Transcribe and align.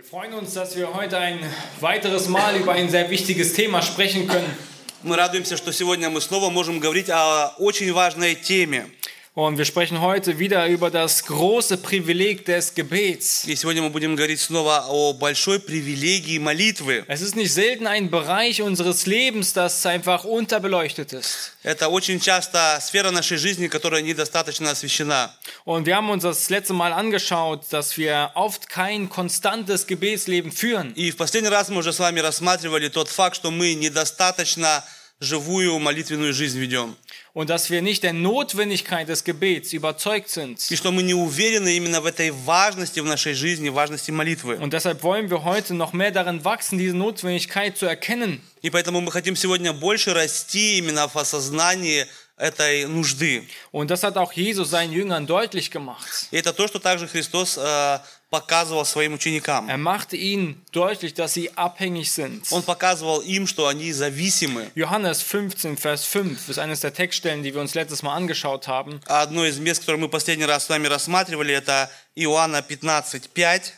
Wir 0.00 0.04
freuen 0.04 0.34
uns, 0.34 0.52
dass 0.52 0.76
wir 0.76 0.92
heute 0.92 1.16
ein 1.16 1.38
weiteres 1.80 2.28
Mal 2.28 2.54
über 2.56 2.72
ein 2.72 2.90
sehr 2.90 3.08
wichtiges 3.08 3.54
Thema 3.54 3.80
sprechen 3.80 4.28
können. 4.28 4.54
Мы 5.02 5.16
радуемся, 5.16 5.56
что 5.56 5.72
сегодня 5.72 6.10
мы 6.10 6.20
снова 6.20 6.50
можем 6.50 6.80
говорить 6.80 7.08
о 7.08 7.54
очень 7.56 7.90
важной 7.94 8.34
теме. 8.34 8.90
Und 9.38 9.58
wir 9.58 9.66
sprechen 9.66 10.00
heute 10.00 10.38
wieder 10.38 10.66
über 10.66 10.90
das 10.90 11.26
große 11.26 11.76
Privileg 11.76 12.46
des 12.46 12.72
Gebets. 12.74 13.44
И 13.44 13.54
сегодня 13.54 13.82
мы 13.82 13.90
будем 13.90 14.16
говорить 14.16 14.40
снова 14.40 14.86
о 14.88 15.12
большой 15.12 15.60
привилегии 15.60 16.38
молитвы. 16.38 17.04
Es 17.06 17.20
ist 17.20 17.36
nicht 17.36 17.52
selten 17.52 17.86
ein 17.86 18.08
Bereich 18.08 18.62
unseres 18.62 19.04
Lebens, 19.04 19.52
das 19.52 19.84
einfach 19.84 20.24
unterbeleuchtet 20.24 21.12
ist. 21.12 21.52
Это 21.62 21.88
очень 21.90 22.18
часто 22.18 22.78
сфера 22.80 23.10
нашей 23.10 23.36
жизни, 23.36 23.68
которая 23.68 24.00
недостаточно 24.00 24.70
освещена. 24.70 25.30
Und 25.66 25.84
wir 25.84 25.96
haben 25.96 26.08
uns 26.08 26.22
das 26.22 26.48
letzte 26.48 26.72
Mal 26.72 26.94
angeschaut, 26.94 27.66
dass 27.68 27.98
wir 27.98 28.30
oft 28.36 28.70
kein 28.70 29.10
konstantes 29.10 29.86
Gebetsleben 29.86 30.50
führen. 30.50 30.94
И 30.94 31.10
в 31.10 31.18
последний 31.18 31.50
раз 31.50 31.68
мы 31.68 31.80
уже 31.80 31.92
с 31.92 31.98
вами 31.98 32.20
рассматривали 32.20 32.88
тот 32.88 33.10
факт, 33.10 33.36
что 33.36 33.50
мы 33.50 33.74
недостаточно 33.74 34.82
живую 35.21 35.77
молитвенную 35.79 36.33
жизнь 36.33 36.59
ведем. 36.59 36.95
Und 37.33 37.49
dass 37.49 37.69
wir 37.69 37.81
nicht 37.81 38.03
der 38.03 38.11
Notwendigkeit 38.11 39.07
des 39.07 39.23
Gebets 39.23 39.71
überzeugt 39.71 40.29
sind. 40.29 40.59
И 40.69 40.75
что 40.75 40.91
мы 40.91 41.03
не 41.03 41.13
уверены 41.13 41.77
именно 41.77 42.01
в 42.01 42.05
этой 42.05 42.31
важности 42.31 42.99
в 42.99 43.05
нашей 43.05 43.33
жизни, 43.33 43.69
важности 43.69 44.11
молитвы. 44.11 44.57
Und 44.57 44.73
deshalb 44.73 45.03
wollen 45.03 45.29
wir 45.29 45.43
heute 45.45 45.73
noch 45.75 45.93
mehr 45.93 46.11
darin 46.11 46.43
wachsen, 46.43 46.77
diese 46.77 46.97
Notwendigkeit 46.97 47.77
zu 47.77 47.85
erkennen. 47.85 48.41
И 48.63 48.69
поэтому 48.69 48.99
мы 48.99 49.11
хотим 49.11 49.35
сегодня 49.35 49.71
больше 49.71 50.13
расти 50.13 50.79
именно 50.79 51.07
в 51.07 51.15
осознании 51.15 52.07
этой 52.35 52.85
нужды. 52.85 53.47
Und 53.71 53.91
das 53.91 54.03
hat 54.03 54.17
auch 54.17 54.33
Jesus 54.33 54.71
seinen 54.71 54.91
Jüngern 54.91 55.27
deutlich 55.27 55.69
gemacht. 55.69 56.27
И 56.31 56.37
это 56.37 56.51
то, 56.51 56.67
что 56.67 56.79
также 56.79 57.07
Христос 57.07 57.57
э, 57.57 57.99
показывал 58.31 58.85
своим 58.85 59.13
ученикам. 59.13 59.69
Er 59.69 59.77
machte 59.77 60.15
ihnen 60.15 60.65
deutlich, 60.71 61.13
dass 61.13 61.33
sie 61.33 61.51
abhängig 61.57 62.09
sind. 62.11 62.47
Он 62.51 62.63
показывал 62.63 63.19
им, 63.19 63.45
что 63.45 63.67
они 63.67 63.91
зависимы. 63.91 64.71
Johannes 64.73 65.21
15, 65.21 65.77
Vers 65.77 66.05
5 66.05 66.47
ist 66.47 66.57
eines 66.57 66.79
der 66.79 66.93
Textstellen, 66.93 67.43
die 67.43 67.53
wir 67.53 67.59
uns 67.59 67.75
letztes 67.75 68.01
Mal 68.01 68.15
angeschaut 68.15 68.69
haben. 68.69 69.01
А 69.05 69.21
Одно 69.21 69.45
из 69.45 69.59
мест, 69.59 69.81
которое 69.81 69.97
мы 69.97 70.07
последний 70.07 70.45
раз 70.45 70.65
с 70.65 70.69
вами 70.69 70.87
рассматривали, 70.87 71.53
это 71.53 71.91
Иоанна 72.15 72.61
15, 72.61 73.29
5. 73.29 73.73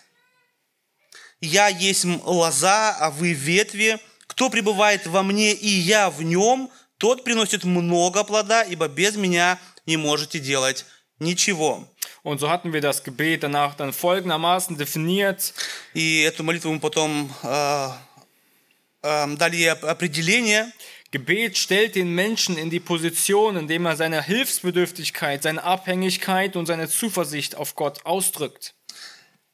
«Я 1.42 1.68
есть 1.68 2.06
лоза, 2.06 2.96
а 3.00 3.10
вы 3.10 3.34
ветви. 3.34 4.00
Кто 4.28 4.52
пребывает 4.52 5.08
во 5.08 5.24
мне, 5.24 5.54
и 5.54 5.68
я 5.68 6.12
в 6.12 6.22
нем, 6.22 6.70
тот 7.00 7.24
приносит 7.24 7.64
много 7.64 8.24
плода, 8.24 8.62
ибо 8.62 8.88
без 8.88 9.16
меня 9.16 9.60
не 9.88 9.98
можете 9.98 10.40
делать 10.40 10.86
ничего». 11.18 11.90
Und 12.23 12.39
so 12.41 12.51
hatten 12.51 12.73
wir 12.73 12.81
das 12.81 13.05
Gebet 13.05 13.43
danach 13.43 13.75
dann 13.75 13.93
folgendermaßen 13.93 14.77
definiert. 14.77 15.55
И 15.95 16.23
эту 16.23 16.43
молитву 16.45 16.73
мы 16.73 16.81
потом 16.81 17.33
э, 17.43 17.91
э, 19.03 19.37
дали 19.37 19.57
ей 19.57 19.73
оп- 19.73 19.85
определение. 19.85 20.73
Gebet 21.11 21.57
stellt 21.57 21.95
den 21.95 22.15
Menschen 22.15 22.59
in 22.59 22.69
die 22.69 22.81
Position, 22.81 23.57
indem 23.57 23.87
er 23.87 23.97
seine 23.97 24.23
Hilfsbedürftigkeit, 24.23 25.43
seine 25.43 25.63
Abhängigkeit 25.65 26.55
und 26.55 26.67
seine 26.67 26.89
Zuversicht 26.89 27.55
auf 27.57 27.75
Gott 27.75 28.05
ausdrückt. 28.05 28.75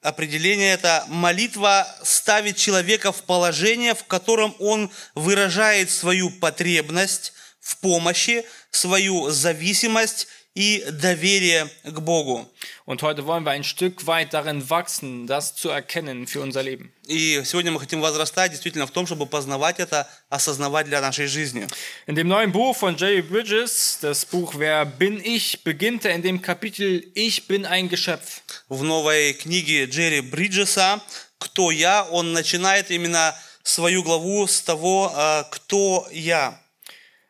Определение 0.03 0.73
это 0.73 1.05
молитва 1.09 1.87
ставит 2.03 2.56
человека 2.56 3.11
в 3.12 3.23
положение, 3.23 3.95
в 3.95 4.05
котором 4.05 4.55
он 4.59 4.91
выражает 5.14 5.91
свою 5.91 6.31
потребность 6.41 7.33
в 7.61 7.78
помощи, 7.78 8.45
свою 8.70 9.31
зависимость 9.31 10.27
и 10.55 10.83
доверие 10.92 11.69
к 11.83 12.00
Богу. 12.00 12.50
Und 12.86 13.03
heute 13.03 13.25
wollen 13.25 13.44
wir 13.44 13.52
ein 13.52 13.64
Stück 13.64 14.08
weit 14.08 14.33
darin 14.33 14.69
wachsen, 14.69 15.28
das 15.28 15.56
zu 15.56 15.69
erkennen 15.69 16.28
für 16.28 16.41
unser 16.41 16.64
Leben. 16.64 16.91
И 17.08 17.41
сегодня 17.45 17.72
мы 17.72 17.80
хотим 17.80 18.02
возрастать 18.02 18.52
действительно 18.52 18.86
в 18.86 18.91
том, 18.91 19.06
чтобы 19.06 19.25
познавать 19.25 19.80
это, 19.80 20.08
осознавать 20.30 20.88
для 20.88 21.02
нашей 21.02 21.28
жизни. 21.28 21.67
In 22.08 22.16
dem 22.16 22.28
neuen 22.28 22.52
Buch 22.52 22.75
von 22.75 22.97
Jerry 22.97 23.22
Bridges, 23.22 24.00
das 24.02 24.25
Buch 24.25 24.56
Wer 24.57 24.85
bin 24.85 25.24
ich, 25.24 25.63
beginnt 25.63 26.06
er 26.06 26.16
in 26.16 26.22
dem 26.22 26.41
Kapitel 26.41 27.03
Ich 27.13 27.47
bin 27.47 27.66
ein 27.66 27.90
Geschöpf. 27.90 28.41
В 28.69 28.84
новой 28.84 29.34
книге 29.34 29.85
Джерри 29.85 30.22
Бриджеса 30.22 31.01
«Кто 31.38 31.72
я?» 31.72 32.03
он 32.03 32.34
начинает 32.34 32.91
именно 32.91 33.35
свою 33.63 34.03
главу 34.03 34.47
с 34.47 34.62
того, 34.62 35.12
э, 35.16 35.44
кто 35.51 36.07
я. 36.12 36.59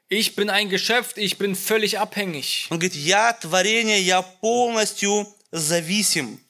Ich 0.08 0.36
bin 0.36 0.50
ein 0.50 0.68
Geschöpf, 0.68 1.16
ich 1.16 1.38
bin 1.38 1.56
völlig 1.56 1.98
abhängig. 1.98 2.68
Он 2.70 2.78
говорит, 2.78 2.94
я 2.94 3.32
творение, 3.32 4.00
я 4.00 4.22
полностью 4.22 5.26
зависим. 5.50 6.40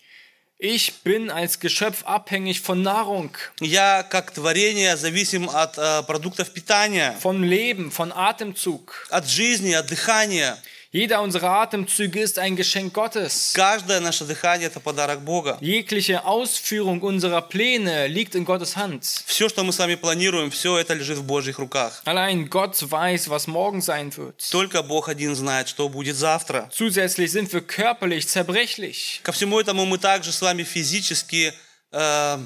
Ich 0.58 1.02
bin 1.02 1.30
als 1.30 1.60
Geschöpf 1.60 2.04
abhängig 2.04 2.60
von 2.60 2.82
Nahrung, 2.82 3.36
Я 3.60 4.02
как 4.02 4.30
творение 4.32 4.96
зависим 4.96 5.50
от 5.50 5.76
э, 5.76 6.02
продуктов 6.04 6.50
питания, 6.52 7.16
von 7.20 7.42
Leben, 7.42 7.90
von 7.90 8.12
Atemzug. 8.12 9.06
от 9.10 9.28
жизни, 9.28 9.72
от 9.72 9.86
дыхания. 9.86 10.58
Jeder 10.92 11.22
unserer 11.22 11.50
Atemzüge 11.50 12.20
ist 12.20 12.38
ein 12.38 12.54
Geschenk 12.54 12.94
Gottes. 12.94 13.52
Каждое 13.54 14.00
наше 14.00 14.24
дыхание – 14.24 14.70
это 14.70 14.80
подарок 14.80 15.22
Бога. 15.22 15.58
Jegliche 15.60 16.24
Ausführung 16.24 17.02
unserer 17.02 17.42
Pläne 17.42 18.06
liegt 18.06 18.34
in 18.34 18.44
Gottes 18.44 18.76
Hand. 18.76 19.02
Все, 19.26 19.48
что 19.48 19.64
мы 19.64 19.72
с 19.72 19.78
вами 19.78 19.96
планируем, 19.96 20.50
все 20.50 20.78
это 20.78 20.94
лежит 20.94 21.18
в 21.18 21.24
Божьих 21.24 21.58
руках. 21.58 22.00
Allein 22.04 22.48
Gott 22.48 22.76
weiß, 22.90 23.28
was 23.28 23.48
morgen 23.48 23.80
sein 23.80 24.16
wird. 24.16 24.40
Только 24.52 24.82
Бог 24.82 25.08
один 25.08 25.34
знает, 25.34 25.68
что 25.68 25.88
будет 25.88 26.16
завтра. 26.16 26.70
Zusätzlich 26.72 27.32
sind 27.32 27.52
wir 27.52 27.62
körperlich 27.62 28.28
zerbrechlich. 28.28 29.20
Ко 29.24 29.32
всему 29.32 29.58
этому 29.58 29.84
мы 29.86 29.98
также 29.98 30.30
с 30.30 30.40
вами 30.40 30.62
физически 30.62 31.52
э, 31.90 32.38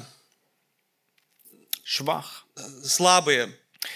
schwach. 1.83 2.45
слабые. 2.83 3.49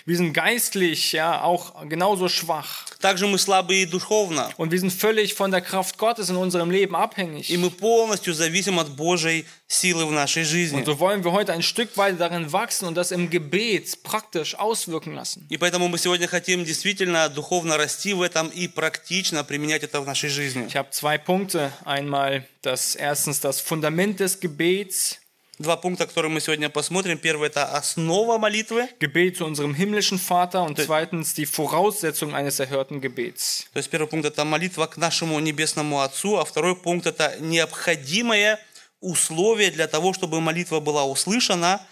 Wir 0.07 0.17
sind 0.17 0.33
geistlich 0.33 1.11
ja 1.13 1.41
auch 1.41 1.87
genauso 1.87 2.29
schwach. 2.29 2.85
Также 2.99 3.27
мы 3.27 3.37
слабые 3.37 3.83
и 3.83 3.85
духовно. 3.85 4.49
Und 4.57 4.71
wir 4.71 4.79
sind 4.79 4.91
völlig 4.91 5.33
von 5.33 5.51
der 5.51 5.61
Kraft 5.61 5.97
Gottes 5.97 6.29
in 6.29 6.37
unserem 6.37 6.71
Leben 6.71 6.95
abhängig. 6.95 7.49
И 7.49 7.57
мы 7.57 7.69
полностью 7.69 8.33
зависим 8.33 8.79
от 8.79 8.89
Божьей 8.89 9.45
силы 9.67 10.05
в 10.05 10.11
нашей 10.11 10.43
жизни. 10.43 10.77
Und 10.77 10.85
so 10.85 10.99
wollen 10.99 11.23
wir 11.23 11.31
heute 11.31 11.53
ein 11.53 11.61
Stück 11.61 11.97
weit 11.97 12.19
darin 12.19 12.51
wachsen 12.51 12.85
und 12.85 12.95
das 12.95 13.11
im 13.11 13.29
Gebet 13.29 14.03
praktisch 14.03 14.55
auswirken 14.55 15.13
lassen. 15.13 15.47
И 15.49 15.57
поэтому 15.57 15.89
мы 15.89 15.97
сегодня 15.97 16.27
хотим 16.27 16.63
действительно 16.63 17.27
духовно 17.29 17.77
расти 17.77 18.13
в 18.13 18.21
этом 18.21 18.49
и 18.49 18.67
практично 18.67 19.43
применять 19.43 19.83
это 19.83 19.99
в 20.01 20.05
нашей 20.05 20.29
жизни. 20.29 20.65
Ich 20.67 20.75
habe 20.75 20.91
zwei 20.91 21.17
Punkte. 21.17 21.71
Einmal 21.83 22.45
das 22.61 22.95
erstens 22.95 23.41
das 23.41 23.59
Fundament 23.59 24.19
des 24.19 24.39
Gebets, 24.39 25.19
Два 25.59 25.77
пункта, 25.77 26.07
которые 26.07 26.31
мы 26.31 26.41
сегодня 26.41 26.67
посмотрим. 26.67 27.19
Первый – 27.19 27.49
это 27.49 27.65
основа 27.65 28.39
молитвы. 28.39 28.89
Gebet 28.99 29.37
zu 29.37 29.45
unserem 29.45 29.75
himmlischen 29.75 30.17
Vater 30.17 30.63
und 30.63 30.79
zweitens 30.79 31.35
die 31.35 31.45
Voraussetzung 31.45 32.33
eines 32.33 32.59
erhörten 32.59 32.99
Gebets. 32.99 33.67
То 33.71 33.77
есть 33.77 33.91
первый 33.91 34.07
пункт – 34.07 34.27
это 34.27 34.45
молитва 34.45 34.87
к 34.87 34.97
нашему 34.97 35.39
Небесному 35.39 36.01
Отцу, 36.01 36.37
а 36.39 36.43
второй 36.43 36.75
пункт – 36.75 37.07
это 37.07 37.37
необходимое 37.39 38.59
условие 38.99 39.69
для 39.69 39.87
того, 39.87 40.13
чтобы 40.13 40.41
молитва 40.41 40.79
была 40.79 41.05
услышана. 41.05 41.85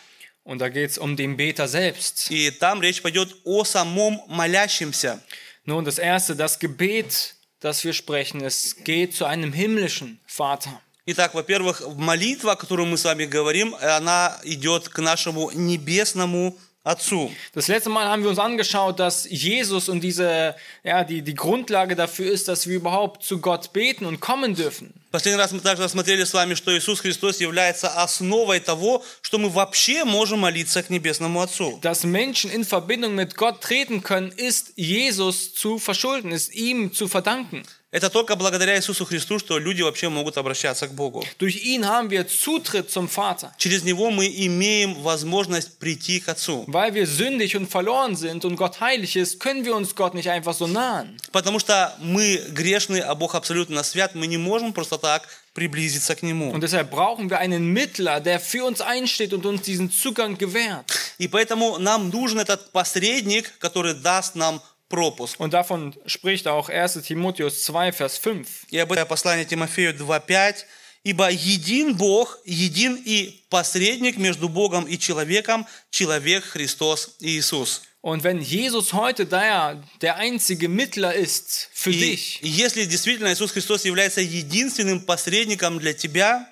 Und 0.43 0.59
da 0.59 0.69
geht 0.69 0.89
es 0.89 0.97
um 0.97 1.15
den 1.15 1.37
Beter 1.37 1.67
selbst. 1.67 2.31
И 2.31 2.49
там 2.49 2.81
речь 2.81 3.03
пойдет 3.03 3.35
о 3.43 3.63
самом 3.63 4.23
молящемся. 4.27 5.21
Nun, 5.65 5.85
das 5.85 5.99
erste, 5.99 6.35
das 6.35 6.57
Gebet, 6.57 7.35
das 7.59 7.83
wir 7.83 7.93
sprechen, 7.93 8.41
es 8.41 8.75
geht 8.83 9.13
zu 9.13 9.25
einem 9.25 9.53
himmlischen 9.53 10.19
Vater. 10.25 10.81
Итак, 11.05 11.33
во-первых, 11.33 11.81
молитва, 11.97 12.51
о 12.51 12.55
которой 12.55 12.85
мы 12.85 12.97
с 12.97 13.05
вами 13.05 13.25
говорим, 13.25 13.75
она 13.81 14.37
идет 14.43 14.87
к 14.87 14.99
нашему 14.99 15.51
Небесному 15.51 16.57
Отцу. 16.83 17.31
Das 17.53 17.67
letzte 17.67 17.91
Mal 17.91 18.07
haben 18.07 18.23
wir 18.23 18.29
uns 18.31 18.39
angeschaut, 18.39 18.99
dass 18.99 19.27
Jesus 19.29 19.87
und 19.87 20.01
diese, 20.01 20.55
ja, 20.83 21.03
die, 21.03 21.21
die 21.21 21.35
Grundlage 21.35 21.95
dafür 21.95 22.31
ist, 22.31 22.47
dass 22.47 22.65
wir 22.65 22.77
überhaupt 22.77 23.23
zu 23.23 23.39
Gott 23.39 23.71
beten 23.71 24.07
und 24.07 24.19
kommen 24.19 24.55
dürfen. 24.55 24.91
Последний 25.11 25.39
раз 25.39 25.51
мы 25.51 25.59
также 25.59 25.83
рассмотрели 25.83 26.23
с 26.23 26.33
вами, 26.33 26.55
что 26.55 26.75
Иисус 26.75 27.01
Христос 27.01 27.39
является 27.39 27.89
основой 28.01 28.61
того, 28.61 29.03
что 29.21 29.37
мы 29.37 29.49
вообще 29.49 30.05
можем 30.05 30.39
молиться 30.39 30.81
к 30.81 30.89
Небесному 30.89 31.41
Отцу. 31.41 31.77
Dass 31.83 32.03
Menschen 32.03 32.49
in 32.49 32.63
Verbindung 32.63 33.13
mit 33.13 33.35
Gott 33.35 33.61
treten 33.61 34.01
können, 34.01 34.31
ist 34.31 34.73
Jesus 34.75 35.53
zu 35.53 35.77
verschulden, 35.77 36.31
ist 36.31 36.51
ihm 36.51 36.93
zu 36.93 37.07
verdanken. 37.07 37.63
Это 37.92 38.10
только 38.10 38.34
благодаря 38.34 38.76
Иисусу 38.76 39.04
Христу, 39.04 39.38
что 39.38 39.58
люди 39.58 39.80
вообще 39.80 40.08
могут 40.08 40.36
обращаться 40.38 40.88
к 40.88 40.92
Богу. 40.92 41.24
Durch 41.38 41.54
ihn 41.64 41.86
haben 41.86 42.10
wir 42.10 42.26
Zutritt 42.26 42.90
zum 42.90 43.08
Vater. 43.08 43.52
Через 43.58 43.84
Него 43.84 44.10
мы 44.10 44.26
имеем 44.26 44.94
возможность 44.94 45.78
прийти 45.78 46.18
к 46.18 46.28
Отцу. 46.28 46.64
Weil 46.66 46.94
wir 46.94 47.06
sündig 47.06 47.56
und 47.56 47.70
verloren 47.70 48.16
sind 48.16 48.44
und 48.44 48.56
Gott 48.56 48.80
heilig 48.80 49.14
ist, 49.14 49.38
können 49.38 49.64
wir 49.64 49.76
uns 49.76 49.94
Gott 49.94 50.14
nicht 50.14 50.28
einfach 50.28 50.52
so 50.52 50.66
nahen. 50.66 51.16
Потому 51.30 51.60
что 51.60 51.96
мы 52.00 52.42
грешны, 52.48 52.98
а 52.98 53.14
Бог 53.14 53.36
абсолютно 53.36 53.84
свят, 53.84 54.16
мы 54.16 54.26
не 54.26 54.36
можем 54.36 54.72
просто 54.72 54.98
так 54.98 55.22
приблизиться 55.54 56.16
к 56.16 56.22
Нему. 56.22 56.50
Und 56.50 56.62
deshalb 56.62 56.90
brauchen 56.90 57.30
wir 57.30 57.38
einen 57.38 57.72
Mittler, 57.72 58.20
der 58.20 58.40
für 58.40 58.64
uns 58.64 58.80
einsteht 58.80 59.32
und 59.32 59.46
uns 59.46 59.62
diesen 59.62 59.92
Zugang 59.92 60.36
gewährt. 60.36 60.90
И 61.18 61.28
поэтому 61.28 61.78
нам 61.78 62.10
нужен 62.10 62.40
этот 62.40 62.72
посредник, 62.72 63.52
который 63.60 63.94
даст 63.94 64.34
нам 64.34 64.60
пропуск. 64.89 65.39
Und 65.39 65.53
davon 65.53 65.95
spricht 66.05 66.47
auch 66.47 66.69
1 66.69 67.01
Timotheus 67.03 67.63
2, 67.63 67.91
Vers 67.91 68.17
5. 68.17 68.47
И 68.71 68.77
об 68.77 68.91
этом 68.91 69.07
послание 69.07 69.45
Тимофею 69.45 69.93
2.5. 69.93 70.65
Ибо 71.03 71.31
един 71.31 71.95
Бог, 71.95 72.37
един 72.45 73.01
и 73.03 73.43
посредник 73.49 74.17
между 74.17 74.49
Богом 74.49 74.85
и 74.85 74.99
человеком, 74.99 75.65
человек 75.89 76.43
Христос 76.43 77.15
Иисус. 77.19 77.81
Und 78.03 78.23
wenn 78.23 78.41
Jesus 78.41 78.93
heute 78.93 79.27
der, 79.27 79.83
der 80.01 80.15
einzige 80.17 80.67
Mittler 80.67 81.13
ist 81.13 81.69
für 81.71 81.91
И 81.91 81.99
dich 81.99 82.39
если 82.41 82.85
действительно 82.85 83.31
Иисус 83.31 83.51
Христос 83.51 83.85
является 83.85 84.21
единственным 84.21 85.01
посредником 85.01 85.77
для 85.77 85.93
тебя, 85.93 86.47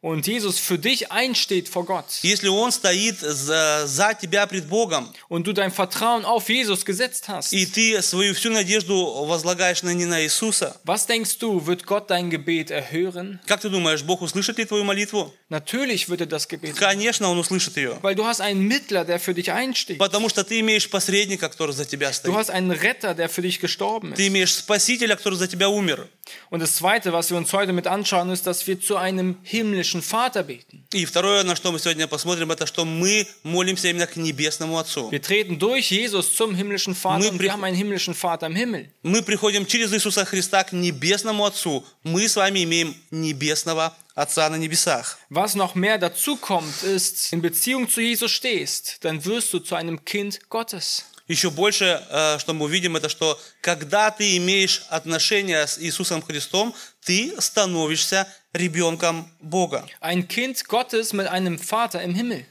und 0.00 0.26
Jesus 0.26 0.58
für 0.58 0.78
dich 0.80 1.12
einsteht 1.12 1.68
vor 1.68 1.84
Gott 1.86 2.06
если 2.22 2.48
Он 2.48 2.72
стоит 2.72 3.20
за, 3.20 3.86
за 3.86 4.14
тебя 4.14 4.46
пред 4.48 4.66
Богом, 4.68 5.08
und 5.28 5.46
du 5.46 5.52
dein 5.52 5.70
Vertrauen 5.70 6.24
auf 6.24 6.48
Jesus 6.48 6.84
gesetzt 6.84 7.28
hast, 7.28 7.52
и 7.52 7.64
ты 7.66 8.02
свою 8.02 8.34
всю 8.34 8.50
надежду 8.50 8.96
возлагаешь 9.26 9.82
на 9.84 9.90
не 9.94 10.04
на 10.06 10.20
Иисуса, 10.24 10.76
was 10.84 11.06
denkst 11.06 11.38
du, 11.38 11.66
wird 11.66 11.86
Gott 11.86 12.10
dein 12.10 12.30
Gebet 12.30 12.70
erhören? 12.72 13.38
как 13.46 13.60
ты 13.60 13.68
думаешь, 13.68 14.02
Бог 14.02 14.22
услышит 14.22 14.58
ли 14.58 14.64
твою 14.64 14.82
молитву? 14.84 15.32
Natürlich 15.48 16.08
wird 16.08 16.22
er 16.22 16.26
das 16.26 16.48
Gebet 16.48 16.74
Конечно, 16.76 17.28
Он 17.28 17.38
услышит 17.38 17.76
ее. 17.76 17.98
weil 18.02 18.16
du 18.16 18.24
hast 18.26 18.40
einen 18.40 18.66
Mittler, 18.66 19.04
der 19.04 19.20
für 19.20 19.34
dich 19.34 19.52
einsteht. 19.52 19.98
Потому 19.98 20.28
что 20.28 20.42
ты 20.42 20.58
имеешь 20.60 20.90
посредника, 20.90 21.48
который 21.48 21.72
за 21.76 21.84
тебя 21.84 22.08
Du 22.08 22.14
стоит. 22.14 22.34
hast 22.34 22.50
einen 22.50 22.72
Retter, 22.72 23.14
der 23.14 23.28
für 23.28 23.42
dich 23.42 23.60
gestorben 23.60 24.14
Ты 24.14 24.22
ist. 24.24 24.28
имеешь 24.28 24.52
спасителя, 24.54 25.14
который 25.14 25.36
за 25.38 25.46
тебя 25.46 25.68
умер. 25.68 26.08
Und 26.50 26.60
das 26.60 26.74
Zweite, 26.76 27.12
was 27.12 27.30
wir 27.30 27.36
uns 27.36 27.52
heute 27.52 27.72
mit 27.72 27.86
anschauen, 27.86 28.30
ist, 28.30 28.46
dass 28.46 28.66
wir 28.66 28.80
zu 28.80 28.96
einem 28.96 29.36
himmlischen 29.42 29.85
Vater 30.01 30.43
beten. 30.43 30.83
И 30.91 31.05
второе, 31.05 31.43
на 31.43 31.55
что 31.55 31.71
мы 31.71 31.79
сегодня 31.79 32.07
посмотрим, 32.07 32.51
это 32.51 32.65
что 32.65 32.85
мы 32.85 33.27
молимся 33.43 33.87
именно 33.89 34.07
к 34.07 34.15
Небесному 34.15 34.77
Отцу. 34.77 35.09
Wir 35.11 35.21
treten 35.21 35.57
durch 35.57 35.91
Jesus 35.91 36.35
zum 36.35 36.53
himmlischen 36.55 36.95
Vater 36.95 37.19
Мы 37.19 37.29
und 37.29 37.37
при- 37.37 37.45
wir 37.47 37.53
haben 37.53 37.63
einen 37.63 37.75
himmlischen 37.77 38.13
Vater 38.13 38.47
im 38.47 38.55
Himmel. 38.55 38.89
Мы 39.03 39.21
приходим 39.23 39.65
через 39.65 39.93
Иисуса 39.93 40.25
Христа 40.25 40.63
к 40.63 40.71
Небесному 40.73 41.45
Отцу. 41.45 41.85
Мы 42.03 42.27
с 42.27 42.35
вами 42.35 42.63
имеем 42.63 42.95
Небесного 43.11 43.95
Отца 44.15 44.49
на 44.49 44.55
небесах. 44.55 45.17
Was 45.29 45.55
noch 45.55 45.75
mehr 45.75 45.97
dazu 45.99 46.37
kommt, 46.37 46.81
ist, 46.83 47.31
in 47.33 47.41
Beziehung 47.41 47.87
zu 47.87 48.01
Jesus 48.01 48.31
stehst, 48.31 48.97
dann 49.03 49.23
wirst 49.25 49.53
du 49.53 49.59
zu 49.59 49.75
einem 49.75 50.03
Kind 50.05 50.39
Gottes. 50.49 51.03
Еще 51.27 51.51
больше, 51.51 52.01
э, 52.09 52.39
что 52.39 52.53
мы 52.53 52.65
увидим, 52.65 52.95
это 52.95 53.09
что 53.09 53.37
когда 53.61 54.11
ты 54.11 54.37
имеешь 54.37 54.83
отношения 54.89 55.67
с 55.67 55.77
Иисусом 55.77 56.21
Христом, 56.21 56.73
ты 57.03 57.33
становишься 57.39 58.27
ребенком 58.57 59.29
Бога. 59.39 59.85
Ein 60.01 60.27
Kind 60.27 60.67
Gottes 60.67 61.13
mit 61.13 61.27
einem 61.27 61.57
Vater 61.59 62.01
im 62.01 62.13
Himmel. 62.15 62.45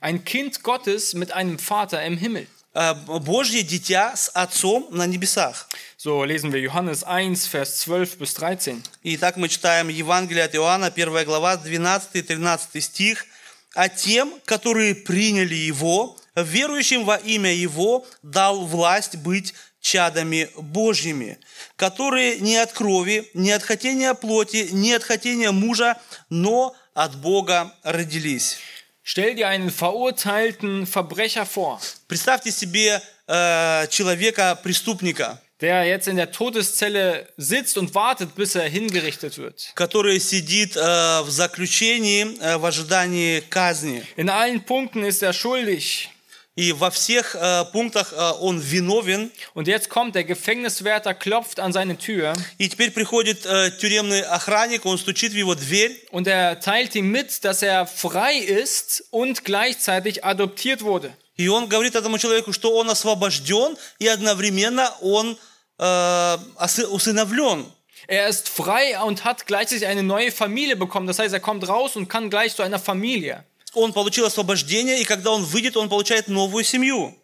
Ein 0.00 0.24
Kind 0.24 0.62
Gottes 0.62 1.14
mit 1.14 1.32
einem 1.32 1.58
Vater 1.58 2.02
im 2.04 2.16
Himmel. 2.16 2.46
э, 2.74 2.94
Божье 2.94 3.62
дитя 3.62 4.14
с 4.16 4.28
Отцом 4.28 4.88
на 4.90 5.06
небесах. 5.06 5.68
So 5.96 6.24
lesen 6.24 6.52
wir 6.52 6.60
Johannes 6.60 7.04
1, 7.04 7.46
Vers 7.46 7.80
12 7.80 8.18
bis 8.18 8.34
13. 8.34 8.82
Итак, 9.02 9.36
мы 9.36 9.48
читаем 9.48 9.88
Евангелие 9.88 10.44
от 10.44 10.54
Иоанна, 10.54 10.86
1 10.86 11.24
глава, 11.24 11.56
12-13 11.56 12.80
стих. 12.80 13.26
«А 13.74 13.88
тем, 13.88 14.32
которые 14.46 14.94
приняли 14.94 15.54
Его, 15.54 16.16
верующим 16.34 17.04
во 17.04 17.16
имя 17.16 17.52
Его, 17.52 18.04
дал 18.22 18.64
власть 18.64 19.16
быть 19.16 19.54
чадами 19.80 20.48
Божьими, 20.56 21.38
которые 21.76 22.38
не 22.40 22.56
от 22.56 22.72
крови, 22.72 23.28
не 23.34 23.52
от 23.52 23.62
хотения 23.62 24.14
плоти, 24.14 24.68
не 24.72 24.92
от 24.92 25.02
хотения 25.02 25.50
мужа, 25.52 25.96
но 26.28 26.74
от 26.94 27.16
Бога 27.16 27.74
родились». 27.82 28.58
Stell 29.02 29.34
dir 29.34 29.48
einen 29.48 29.70
verurteilten 29.70 30.86
Verbrecher 30.86 31.46
vor, 31.46 31.80
Представьте 32.06 32.52
себе 32.52 33.02
э, 33.26 33.86
человека-преступника, 33.88 35.40
der 35.60 35.84
jetzt 35.84 36.08
in 36.08 36.16
der 36.16 36.30
Todeszelle 36.30 37.26
sitzt 37.36 37.76
und 37.76 37.94
wartet, 37.94 38.34
bis 38.34 38.54
er 38.54 38.68
hingerichtet 38.68 39.38
wird. 39.38 39.72
который 39.74 40.20
сидит 40.20 40.76
э, 40.76 41.22
в 41.22 41.30
заключении 41.30 42.38
э, 42.40 42.56
в 42.58 42.64
ожидании 42.64 43.40
казни. 43.40 44.04
In 44.16 44.28
allen 44.30 44.64
Punkten 44.64 45.02
ist 45.04 45.22
er 45.22 45.32
schuldig. 45.32 46.10
И 46.59 46.71
во 46.71 46.89
всех 46.89 47.35
э, 47.35 47.65
пунктах 47.73 48.13
э, 48.13 48.31
он 48.39 48.59
виновен. 48.59 49.29
Und 49.53 49.67
jetzt 49.67 49.89
kommt 49.89 50.15
der 50.15 50.23
Gefängniswärter, 50.23 51.13
klopft 51.13 51.59
an 51.59 51.73
seine 51.73 51.97
Tür 51.97 52.31
И 52.57 52.69
теперь 52.69 52.91
приходит 52.91 53.45
э, 53.45 53.71
тюремный 53.71 54.21
охранник, 54.21 54.85
он 54.85 54.97
стучит 54.97 55.33
в 55.33 55.35
его 55.35 55.53
дверь, 55.55 55.91
und 56.11 56.27
er 56.27 56.61
teilt 56.61 56.95
ihm 56.95 57.11
mit, 57.11 57.43
dass 57.43 57.61
er 57.61 57.85
frei 57.85 58.37
ist 58.37 59.03
und 59.11 59.43
gleichzeitig 59.43 60.23
adoptiert 60.23 60.81
wurde. 60.81 61.11
и 61.35 61.49
он 61.49 61.67
говорит 61.67 61.93
этому 61.95 62.17
человеку, 62.17 62.53
что 62.53 62.73
он 62.77 62.89
освобожден, 62.89 63.75
и 63.99 64.07
одновременно 64.07 64.93
он 65.01 65.37
э, 65.77 66.37
осы- 66.55 66.87
усыновлен. 66.87 67.65
Er 68.07 68.29
ist 68.29 68.47
frei 68.47 68.97
und 69.01 69.25
hat 69.25 69.45
gleichzeitig 69.45 69.87
eine 69.87 70.03
neue 70.03 70.31
Familie 70.31 70.77
bekommen. 70.77 71.07
Das 71.07 71.19
heißt, 71.19 71.33
er 71.33 71.41
kommt 71.41 71.67
raus 71.67 71.97
und 71.97 72.07
kann 72.07 72.29
gleich 72.29 72.55
zu 72.55 72.63
einer 72.63 72.79
Familie. 72.79 73.43
Он 73.74 73.92
получил 73.92 74.24
освобождение, 74.26 75.00
и 75.00 75.04
когда 75.04 75.30
он 75.30 75.44
выйдет, 75.44 75.76
он 75.76 75.88
получает 75.88 76.28
новую 76.28 76.64
семью. 76.64 77.16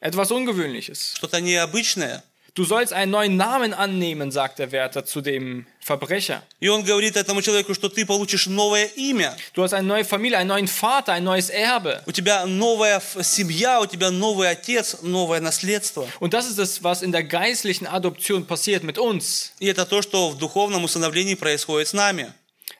Etwas 0.00 0.30
Ungewöhnliches. 0.32 1.14
Что-то 1.16 1.40
необычное. 1.40 2.22
Du 2.56 2.64
sollst 2.64 2.92
einen 2.92 3.10
neuen 3.10 3.36
Namen 3.36 3.74
annehmen, 3.74 4.30
sagt 4.30 4.60
der 4.60 4.70
Wärter 4.70 5.04
zu 5.04 5.20
dem 5.20 5.66
Verbrecher. 5.80 6.40
И 6.60 6.68
он 6.68 6.84
говорит 6.84 7.16
этому 7.16 7.42
человеку, 7.42 7.74
что 7.74 7.88
ты 7.88 8.06
получишь 8.06 8.46
новое 8.46 8.84
имя, 8.94 9.36
Du 9.54 9.64
hast 9.64 9.72
eine 9.74 9.88
neue 9.88 10.04
Familie, 10.04 10.38
einen 10.38 10.50
neuen 10.50 10.68
Vater, 10.68 11.14
ein 11.14 11.24
neues 11.24 11.50
Erbe. 11.50 12.00
у 12.06 12.12
тебя 12.12 12.46
новая 12.46 13.02
семья, 13.22 13.80
у 13.80 13.86
тебя 13.86 14.12
новый 14.12 14.48
отец, 14.48 14.98
новое 15.02 15.40
наследство. 15.40 16.06
Und 16.20 16.32
das 16.32 16.46
ist 16.46 16.60
es, 16.60 16.84
was 16.84 17.02
in 17.02 17.10
der 17.10 17.24
geistlichen 17.24 17.88
Adoption 17.88 18.46
passiert 18.46 18.84
mit 18.84 18.98
uns. 18.98 19.52
И 19.58 19.66
это 19.66 19.84
то, 19.84 20.00
что 20.00 20.30
в 20.30 20.38
духовном 20.38 20.84
усыновлении 20.84 21.34
происходит 21.34 21.88
с 21.88 21.92
нами. 21.92 22.32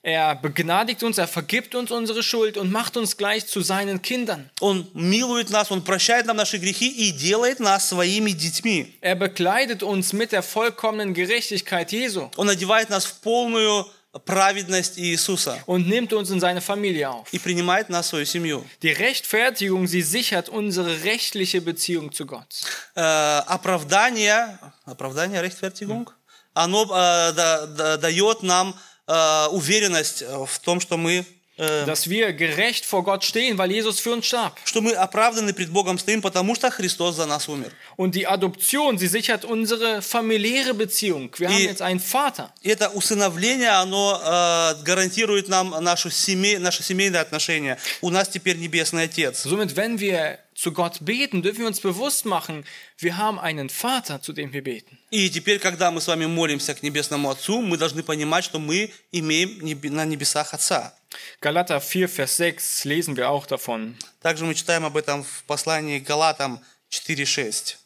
Er 0.03 0.35
begnadigt 0.35 1.03
uns, 1.03 1.17
er 1.17 1.27
vergibt 1.27 1.75
uns 1.75 1.91
unsere 1.91 2.23
Schuld 2.23 2.57
und 2.57 2.71
macht 2.71 2.95
uns 2.95 3.17
gleich 3.17 3.47
zu 3.47 3.61
seinen 3.61 4.01
Kindern. 4.01 4.49
Он 4.61 4.87
милует 4.93 5.49
нас, 5.49 5.71
Он 5.71 5.81
прощает 5.83 6.25
нам 6.25 6.37
наши 6.37 6.57
грехи 6.57 6.87
и 6.87 7.11
делает 7.11 7.59
нас 7.59 7.89
своими 7.89 8.31
детьми. 8.31 8.93
Er 9.01 9.15
bekleidet 9.15 9.83
uns 9.83 10.13
mit 10.13 10.31
der 10.31 10.41
vollkommenen 10.43 11.13
Gerechtigkeit 11.13 11.91
Jesu 11.91 12.29
Он 12.37 12.49
одевает 12.49 12.89
нас 12.89 13.05
в 13.05 13.19
полную 13.21 13.85
праведность 14.25 14.97
Иисуса 14.97 15.61
und 15.67 15.87
nimmt 15.87 16.13
uns 16.13 16.29
in 16.31 16.39
seine 16.39 16.61
Familie 16.61 17.09
auf. 17.09 17.27
и 17.33 17.37
принимает 17.39 17.89
нас 17.89 18.05
в 18.07 18.09
свою 18.09 18.25
семью. 18.25 18.63
Die 18.81 18.91
Rechtfertigung, 18.91 19.85
sie 19.87 20.01
sichert 20.01 20.49
unsere 20.49 21.03
rechtliche 21.03 21.61
Beziehung 21.61 22.11
zu 22.11 22.25
Gott. 22.25 22.47
Э, 22.95 23.39
оправдание, 23.45 24.57
оправдание, 24.85 25.41
rechtfertigung, 25.41 26.09
оно 26.53 26.83
э, 26.85 27.33
да- 27.33 27.65
да- 27.67 27.97
дает 27.97 28.43
нам 28.43 28.73
э, 29.06 29.46
уверенность 29.50 30.22
в 30.22 30.58
том, 30.64 30.80
что 30.80 30.96
мы, 30.96 31.24
э, 31.56 31.84
Dass 31.86 32.08
wir 32.08 32.32
gerecht 32.32 32.84
vor 32.84 33.04
Gott 33.04 33.22
stehen, 33.24 33.56
weil 33.58 33.70
Jesus 33.70 34.00
für 34.00 34.12
uns 34.12 34.26
starb. 34.26 34.54
что 34.64 34.80
мы 34.80 34.92
оправданы 34.94 35.52
пред 35.52 35.70
Богом 35.70 35.98
стоим, 35.98 36.20
потому 36.20 36.54
что 36.56 36.68
Христос 36.70 37.14
за 37.14 37.26
нас 37.26 37.48
умер. 37.48 37.70
Und 37.96 38.14
die 38.16 38.26
Adoption, 38.26 38.98
sie 38.98 39.06
sichert 39.06 39.44
unsere 39.44 40.02
familiäre 40.02 40.74
Beziehung. 40.74 41.30
Wir 41.38 41.48
haben 41.48 41.56
Die- 41.58 41.64
jetzt 41.66 41.80
einen 41.82 42.00
Vater. 42.00 42.50
И 42.62 42.68
это 42.70 42.88
усыновление, 42.90 43.70
оно 43.70 44.20
э, 44.24 44.82
гарантирует 44.82 45.48
нам 45.48 45.70
нашу 45.80 46.10
семей, 46.10 46.58
наши 46.58 46.82
семейные 46.82 47.20
отношения. 47.20 47.78
У 48.00 48.10
нас 48.10 48.28
теперь 48.28 48.56
Небесный 48.56 49.04
Отец. 49.04 49.46
Somit, 49.46 49.76
wenn 49.76 49.98
wir 50.00 50.38
zu 50.54 50.72
Gott 50.72 50.98
beten, 51.04 51.42
dürfen 51.42 51.60
wir 51.60 51.66
uns 51.66 51.80
bewusst 51.80 52.24
machen, 52.24 52.64
wir 52.98 53.16
haben 53.16 53.38
einen 53.38 53.68
Vater, 53.68 54.22
zu 54.22 54.32
dem 54.32 54.52
wir 54.52 54.62
beten. 54.62 54.98
И 55.10 55.30
теперь, 55.30 55.58
когда 55.58 55.90
мы 55.90 56.00
с 56.00 56.06
вами 56.06 56.26
молимся 56.26 56.74
к 56.74 56.82
Небесному 56.82 57.30
Отцу, 57.30 57.60
мы 57.60 57.76
должны 57.76 58.02
понимать, 58.02 58.44
что 58.44 58.58
мы 58.58 58.90
имеем 59.12 59.58
на 59.94 60.04
небесах 60.04 60.54
Отца. 60.54 60.94
Galater 61.40 61.80
4, 61.80 62.08
Vers 62.08 62.36
6 62.36 62.84
lesen 62.84 63.16
wir 63.16 63.28
auch 63.28 63.46
davon. 63.46 63.94
Также 64.20 64.44
мы 64.44 64.54
читаем 64.54 64.84
об 64.84 64.96
этом 64.96 65.22
в 65.24 65.44
послании 65.44 65.98
Галатам 65.98 66.60
4.6. 66.90 67.76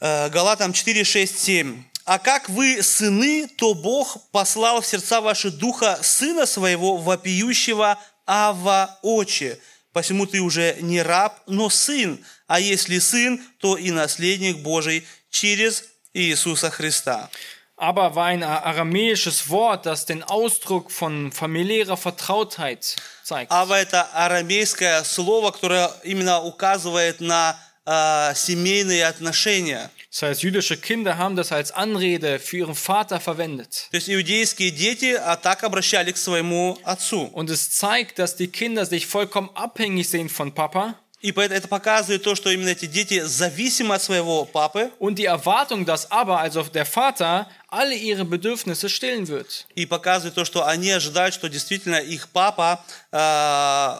Э, 0.00 0.28
Галатам 0.30 0.72
4, 0.72 1.04
6, 1.04 1.38
7. 1.38 1.84
«А 2.06 2.18
как 2.18 2.50
вы 2.50 2.82
сыны, 2.82 3.48
то 3.48 3.72
Бог 3.72 4.18
послал 4.30 4.82
в 4.82 4.86
сердца 4.86 5.22
ваши 5.22 5.50
духа 5.50 5.98
Сына 6.02 6.44
Своего, 6.44 6.98
вопиющего 6.98 7.98
Ава 8.26 8.98
Отче. 9.02 9.58
Посему 9.94 10.26
ты 10.26 10.40
уже 10.40 10.76
не 10.80 11.00
раб, 11.02 11.40
но 11.46 11.70
сын, 11.70 12.18
а 12.48 12.58
если 12.58 12.98
сын, 12.98 13.40
то 13.58 13.76
и 13.76 13.92
наследник 13.92 14.58
Божий 14.58 15.06
через 15.30 15.84
Иисуса 16.12 16.68
Христа». 16.68 17.30
Aber 17.76 18.14
war 18.14 18.26
ein 18.26 18.42
aramäisches 18.42 19.48
Wort, 19.50 19.86
das 19.86 20.04
den 20.06 20.22
Ausdruck 20.22 20.92
von 20.92 21.32
familiärer 21.32 21.96
Vertrautheit 21.96 22.96
zeigt. 23.24 23.50
Ава– 23.50 23.78
это 23.80 24.02
арамейское 24.12 25.02
слово, 25.04 25.50
которое 25.50 25.90
именно 26.04 26.40
указывает 26.40 27.20
на 27.20 27.58
э, 27.84 28.32
семейные 28.34 29.06
отношения. 29.06 29.90
Das 30.13 30.21
heißt, 30.23 30.43
jüdische 30.43 30.77
Kinder 30.77 31.17
haben 31.17 31.35
das 31.35 31.51
als 31.51 31.71
Anrede 31.71 32.39
für 32.39 32.57
ihren 32.57 32.75
Vater 32.75 33.19
verwendet. 33.19 33.87
То 33.91 33.97
есть 33.97 34.09
иудейские 34.09 34.71
дети 34.71 35.15
а 35.15 35.35
так 35.35 35.63
обращались 35.63 36.13
к 36.13 36.17
своему 36.17 36.77
отцу. 36.83 37.29
Und 37.33 37.49
es 37.49 37.69
zeigt, 37.71 38.17
dass 38.19 38.35
die 38.35 38.47
Kinder 38.47 38.85
sich 38.85 39.05
vollkommen 39.07 39.49
abhängig 39.55 40.09
sehen 40.09 40.29
von 40.29 40.51
Papa. 40.53 40.95
И 41.21 41.33
поэт- 41.33 41.51
это 41.51 41.67
показывает 41.67 42.23
то, 42.23 42.33
что 42.33 42.49
именно 42.49 42.69
эти 42.69 42.85
дети 42.85 43.19
зависимы 43.25 43.95
от 43.95 44.01
своего 44.01 44.45
папы, 44.45 44.89
und 44.99 45.15
die 45.19 45.25
Erwartung, 45.25 45.83
dass 45.85 46.09
aber, 46.11 46.39
also 46.39 46.63
der 46.63 46.85
Vater, 46.85 47.45
alle 47.67 47.93
ihre 47.93 48.23
Bedürfnisse 48.23 48.87
stillen 48.87 49.27
wird. 49.27 49.65
и 49.75 49.85
показывает 49.85 50.35
то, 50.35 50.45
что 50.45 50.65
они 50.65 50.89
ожидают, 50.91 51.33
что 51.33 51.49
действительно 51.49 51.97
их 51.97 52.29
папа 52.29 52.85
э, 53.11 53.99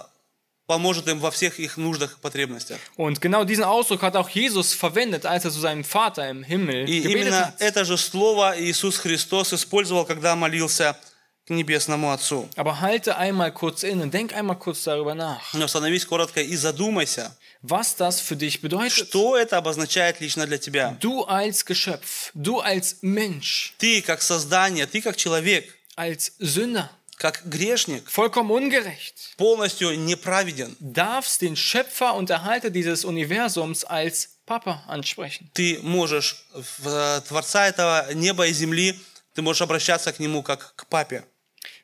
поможет 0.66 1.08
им 1.08 1.18
во 1.20 1.30
всех 1.30 1.58
их 1.60 1.76
нуждах 1.76 2.16
и 2.16 2.20
потребностях. 2.20 2.78
Und 2.96 3.20
genau 3.20 3.44
diesen 3.44 3.64
Ausdruck 3.64 4.02
hat 4.02 4.16
auch 4.16 4.28
Jesus 4.30 4.72
verwendet, 4.74 5.26
als 5.26 5.44
er 5.44 5.50
zu 5.50 5.60
seinem 5.60 5.84
Vater 5.84 6.28
im 6.28 6.42
Himmel 6.42 6.88
И 6.88 7.00
gebetet 7.02 7.12
именно 7.26 7.46
hat. 7.48 7.60
это 7.60 7.84
же 7.84 7.96
слово 7.98 8.54
Иисус 8.58 8.96
Христос 8.98 9.52
использовал, 9.52 10.04
когда 10.06 10.34
молился 10.36 10.96
к 11.46 11.50
Небесному 11.50 12.10
Отцу. 12.10 12.48
Aber 12.56 12.80
halte 12.80 13.18
einmal 13.18 13.52
kurz 13.52 13.82
inne, 13.82 14.08
denk 14.08 14.32
einmal 14.32 14.58
kurz 14.58 14.84
darüber 14.84 15.14
nach, 15.14 15.52
Но 15.52 15.66
остановись 15.66 16.06
коротко 16.06 16.40
и 16.40 16.56
задумайся, 16.56 17.36
was 17.60 17.96
das 17.96 18.20
für 18.20 18.34
dich 18.36 18.62
bedeutet. 18.62 19.08
что 19.08 19.36
это 19.36 19.58
обозначает 19.58 20.22
лично 20.22 20.46
для 20.46 20.56
тебя. 20.56 20.96
Du 21.00 21.24
als 21.24 21.66
Geschöpf, 21.66 22.30
du 22.32 22.60
als 22.60 22.96
Mensch, 23.02 23.74
Ты 23.78 24.00
как 24.00 24.22
создание, 24.22 24.86
ты 24.86 25.02
как 25.02 25.16
человек, 25.16 25.66
als 25.96 26.32
Sünder, 26.38 26.90
как 27.17 27.43
грешник, 27.45 28.09
vollkommen 28.09 28.49
ungerecht, 28.51 29.35
полностью 29.37 29.99
неправеден. 29.99 30.75
darfst 30.79 31.41
den 31.41 31.55
Schöpfer 31.55 32.15
und 32.15 32.29
Erhalter 32.29 32.69
dieses 32.69 33.03
Universums 33.03 33.83
als 33.83 34.29
Papa 34.45 34.83
ansprechen. 34.87 35.51
Ты 35.53 35.79
можешь, 35.81 36.45
в 36.53 36.87
э, 36.87 37.21
Творца 37.27 37.67
этого 37.67 38.13
неба 38.13 38.47
и 38.47 38.53
земли, 38.53 38.97
ты 39.33 39.41
можешь 39.41 39.61
обращаться 39.61 40.13
к 40.13 40.19
Нему 40.19 40.43
как 40.43 40.75
к 40.75 40.87
папе. 40.87 41.25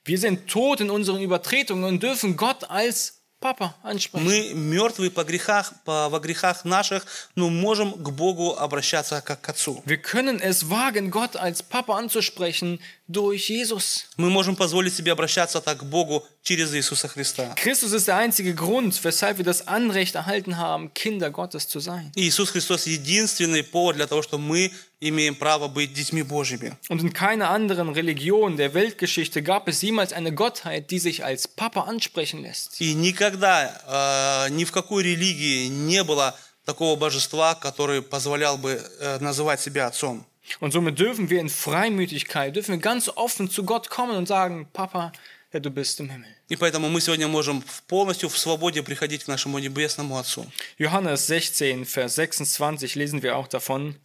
Wir 0.05 0.17
sind 0.17 0.47
tot 0.47 0.79
in 0.81 0.89
unseren 0.89 1.21
Übertretungen 1.21 1.83
und 1.83 2.01
dürfen 2.01 2.37
Gott 2.37 2.69
als 2.69 3.18
Papa 3.41 3.75
ansprechen. 3.83 4.25
Мы 4.25 4.53
мертвые 4.55 5.11
по 5.11 5.23
грехах, 5.23 5.73
по, 5.83 6.09
во 6.09 6.19
грехах 6.19 6.65
наших, 6.65 7.05
но 7.35 7.49
можем 7.49 7.91
к 7.91 8.09
Богу 8.09 8.55
обращаться 8.57 9.21
как 9.21 9.41
к 9.41 9.49
Отцу. 9.49 9.83
Wir 9.85 9.97
können 9.97 10.39
es 10.39 10.69
wagen, 10.69 11.11
Gott 11.11 11.35
als 11.35 11.61
Papa 11.61 11.95
anzusprechen 11.95 12.79
durch 13.07 13.49
Jesus. 13.49 14.05
Мы 14.17 14.31
можем 14.31 14.55
позволить 14.55 14.95
себе 14.95 15.11
обращаться 15.11 15.61
так 15.61 15.79
к 15.79 15.83
Богу 15.83 16.25
через 16.41 16.73
Иисуса 16.73 17.07
Христа. 17.07 17.53
Christus 17.55 17.91
ist 17.91 18.07
der 18.07 18.17
einzige 18.17 18.55
Grund, 18.55 19.03
weshalb 19.03 19.37
wir 19.37 19.45
das 19.45 19.67
Anrecht 19.67 20.15
erhalten 20.15 20.57
haben, 20.57 20.91
Kinder 20.95 21.29
Gottes 21.29 21.67
zu 21.67 21.79
sein. 21.79 22.11
И 22.15 22.27
Иисус 22.27 22.49
Христос 22.49 22.87
единственный 22.87 23.63
повод 23.63 23.97
для 23.97 24.07
того, 24.07 24.23
чтобы 24.23 24.43
мы 24.43 24.71
имеем 24.99 25.35
право 25.35 25.67
быть 25.67 25.93
детьми 25.93 26.23
Божьими. 26.23 26.75
Und 26.89 27.01
in 27.01 27.13
keiner 27.13 27.49
anderen 27.49 27.89
Religion 27.89 28.57
der 28.57 28.73
Weltgeschichte 28.73 29.41
gab 29.41 29.67
es 29.67 29.81
jemals 29.81 30.13
eine 30.13 30.31
Gottheit, 30.33 30.89
die 30.91 30.99
sich 30.99 31.23
als 31.23 31.47
Papa 31.47 31.81
ansprechen 31.81 32.41
lässt. 32.41 32.79
И 32.79 32.93
никогда, 32.93 34.45
э, 34.47 34.49
ни 34.51 34.63
в 34.65 34.71
какой 34.71 35.03
религии 35.03 35.67
не 35.67 36.03
было 36.03 36.35
такого 36.65 36.95
божества, 36.95 37.53
который 37.55 38.01
позволял 38.01 38.57
бы 38.57 38.81
э, 38.99 39.19
называть 39.19 39.61
себя 39.61 39.87
отцом. 39.87 40.25
Und 40.59 40.71
somit 40.73 40.97
dürfen 40.99 41.29
wir 41.29 41.39
in 41.39 41.49
Freimütigkeit, 41.49 42.55
dürfen 42.55 42.73
wir 42.73 42.79
ganz 42.79 43.09
offen 43.15 43.49
zu 43.49 43.63
Gott 43.63 43.89
kommen 43.89 44.15
und 44.15 44.27
sagen, 44.27 44.67
Papa, 44.73 45.11
ja, 45.53 45.59
du 45.59 45.69
bist 45.71 45.99
im 45.99 46.09
Himmel. 46.09 46.29
И 46.49 46.55
поэтому 46.55 46.89
мы 46.89 47.01
сегодня 47.01 47.27
можем 47.27 47.61
в- 47.63 47.81
полностью 47.87 48.29
в 48.29 48.37
свободе 48.37 48.83
приходить 48.83 49.23
к 49.23 49.27
нашему 49.27 49.57
небесному 49.57 50.17
Отцу. 50.19 50.45
Johannes 50.77 51.25
16, 51.25 51.85
Vers 51.85 52.15
26 52.15 52.95
lesen 52.95 53.23
wir 53.23 53.35
auch 53.35 53.47
davon. 53.47 53.95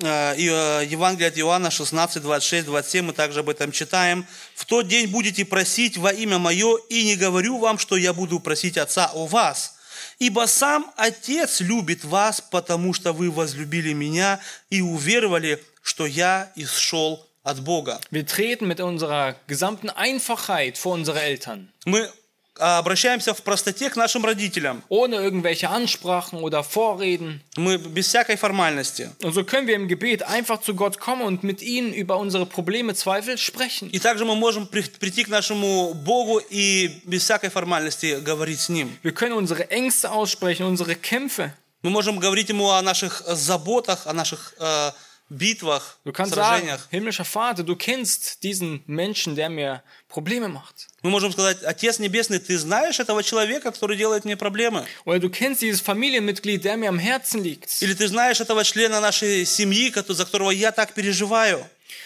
Э, 0.00 0.34
э, 0.36 0.84
Евангелие 0.86 1.28
от 1.28 1.38
Иоанна 1.38 1.70
16, 1.70 2.22
26, 2.22 2.66
27, 2.66 3.06
мы 3.06 3.12
также 3.14 3.40
об 3.40 3.48
этом 3.48 3.72
читаем. 3.72 4.26
«В 4.54 4.66
тот 4.66 4.88
день 4.88 5.06
будете 5.06 5.44
просить 5.46 5.96
во 5.96 6.12
имя 6.12 6.38
Мое, 6.38 6.76
и 6.90 7.04
не 7.04 7.16
говорю 7.16 7.58
вам, 7.58 7.78
что 7.78 7.96
я 7.96 8.12
буду 8.12 8.38
просить 8.38 8.76
Отца 8.76 9.10
о 9.14 9.26
вас. 9.26 9.76
Ибо 10.18 10.46
сам 10.46 10.92
Отец 10.96 11.60
любит 11.60 12.04
вас, 12.04 12.42
потому 12.42 12.92
что 12.92 13.12
вы 13.12 13.30
возлюбили 13.30 13.94
Меня 13.94 14.38
и 14.68 14.82
уверовали, 14.82 15.64
что 15.82 16.04
Я 16.04 16.52
исшел 16.56 17.26
от 17.42 17.60
Бога». 17.60 17.98
Wir 18.10 18.26
treten 18.26 18.68
mit 18.68 18.80
unserer 18.80 19.36
gesamten 19.46 19.88
Einfachheit 19.88 20.76
vor 20.76 20.92
unsere 20.92 21.22
Eltern, 21.22 21.68
Мы 21.86 22.10
обращаемся 22.57 23.33
в 23.33 23.41
простоте 23.43 23.89
к 23.89 23.95
нашим 23.95 24.25
родителям. 24.25 24.83
ohne 24.89 25.15
irgendwelche 25.15 25.69
Ansprachen 25.69 26.39
oder 26.41 26.63
Vorreden. 26.63 27.41
Мы 27.55 27.77
без 27.77 28.07
всякой 28.07 28.35
формальности. 28.35 29.09
Und 29.23 29.33
so 29.33 29.43
können 29.43 29.67
wir 29.67 29.75
im 29.75 29.87
Gebet 29.87 30.21
einfach 30.23 30.61
zu 30.61 30.75
Gott 30.75 30.99
kommen 30.99 31.21
und 31.23 31.43
mit 31.43 31.61
ihm 31.61 31.91
über 31.93 32.17
unsere 32.17 32.45
Probleme, 32.45 32.93
Zweifel 32.93 33.37
sprechen. 33.37 33.89
И 33.91 33.99
также 33.99 34.25
мы 34.25 34.35
можем 34.35 34.67
при- 34.67 34.81
прийти 34.83 35.23
к 35.23 35.29
нашему 35.29 35.93
Богу 35.93 36.39
и 36.49 37.01
без 37.05 37.23
всякой 37.23 37.49
формальности 37.49 38.19
говорить 38.19 38.59
с 38.59 38.69
Ним. 38.69 38.97
Wir 39.01 39.13
können 39.13 39.33
unsere 39.33 39.69
Ängste 39.71 40.11
aussprechen, 40.11 40.65
unsere 40.65 40.95
Kämpfe. 40.95 41.53
Мы 41.83 41.89
можем 41.89 42.19
говорить 42.19 42.49
Ему 42.49 42.69
о 42.69 42.81
наших 42.83 43.23
э, 43.25 43.33
заботах, 43.33 44.05
о 44.05 44.13
наших 44.13 44.53
э, 44.59 44.91
битвах, 45.28 45.98
Du 46.04 46.12
kannst 46.12 46.34
sagen, 46.34 46.66
сражениях. 46.66 46.88
himmlischer 46.90 47.24
Vater, 47.24 47.62
du 47.64 47.76
kennst 47.76 48.42
diesen 48.42 48.82
Menschen, 48.86 49.34
der 49.34 49.50
mir 49.50 49.82
Probleme 50.08 50.48
macht. 50.48 50.88
Мы 51.02 51.10
можем 51.10 51.32
сказать, 51.32 51.62
Отец 51.62 51.98
Небесный, 51.98 52.38
ты 52.38 52.58
знаешь 52.58 52.98
этого 53.00 53.22
человека, 53.22 53.70
который 53.72 53.96
делает 53.96 54.24
мне 54.24 54.36
проблемы? 54.36 54.84
Oder 55.04 55.18
du 55.18 55.30
kennst 55.30 55.62
dieses 55.62 55.80
Familienmitglied, 55.80 56.64
der 56.64 56.76
mir 56.76 56.88
am 56.88 56.98
Herzen 56.98 57.42
liegt. 57.42 57.70
Или 57.82 57.94
ты 57.94 58.08
знаешь 58.08 58.40
этого 58.40 58.64
члена 58.64 59.00
нашей 59.00 59.44
семьи, 59.44 59.92
за 59.94 60.24
которого 60.24 60.50
я 60.50 60.72
так 60.72 60.94
переживаю? 60.94 61.64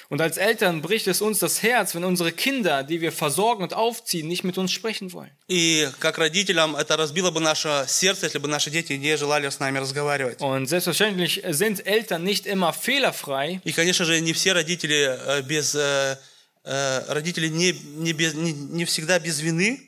Und 0.10 0.22
als 0.22 0.38
Eltern 0.38 0.82
bricht 0.82 1.08
es 1.08 1.22
uns 1.22 1.40
das 1.40 1.64
Herz, 1.64 1.96
wenn 1.96 2.04
unsere 2.04 2.32
Kinder, 2.32 2.84
die 2.84 3.02
wir 3.02 3.12
versorgen 3.12 3.64
und 3.64 3.74
aufziehen, 3.74 4.28
nicht 4.28 4.44
mit 4.44 4.58
uns 4.58 4.72
sprechen 4.72 5.12
wollen. 5.14 5.32
И 5.48 5.88
как 6.00 6.18
родителям 6.18 6.76
это 6.76 6.98
разбило 6.98 7.32
бы 7.32 7.40
наше 7.40 7.86
сердце, 7.88 8.26
если 8.26 8.40
бы 8.40 8.48
наши 8.48 8.70
дети 8.70 8.94
не 8.94 9.18
желали 9.18 9.50
с 9.50 9.60
нами 9.60 9.80
разговаривать. 9.80 10.40
Und 10.42 10.68
selbstverständlich 10.68 11.42
sind 11.50 11.86
Eltern 11.86 12.24
nicht 12.24 12.46
immer 12.46 12.74
fehlerfrei, 12.74 13.62
И, 13.64 13.72
конечно 13.72 14.06
же, 14.06 14.20
не 14.22 14.34
все 14.34 14.54
родители 14.54 15.18
э, 15.20 15.42
без... 15.42 15.76
э, 15.76 16.18
э, 16.64 17.04
Родители 17.14 17.48
не, 17.48 17.72
не, 17.74 18.14
без, 18.14 18.34
не, 18.34 18.52
не 18.54 18.86
всегда 18.86 19.20
без 19.20 19.40
вины, 19.40 19.80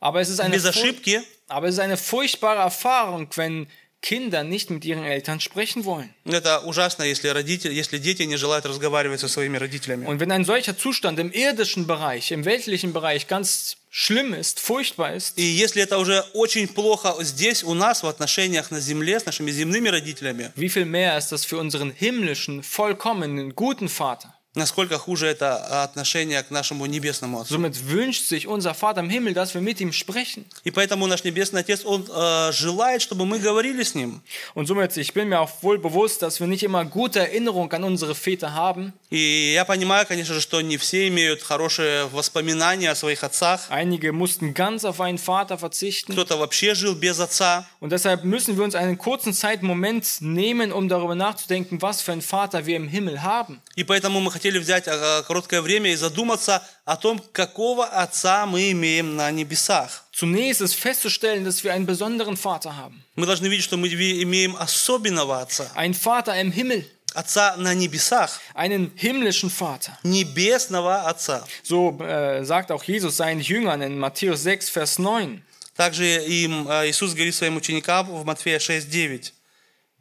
aber 0.00 0.20
es 0.20 0.28
ist 0.30 0.40
eine, 0.40 0.54
без 0.54 0.62
fur- 0.64 0.70
ошибки. 0.70 1.22
aber 1.48 1.66
es 1.68 1.74
ist 1.74 1.80
eine 1.80 1.96
furchtbare 1.96 2.60
Erfahrung, 2.60 3.28
wenn 3.34 3.66
Kinder 4.04 4.44
nicht 4.44 4.70
mit 4.70 4.84
ihren 4.86 5.04
Eltern 5.04 5.40
sprechen 5.40 5.84
wollen. 5.84 6.08
Это 6.24 6.60
ужасно, 6.60 7.02
если, 7.02 7.28
родители, 7.28 7.74
если 7.74 7.98
дети 7.98 8.22
не 8.22 8.36
желают 8.36 8.64
разговаривать 8.64 9.20
со 9.20 9.28
своими 9.28 9.58
родителями. 9.58 10.06
Und 10.06 10.20
wenn 10.20 10.32
ein 10.32 10.44
solcher 10.44 10.76
Zustand 10.76 11.18
im 11.18 11.30
irdischen 11.32 11.86
Bereich, 11.86 12.30
im 12.30 12.46
weltlichen 12.46 12.94
Bereich 12.94 13.26
ganz 13.26 13.76
schlimm 13.90 14.32
ist, 14.32 14.58
furchtbar 14.58 15.14
ist, 15.14 15.36
И 15.36 15.42
если 15.42 15.82
это 15.82 15.98
уже 15.98 16.24
очень 16.32 16.66
плохо 16.68 17.14
здесь, 17.20 17.62
у 17.62 17.74
нас, 17.74 18.02
в 18.02 18.06
отношениях 18.06 18.70
на 18.70 18.80
земле, 18.80 19.20
с 19.20 19.26
нашими 19.26 19.50
земными 19.50 19.88
родителями, 19.88 20.50
wie 20.56 20.70
viel 20.70 20.86
mehr 20.86 21.18
ist 21.18 21.30
das 21.30 21.44
für 21.44 21.58
unseren 21.58 21.90
himmlischen, 21.90 22.62
vollkommenen, 22.62 23.54
guten 23.54 23.90
Vater? 23.90 24.34
насколько 24.54 24.98
хуже 24.98 25.26
это 25.28 25.82
отношение 25.84 26.42
к 26.42 26.50
нашему 26.50 26.86
Небесному 26.86 27.40
Отцу. 27.40 27.54
Somit 27.54 27.88
wünscht 27.88 28.26
sich 28.26 28.46
unser 28.46 28.74
Vater 28.74 29.00
im 29.00 29.08
Himmel, 29.08 29.32
dass 29.32 29.54
wir 29.54 29.60
mit 29.60 29.80
ihm 29.80 29.92
sprechen. 29.92 30.44
И 30.64 30.70
поэтому 30.70 31.06
наш 31.06 31.22
Небесный 31.22 31.60
Отец, 31.60 31.84
Он 31.84 32.04
э, 32.08 32.52
желает, 32.52 33.00
чтобы 33.02 33.26
мы 33.26 33.38
говорили 33.38 33.82
с 33.82 33.94
Ним. 33.94 34.22
Und 34.54 34.66
somit, 34.66 34.96
ich 34.96 35.14
bin 35.14 35.28
mir 35.28 35.40
auch 35.40 35.50
wohl 35.62 35.78
bewusst, 35.78 36.22
dass 36.22 36.40
wir 36.40 36.46
nicht 36.46 36.64
immer 36.64 36.84
gute 36.84 37.20
Erinnerung 37.20 37.72
an 37.72 37.84
unsere 37.84 38.14
Väter 38.14 38.54
haben. 38.54 38.92
И 39.10 39.52
я 39.54 39.64
понимаю, 39.64 40.06
конечно 40.06 40.34
же, 40.34 40.40
что 40.40 40.60
не 40.60 40.76
все 40.76 41.08
имеют 41.08 41.42
хорошие 41.42 42.06
воспоминания 42.06 42.90
о 42.90 42.94
своих 42.96 43.22
отцах. 43.22 43.66
Einige 43.70 44.12
mussten 44.12 44.52
ganz 44.54 44.84
auf 44.84 45.00
einen 45.00 45.18
Vater 45.18 45.58
verzichten. 45.58 46.12
Кто-то 46.12 46.36
вообще 46.36 46.74
жил 46.74 46.96
без 46.96 47.20
отца. 47.20 47.68
Und 47.78 47.90
deshalb 47.92 48.24
müssen 48.24 48.56
wir 48.56 48.64
uns 48.64 48.74
einen 48.74 48.98
kurzen 48.98 49.32
Zeitmoment 49.32 50.20
nehmen, 50.20 50.72
um 50.72 50.88
darüber 50.88 51.14
nachzudenken, 51.14 51.80
was 51.82 52.02
für 52.02 52.12
einen 52.12 52.22
Vater 52.22 52.66
wir 52.66 52.76
im 52.76 52.88
Himmel 52.88 53.22
haben. 53.22 53.60
И 53.76 53.84
поэтому 53.84 54.20
мы 54.20 54.30
хотели 54.45 54.59
взять 54.59 54.83
э, 54.85 55.23
короткое 55.25 55.61
время 55.61 55.91
и 55.91 55.95
задуматься 55.95 56.61
о 56.85 56.97
том, 56.97 57.19
какого 57.31 57.85
отца 57.87 58.45
мы 58.45 58.71
имеем 58.71 59.15
на 59.15 59.31
небесах. 59.31 60.03
Zunächst 60.11 60.61
ist 60.61 60.75
festzustellen, 60.75 61.43
dass 61.43 61.63
wir 61.63 61.73
einen 61.73 61.87
besonderen 61.87 62.37
Vater 62.37 62.77
haben. 62.77 63.03
Мы 63.15 63.25
должны 63.25 63.47
видеть, 63.47 63.63
что 63.63 63.75
мы 63.75 63.87
имеем 63.87 64.55
особенного 64.55 65.41
отца. 65.41 65.65
Einen 65.75 65.95
Vater 65.95 66.39
im 66.39 66.51
Himmel. 66.51 66.85
Отца 67.15 67.55
на 67.57 67.73
небесах. 67.73 68.39
Einen 68.53 68.91
himmlischen 68.95 69.49
Vater. 69.49 69.97
Небесного 70.03 71.07
отца. 71.07 71.43
So 71.63 71.97
äh, 71.99 72.45
sagt 72.45 72.71
auch 72.71 72.83
Jesus 72.83 73.17
seinen 73.17 73.41
Jüngern 73.41 73.81
in 73.81 73.97
Matthäus 73.97 74.43
6, 74.43 74.69
Vers 74.69 74.99
9. 74.99 75.41
Также 75.75 76.05
им 76.23 76.67
э, 76.69 76.87
Иисус 76.87 77.13
говорит 77.15 77.33
своим 77.33 77.55
ученикам 77.55 78.05
в 78.07 78.23
Матфея 78.25 78.59
6:9. 78.59 79.31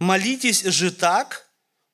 «Молитесь 0.01 0.65
же 0.65 0.91
так, 0.93 1.44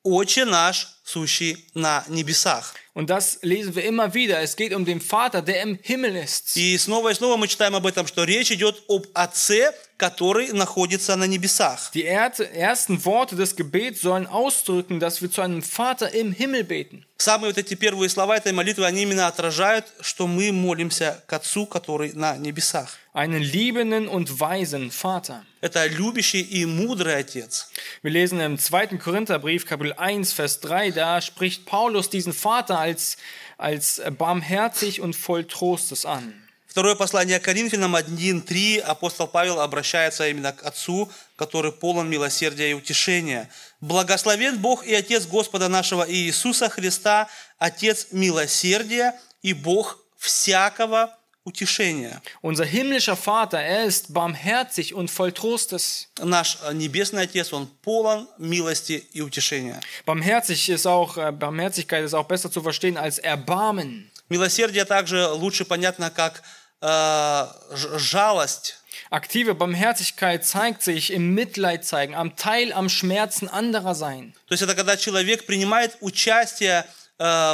Отче 0.03 0.45
наш, 0.45 0.89
сущий 1.05 1.67
на 1.75 2.05
небесах. 2.09 2.75
Und 2.93 3.09
das 3.09 3.39
lesen 3.43 3.77
wir 3.77 3.85
immer 3.85 4.15
wieder. 4.15 4.41
Es 4.41 4.57
geht 4.57 4.75
um 4.75 4.85
den 4.85 5.01
Vater, 5.01 5.43
der 5.43 5.63
im 5.63 5.79
Himmel 5.81 6.17
ist. 6.17 6.57
И 6.57 6.77
снова 6.77 7.11
и 7.11 7.15
снова 7.15 7.37
мы 7.37 7.47
читаем 7.49 7.77
об 7.77 7.87
этом, 7.87 8.07
что 8.07 8.25
речь 8.25 8.51
идет 8.51 8.83
об 8.89 9.07
Отце, 9.15 9.73
который 9.97 10.53
находится 10.53 11.15
на 11.17 11.25
небесах. 11.25 11.91
Die 11.95 12.05
er- 12.05 12.33
ersten 12.53 13.05
Worte 13.05 13.37
des 13.37 13.55
Gebets 13.57 14.01
sollen 14.01 14.27
ausdrücken, 14.27 14.99
dass 14.99 15.23
wir 15.23 15.31
zu 15.31 15.41
einem 15.41 15.63
Vater 15.63 16.13
im 16.13 16.33
Himmel 16.33 16.65
beten. 16.65 17.05
Самые 17.19 17.51
вот 17.55 17.59
эти 17.59 17.75
первые 17.75 18.09
слова 18.09 18.37
этой 18.37 18.53
молитвы, 18.53 18.87
они 18.87 19.03
именно 19.03 19.27
отражают, 19.29 19.87
что 20.01 20.27
мы 20.27 20.51
молимся 20.53 21.23
к 21.27 21.33
Отцу, 21.35 21.67
который 21.67 22.13
на 22.15 22.37
небесах. 22.39 22.97
Einen 23.13 23.43
liebenden 23.43 24.09
und 24.09 24.41
weisen 24.41 24.91
Vater. 24.91 25.45
Это 25.61 25.87
любящий 25.87 26.41
и 26.41 26.65
мудрый 26.65 27.17
Отец. 27.17 27.69
Wir 28.03 28.11
lesen 28.11 28.41
im 28.41 28.59
2. 28.59 28.99
Korintherbrief, 28.99 29.67
Kapitel 29.67 29.93
1, 29.93 30.33
Vers 30.33 30.61
3, 30.61 30.91
da 30.91 31.21
spricht 31.21 31.67
Paulus 31.67 32.09
diesen 32.09 32.33
Vater 32.33 32.79
als, 32.79 33.19
als 33.59 34.01
barmherzig 34.17 35.03
und 35.03 35.15
voll 35.15 35.45
Trostes 35.45 36.07
an. 36.07 36.33
Второе 36.67 36.95
послание 36.95 37.41
Коринфянам 37.41 37.97
1.3 37.97 38.79
апостол 38.79 39.27
Павел 39.27 39.61
обращается 39.61 40.29
именно 40.29 40.53
к 40.53 40.65
Отцу, 40.65 41.11
который 41.37 41.73
полон 41.73 42.09
милосердия 42.09 42.71
и 42.71 42.75
утешения. 42.75 43.51
«Благословен 43.81 44.57
Бог 44.59 44.87
и 44.87 44.95
Отец 44.95 45.27
Господа 45.27 45.69
нашего 45.69 46.11
Иисуса 46.11 46.71
Христа, 46.71 47.29
Отец 47.59 48.09
милосердия 48.13 49.15
и 49.43 49.53
Бог 49.53 49.99
всякого 50.17 51.19
утешения». 51.44 52.22
Unser 52.42 52.66
himmlischer 52.66 53.16
Vater, 53.16 53.60
er 53.60 53.86
ist 53.86 54.14
barmherzig 54.14 54.94
und 54.94 55.10
voll 55.12 55.32
Trostes. 55.32 56.08
Наш 56.22 56.58
э, 56.68 56.74
Небесный 56.74 57.24
Отец, 57.24 57.54
Он 57.54 57.68
полон 57.82 58.28
милости 58.38 59.08
и 59.14 59.22
утешения. 59.22 59.80
Barmherzig 60.06 60.70
ist 60.70 60.86
auch, 60.88 61.18
äh, 61.18 61.32
Barmherzigkeit 61.32 62.04
ist 62.04 62.14
auch 62.14 62.28
besser 62.28 62.52
zu 62.52 62.62
verstehen 62.62 62.98
als 62.98 63.20
Erbarmen. 63.20 64.12
Милосердие 64.30 64.86
также 64.86 65.28
лучше 65.34 65.66
понятно 65.66 66.10
как 66.10 66.42
э, 66.82 67.48
ж- 67.76 68.00
жалость, 68.00 68.82
Aktive 69.12 69.54
Barmherzigkeit 69.54 70.46
zeigt 70.46 70.82
sich 70.82 71.12
im 71.12 71.34
Mitleid 71.36 71.86
zeigen, 71.86 72.16
am 72.16 72.36
Teil 72.36 72.74
am 72.74 72.90
Schmerzen 72.90 73.48
anderer 73.48 73.94
sein. 73.94 74.34
То 74.48 74.54
есть 74.54 74.64
это 74.64 74.74
когда 74.74 74.98
человек 74.98 75.46
принимает 75.46 75.98
участие 76.02 76.80
э, 76.80 76.86
в 77.00 77.00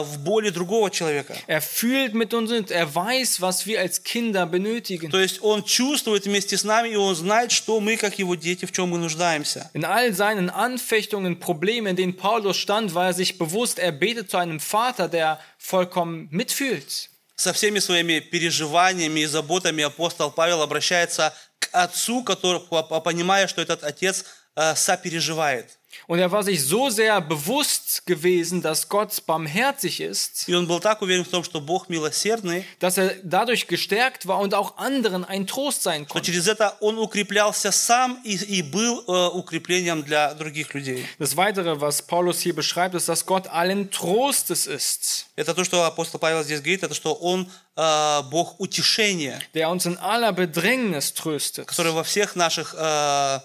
в 0.04 0.18
боли 0.20 0.50
другого 0.50 0.90
человека. 0.90 1.35
Er 1.49 1.61
fühlt 1.61 2.14
mit 2.14 2.32
uns 2.32 2.70
er 2.70 2.94
weiß, 2.94 3.40
was 3.40 3.66
wir 3.66 3.80
als 3.80 4.04
Kinder 4.04 4.46
benötigen. 4.46 5.11
То 5.11 5.18
есть 5.18 5.42
он 5.42 5.64
чувствует 5.64 6.25
вместе 6.26 6.56
с 6.56 6.62
нами, 6.62 6.90
и 6.90 6.96
он 6.96 7.16
знает, 7.16 7.50
что 7.50 7.80
мы, 7.80 7.96
как 7.96 8.18
его 8.18 8.37
дети, 8.37 8.64
в 8.64 8.70
чем 8.73 8.90
мы 8.90 8.99
нуждаемся. 8.99 9.68
In 9.75 9.85
all 9.85 10.12
seinen 10.14 10.50
Anfechtungen, 10.50 11.40
Problemen, 11.40 11.88
in 11.88 11.96
denen 11.96 12.16
Paulus 12.16 12.56
stand, 12.58 12.94
war 12.94 13.06
er 13.06 13.12
sich 13.14 13.38
bewusst, 13.38 13.78
er 13.80 13.90
betet 13.90 14.30
zu 14.30 14.37
einem 14.37 14.61
Vater, 14.61 15.08
der 15.08 15.40
vollkommen 15.58 16.28
mitfühlt. 16.30 17.11
Со 17.35 17.52
всеми 17.52 17.80
своими 17.80 18.20
переживаниями 18.20 19.20
и 19.20 19.26
заботами 19.26 19.82
апостол 19.82 20.30
Павел 20.30 20.62
обращается 20.62 21.35
к 21.58 21.68
отцу, 21.73 22.23
который, 22.23 22.61
по- 22.61 22.82
по- 22.82 23.00
понимая, 23.00 23.46
что 23.49 23.61
этот 23.61 23.82
отец 23.82 24.25
э, 24.54 24.75
сопереживает. 24.75 25.75
Und 26.07 26.19
er 26.19 26.31
war 26.31 26.43
sich 26.43 26.63
so 26.63 26.89
sehr 26.89 27.21
bewusst 27.21 28.05
gewesen, 28.05 28.62
dass 28.62 28.89
Gott 28.89 29.25
barmherzig 29.25 30.01
ist, 30.01 30.48
И 30.48 30.53
он 30.53 30.67
был 30.67 30.79
так 30.79 31.01
уверен 31.01 31.24
в 31.25 31.29
том, 31.29 31.43
что 31.43 31.62
Бог 31.62 31.89
милосердный, 31.89 32.65
dass 32.79 32.98
er 32.98 33.15
dadurch 33.24 33.67
gestärkt 33.67 34.27
war 34.27 34.39
und 34.39 34.53
auch 34.53 34.77
anderen 34.77 35.24
ein 35.24 35.48
Trost 35.48 35.83
sein 35.83 36.05
что 36.05 36.13
konnte. 36.13 36.31
через 36.31 36.48
это 36.48 36.75
он 36.79 36.98
укреплялся 36.98 37.71
сам 37.71 38.19
и, 38.24 38.36
и 38.36 38.62
был 38.62 39.03
э, 39.07 39.29
укреплением 39.33 40.03
для 40.03 40.33
других 40.33 40.74
людей. 40.74 41.05
Das 41.19 41.38
Weitere, 41.38 41.79
was 41.79 42.01
Paulus 42.01 42.39
hier 42.39 42.55
beschreibt, 42.55 42.95
ist, 42.95 43.07
dass 43.07 43.25
Gott 43.25 43.48
allen 43.48 43.91
Trostes 43.91 44.67
ist, 44.67 45.27
Это 45.36 45.53
то, 45.53 45.63
что 45.63 45.83
апостол 45.83 46.19
Павел 46.19 46.43
здесь 46.43 46.60
говорит, 46.62 46.83
это 46.83 46.95
что 46.95 47.13
он 47.13 47.50
э, 47.75 48.21
Бог 48.29 48.60
утешения, 48.60 49.41
der 49.53 49.69
uns 49.69 49.86
in 49.86 49.98
aller 49.98 50.33
Bedrängnis 50.33 51.13
tröstet. 51.13 51.67
который 51.67 51.91
во 51.91 52.03
всех 52.03 52.36
наших 52.36 52.75
э, 52.77 52.79
э, 52.79 53.39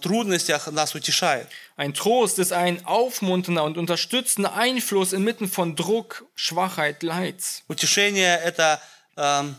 трудностях 0.00 0.68
нас 0.70 0.94
утешает. 0.94 1.48
Ein 1.76 1.94
Trost 1.94 2.38
ist 2.38 2.52
ein 2.52 2.84
aufmunternder 2.86 3.64
und 3.64 3.76
unterstützender 3.76 4.54
Einfluss 4.54 5.12
inmitten 5.12 5.48
von 5.48 5.74
Druck, 5.74 6.26
Schwachheit, 6.36 7.02
Leid. 7.02 7.42
Утешение – 7.68 8.44
это 8.44 8.80
ähm, 9.16 9.56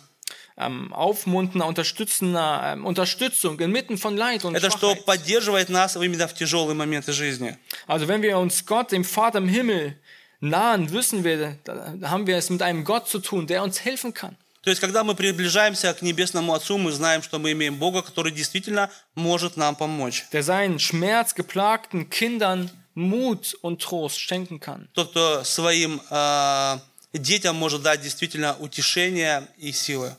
Ähm, 0.57 0.93
aufmunternder, 0.93 1.67
unterstützender 1.67 2.61
ähm, 2.63 2.85
Unterstützung 2.85 3.59
inmitten 3.59 3.97
von 3.97 4.15
Leid 4.15 4.45
und 4.45 4.55
это 4.55 4.71
что 4.71 4.91
Schwachheit. 4.91 5.05
поддерживает 5.05 5.67
нас 5.67 5.97
именно 5.97 6.29
в 6.29 6.33
тяжелые 6.33 6.75
моменты 6.75 7.11
жизни. 7.11 7.57
Also 7.87 8.07
wenn 8.07 8.21
wir 8.21 8.37
uns 8.37 8.65
Gott, 8.65 8.93
dem 8.93 9.03
Vater 9.03 9.39
im 9.39 9.49
Himmel, 9.49 9.99
nahen, 10.39 10.93
wissen 10.93 11.25
wir, 11.25 11.57
da 11.65 11.93
da 11.97 12.09
haben 12.09 12.25
wir 12.25 12.37
es 12.37 12.49
mit 12.49 12.61
einem 12.61 12.85
Gott 12.85 13.09
zu 13.09 13.19
tun, 13.19 13.47
der 13.47 13.63
uns 13.63 13.83
helfen 13.83 14.13
kann. 14.13 14.37
То 14.62 14.68
есть, 14.68 14.80
когда 14.80 15.04
мы 15.04 15.14
приближаемся 15.14 15.94
к 15.94 16.02
Небесному 16.02 16.52
Отцу, 16.52 16.76
мы 16.76 16.92
знаем, 16.92 17.22
что 17.22 17.38
мы 17.38 17.52
имеем 17.52 17.76
Бога, 17.76 18.02
который 18.02 18.30
действительно 18.30 18.90
может 19.14 19.56
нам 19.56 19.74
помочь. 19.74 20.26
Der 20.32 20.42
seinen 20.42 20.78
schmerzgeplagten 20.78 22.10
Kindern 22.10 22.70
Mut 22.94 23.56
und 23.62 23.80
Trost 23.80 24.20
schenken 24.20 24.60
kann. 24.60 24.88
Тот, 24.92 25.10
кто 25.10 25.44
своим 25.44 26.02
э, 26.10 26.78
детям 27.14 27.56
может 27.56 27.82
дать 27.82 28.02
действительно 28.02 28.54
утешение 28.58 29.48
и 29.56 29.72
силы. 29.72 30.14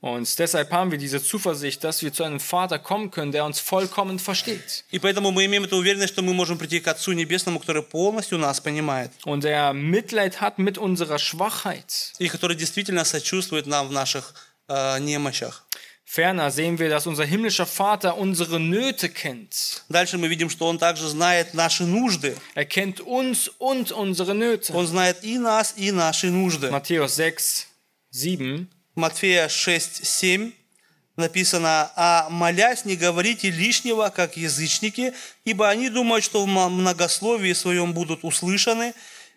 Und 0.00 0.38
deshalb 0.38 0.70
haben 0.70 0.90
wir 0.90 0.98
diese 0.98 1.22
Zuversicht, 1.22 1.82
dass 1.82 2.02
wir 2.02 2.12
zu 2.12 2.24
einem 2.24 2.38
Vater 2.38 2.78
kommen 2.78 3.10
können, 3.10 3.32
der 3.32 3.46
uns 3.46 3.58
vollkommen 3.58 4.18
versteht. 4.18 4.84
И 4.90 4.98
поэтому 4.98 5.30
мы 5.30 5.46
имеем 5.46 5.64
эту 5.64 5.78
уверенность, 5.78 6.12
что 6.12 6.20
мы 6.20 6.34
можем 6.34 6.58
прийти 6.58 6.80
к 6.80 6.88
Отцу 6.88 7.12
Небесному, 7.12 7.58
который 7.58 7.82
полностью 7.82 8.36
нас 8.36 8.60
понимает. 8.60 9.10
Und 9.24 9.44
der 9.44 9.72
Mitleid 9.72 10.42
hat 10.42 10.58
mit 10.58 10.76
unserer 10.76 11.18
Schwachheit. 11.18 12.12
И 12.18 12.28
который 12.28 12.54
действительно 12.54 13.04
сочувствует 13.04 13.66
нам 13.66 13.88
в 13.88 13.92
наших 13.92 14.34
э, 14.68 14.98
немощах. 14.98 15.66
Ferner 16.04 16.50
sehen 16.50 16.78
wir, 16.78 16.90
dass 16.90 17.06
unser 17.06 17.24
himmlischer 17.24 17.66
Vater 17.66 18.18
unsere 18.18 18.60
Nöte 18.60 19.08
kennt. 19.08 19.84
Дальше 19.88 20.18
мы 20.18 20.28
видим, 20.28 20.50
что 20.50 20.66
Он 20.66 20.78
также 20.78 21.08
знает 21.08 21.54
наши 21.54 21.84
нужды. 21.84 22.36
Er 22.54 22.66
kennt 22.66 23.00
uns 23.00 23.48
und 23.58 23.90
unsere 23.90 24.34
Nöte. 24.34 24.74
Он 24.74 24.86
знает 24.86 25.24
и 25.24 25.38
нас, 25.38 25.72
и 25.78 25.90
наши 25.92 26.30
нужды. 26.30 26.68
Matthäus 26.70 27.16
6, 27.16 27.68
7. 28.10 28.68
Матфея 28.99 29.47
6, 29.47 30.05
7 30.05 30.51
написано, 31.15 31.91
«А 31.95 32.27
молясь, 32.29 32.85
не 32.85 32.95
говорите 32.95 33.49
лишнего, 33.49 34.09
как 34.09 34.35
язычники, 34.35 35.13
ибо 35.45 35.69
они 35.69 35.89
думают, 35.89 36.23
что 36.23 36.43
в 36.43 36.47
многословии 36.47 37.53
своем 37.53 37.93
будут 37.93 38.23
услышаны. 38.23 38.93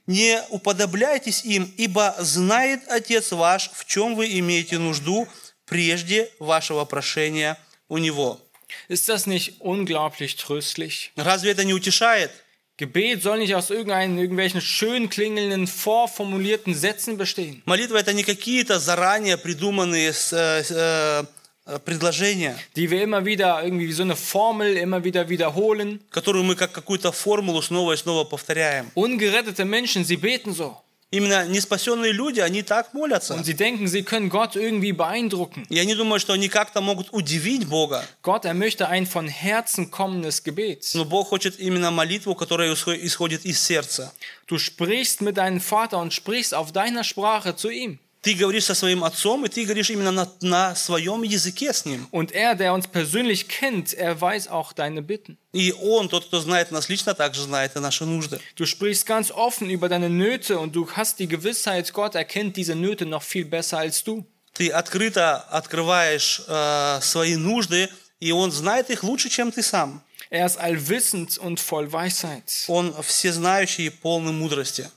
Не 0.09 0.43
уподобляйтесь 0.49 1.45
им, 1.45 1.73
ибо 1.77 2.15
знает 2.19 2.89
Отец 2.89 3.31
ваш, 3.31 3.71
в 3.73 3.85
чем 3.85 4.17
вы 4.17 4.37
имеете 4.41 4.79
нужду, 4.79 5.29
прежде 5.65 6.29
вашего 6.39 6.85
прошения 6.85 7.57
у 7.89 7.99
Него». 7.99 8.41
Ist 8.89 9.09
das 9.09 9.27
nicht 9.27 9.61
unglaublich 9.61 10.37
tröstlich? 10.37 11.13
Разве 11.15 11.53
это 11.53 11.63
не 11.63 11.75
утешает? 11.75 12.33
Gebet 12.78 13.24
soll 13.24 13.40
nicht 13.40 13.56
aus 13.56 13.72
irgendeinen, 13.72 14.20
irgendwelchen 14.20 14.62
schön 14.62 15.10
klingelnden, 15.10 15.66
vorformulierten 15.66 16.76
Sätzen 16.76 17.18
bestehen. 17.18 17.64
Молитва – 17.66 18.00
это 18.00 18.14
не 18.14 18.24
какие-то 18.24 18.80
заранее 18.80 19.38
придуманные 19.38 20.14
с- 20.14 20.32
э, 20.32 21.26
э, 21.66 21.80
предложения, 21.80 22.56
die 22.76 22.90
wir 22.92 23.02
immer 23.02 23.26
wieder 23.26 23.64
irgendwie 23.64 23.88
wie 23.88 23.94
so 23.94 24.04
eine 24.04 24.16
Formel 24.16 24.78
immer 24.78 25.04
wieder 25.04 25.28
wiederholen. 25.28 26.00
которую 26.12 26.44
мы 26.44 26.56
как 26.56 26.72
какую-то 26.72 27.12
формулу 27.12 27.62
снова 27.64 27.94
и 27.94 27.98
снова 27.98 28.24
повторяем. 28.26 28.92
Ungerettete 28.94 29.66
Menschen, 29.66 30.06
sie 30.06 30.18
beten 30.18 30.54
so. 30.54 30.78
Именно 31.12 31.48
неспасенные 31.48 32.12
люди, 32.12 32.42
они 32.42 32.64
так 32.64 32.94
молятся. 32.94 33.34
Und 33.36 33.46
sie 33.46 33.54
denken, 33.54 33.88
sie 33.88 34.04
können 34.04 34.28
Gott 34.28 34.58
irgendwie 34.58 34.92
beeindrucken. 34.92 35.66
И 35.70 35.80
они 35.80 35.96
думают, 35.96 36.22
что 36.22 36.34
они 36.34 36.50
как-то 36.50 36.82
могут 36.82 37.14
удивить 37.14 37.66
Бога. 37.66 38.04
Gott, 38.24 38.44
er 38.44 38.54
möchte 38.54 38.90
ein 38.90 39.06
von 39.06 39.30
Herzen 39.30 39.90
kommendes 39.90 40.44
Gebet. 40.44 40.84
Но 40.96 41.06
Бог 41.06 41.30
хочет 41.30 41.60
именно 41.60 41.92
молитву, 41.92 42.36
которая 42.36 42.74
исхо- 42.74 42.98
исходит 43.02 43.46
из 43.46 43.62
сердца. 43.62 44.12
Du 44.48 44.60
sprichst 44.60 45.22
mit 45.22 45.38
deinem 45.38 45.62
Vater 45.62 45.98
und 46.00 46.14
sprichst 46.14 46.54
auf 46.54 46.74
deiner 46.74 47.06
Sprache 47.06 47.56
zu 47.56 47.70
ihm. 47.70 48.00
Ты 48.22 48.34
говоришь 48.34 48.66
со 48.66 48.76
своим 48.76 49.04
отцом, 49.04 49.46
и 49.46 49.48
ты 49.48 49.64
говоришь 49.64 49.90
именно 49.90 50.12
на, 50.12 50.28
на 50.42 50.76
своем 50.76 51.24
языке 51.24 51.72
с 51.72 51.86
ним. 51.86 52.08
Und 52.12 52.34
er, 52.34 52.56
der 52.56 52.74
uns 52.74 52.88
persönlich 52.88 53.48
kennt, 53.48 53.94
er 53.94 54.20
weiß 54.20 54.50
auch 54.50 54.74
deine 54.74 55.02
Bitten. 55.02 55.38
И 55.54 55.72
он, 55.72 56.10
тот, 56.10 56.26
кто 56.26 56.42
знает 56.42 56.72
нас 56.72 56.90
лично, 56.90 57.14
также 57.14 57.44
знает 57.44 57.76
и 57.76 57.80
наши 57.80 58.06
нужды. 58.06 58.42
Du 58.56 58.66
sprichst 58.66 59.06
ganz 59.06 59.32
offen 59.32 59.70
über 59.70 59.88
deine 59.88 60.10
Nöte 60.10 60.60
und 60.60 60.76
du 60.76 60.90
hast 60.92 61.20
die 61.20 61.28
Gewissheit, 61.28 61.94
Gott 61.94 62.16
erkennt 62.16 62.58
diese 62.58 62.76
Nöte 62.76 63.06
noch 63.06 63.24
viel 63.24 63.46
besser 63.46 63.78
als 63.78 64.04
du. 64.04 64.26
Ты 64.54 64.72
открыто 64.72 65.38
открываешь 65.38 66.42
э, 66.48 67.00
свои 67.02 67.36
нужды, 67.36 67.90
и 68.20 68.32
он 68.32 68.52
знает 68.52 68.90
их 68.90 69.04
лучше, 69.04 69.30
чем 69.30 69.52
ты 69.52 69.62
сам. 69.62 70.02
Er 70.30 70.46
ist 70.46 70.58
allwissend 70.58 71.38
und 71.38 71.60
voll 71.60 71.94
Weisheit. 71.94 72.66
Он 72.68 72.94
всезнающий 73.02 73.86
и 73.86 73.90
полный 73.90 74.34
мудрости. 74.34 74.90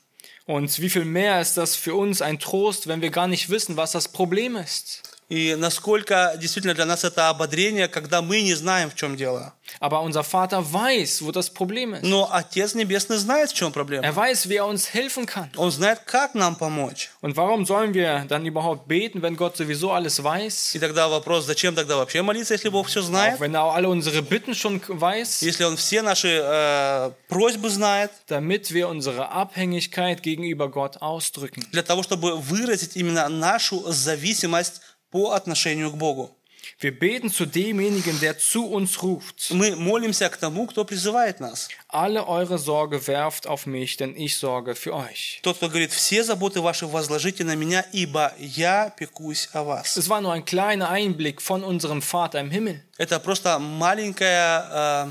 Und 0.45 0.79
wie 0.79 0.89
viel 0.89 1.05
mehr 1.05 1.41
ist 1.41 1.57
das 1.57 1.75
für 1.75 1.95
uns 1.95 2.21
ein 2.21 2.39
Trost, 2.39 2.87
wenn 2.87 3.01
wir 3.01 3.09
gar 3.09 3.27
nicht 3.27 3.49
wissen, 3.49 3.77
was 3.77 3.91
das 3.91 4.09
Problem 4.09 4.55
ist. 4.55 5.01
И 5.27 5.55
насколько 5.55 6.35
действительно 6.37 6.75
для 6.75 6.85
нас 6.85 7.03
это 7.03 7.29
ободрение, 7.29 7.87
когда 7.87 8.21
мы 8.21 8.41
не 8.41 8.53
знаем, 8.53 8.91
в 8.91 8.95
чем 8.95 9.15
дело. 9.17 9.53
Aber 9.79 10.03
unser 10.03 10.23
Vater 10.23 10.61
weiß, 10.71 11.23
wo 11.23 11.31
das 11.31 11.49
Problem 11.51 11.95
ist. 11.95 12.03
Но 12.03 12.29
Отец 12.31 12.75
Небесный 12.75 13.17
знает, 13.17 13.49
в 13.49 13.55
чем 13.55 13.71
проблема. 13.71 14.05
Er 14.05 14.15
weiß, 14.15 14.47
wie 14.49 14.57
er 14.57 14.67
uns 14.67 14.93
helfen 14.93 15.25
kann. 15.25 15.49
Он 15.55 15.71
знает, 15.71 16.01
как 16.05 16.35
нам 16.35 16.55
помочь. 16.55 17.09
Und 17.21 17.35
warum 17.35 17.65
sollen 17.65 17.95
wir 17.95 18.25
dann 18.27 18.45
überhaupt 18.45 18.87
beten, 18.87 19.23
wenn 19.23 19.35
Gott 19.35 19.57
sowieso 19.57 19.91
alles 19.91 20.21
weiß? 20.23 20.75
И 20.75 20.79
тогда 20.79 21.07
вопрос, 21.07 21.45
зачем 21.45 21.73
тогда 21.73 21.95
вообще 21.97 22.21
молиться, 22.21 22.53
если 22.53 22.69
Бог 22.69 22.87
все 22.87 22.99
Auch 22.99 23.05
знает? 23.05 23.39
wenn 23.39 23.55
er 23.55 23.63
alle 23.73 23.89
unsere 23.89 24.21
Bitten 24.21 24.53
schon 24.53 24.79
weiß, 24.87 25.41
Если 25.41 25.63
Он 25.63 25.75
все 25.75 26.03
наши 26.03 26.39
э, 26.39 27.11
просьбы 27.29 27.71
знает, 27.71 28.11
damit 28.27 28.71
wir 28.71 28.87
unsere 28.89 29.31
Abhängigkeit 29.31 30.21
gegenüber 30.21 30.69
Gott 30.69 31.01
ausdrücken. 31.01 31.65
для 31.71 31.81
того, 31.81 32.03
чтобы 32.03 32.35
выразить 32.37 32.95
именно 32.95 33.27
нашу 33.27 33.83
зависимость 33.91 34.81
по 35.14 35.32
отношению 35.32 35.90
к 35.90 35.96
Богу. 35.96 36.30
Wir 36.78 36.98
beten 36.98 37.30
zu 37.30 37.46
demjenigen, 37.46 38.20
der 38.20 38.38
zu 38.38 38.64
uns 38.66 39.02
ruft. 39.02 39.50
Мы 39.50 39.74
молимся 39.76 40.28
к 40.30 40.36
тому, 40.36 40.66
кто 40.66 40.84
призывает 40.84 41.40
нас. 41.40 41.68
Alle 41.88 42.26
eure 42.28 42.58
Sorge 42.58 43.06
werft 43.06 43.46
auf 43.46 43.66
mich, 43.66 43.96
denn 43.96 44.14
ich 44.16 44.36
sorge 44.36 44.74
für 44.74 44.94
euch. 44.94 45.40
Тот, 45.42 45.56
кто 45.56 45.68
говорит, 45.68 45.90
все 45.92 46.22
заботы 46.22 46.60
ваши 46.60 46.86
возложите 46.86 47.44
на 47.44 47.54
меня, 47.56 47.84
ибо 47.92 48.32
я 48.38 48.90
пекусь 48.96 49.48
о 49.52 49.64
вас. 49.64 49.96
Es 49.96 50.08
war 50.08 50.20
nur 50.20 50.32
ein 50.32 50.44
kleiner 50.44 50.88
Einblick 50.90 51.40
von 51.42 51.64
unserem 51.64 52.00
Vater 52.02 52.40
im 52.40 52.50
Himmel. 52.50 52.82
Это 52.98 53.18
просто 53.20 53.58
маленькая... 53.58 55.08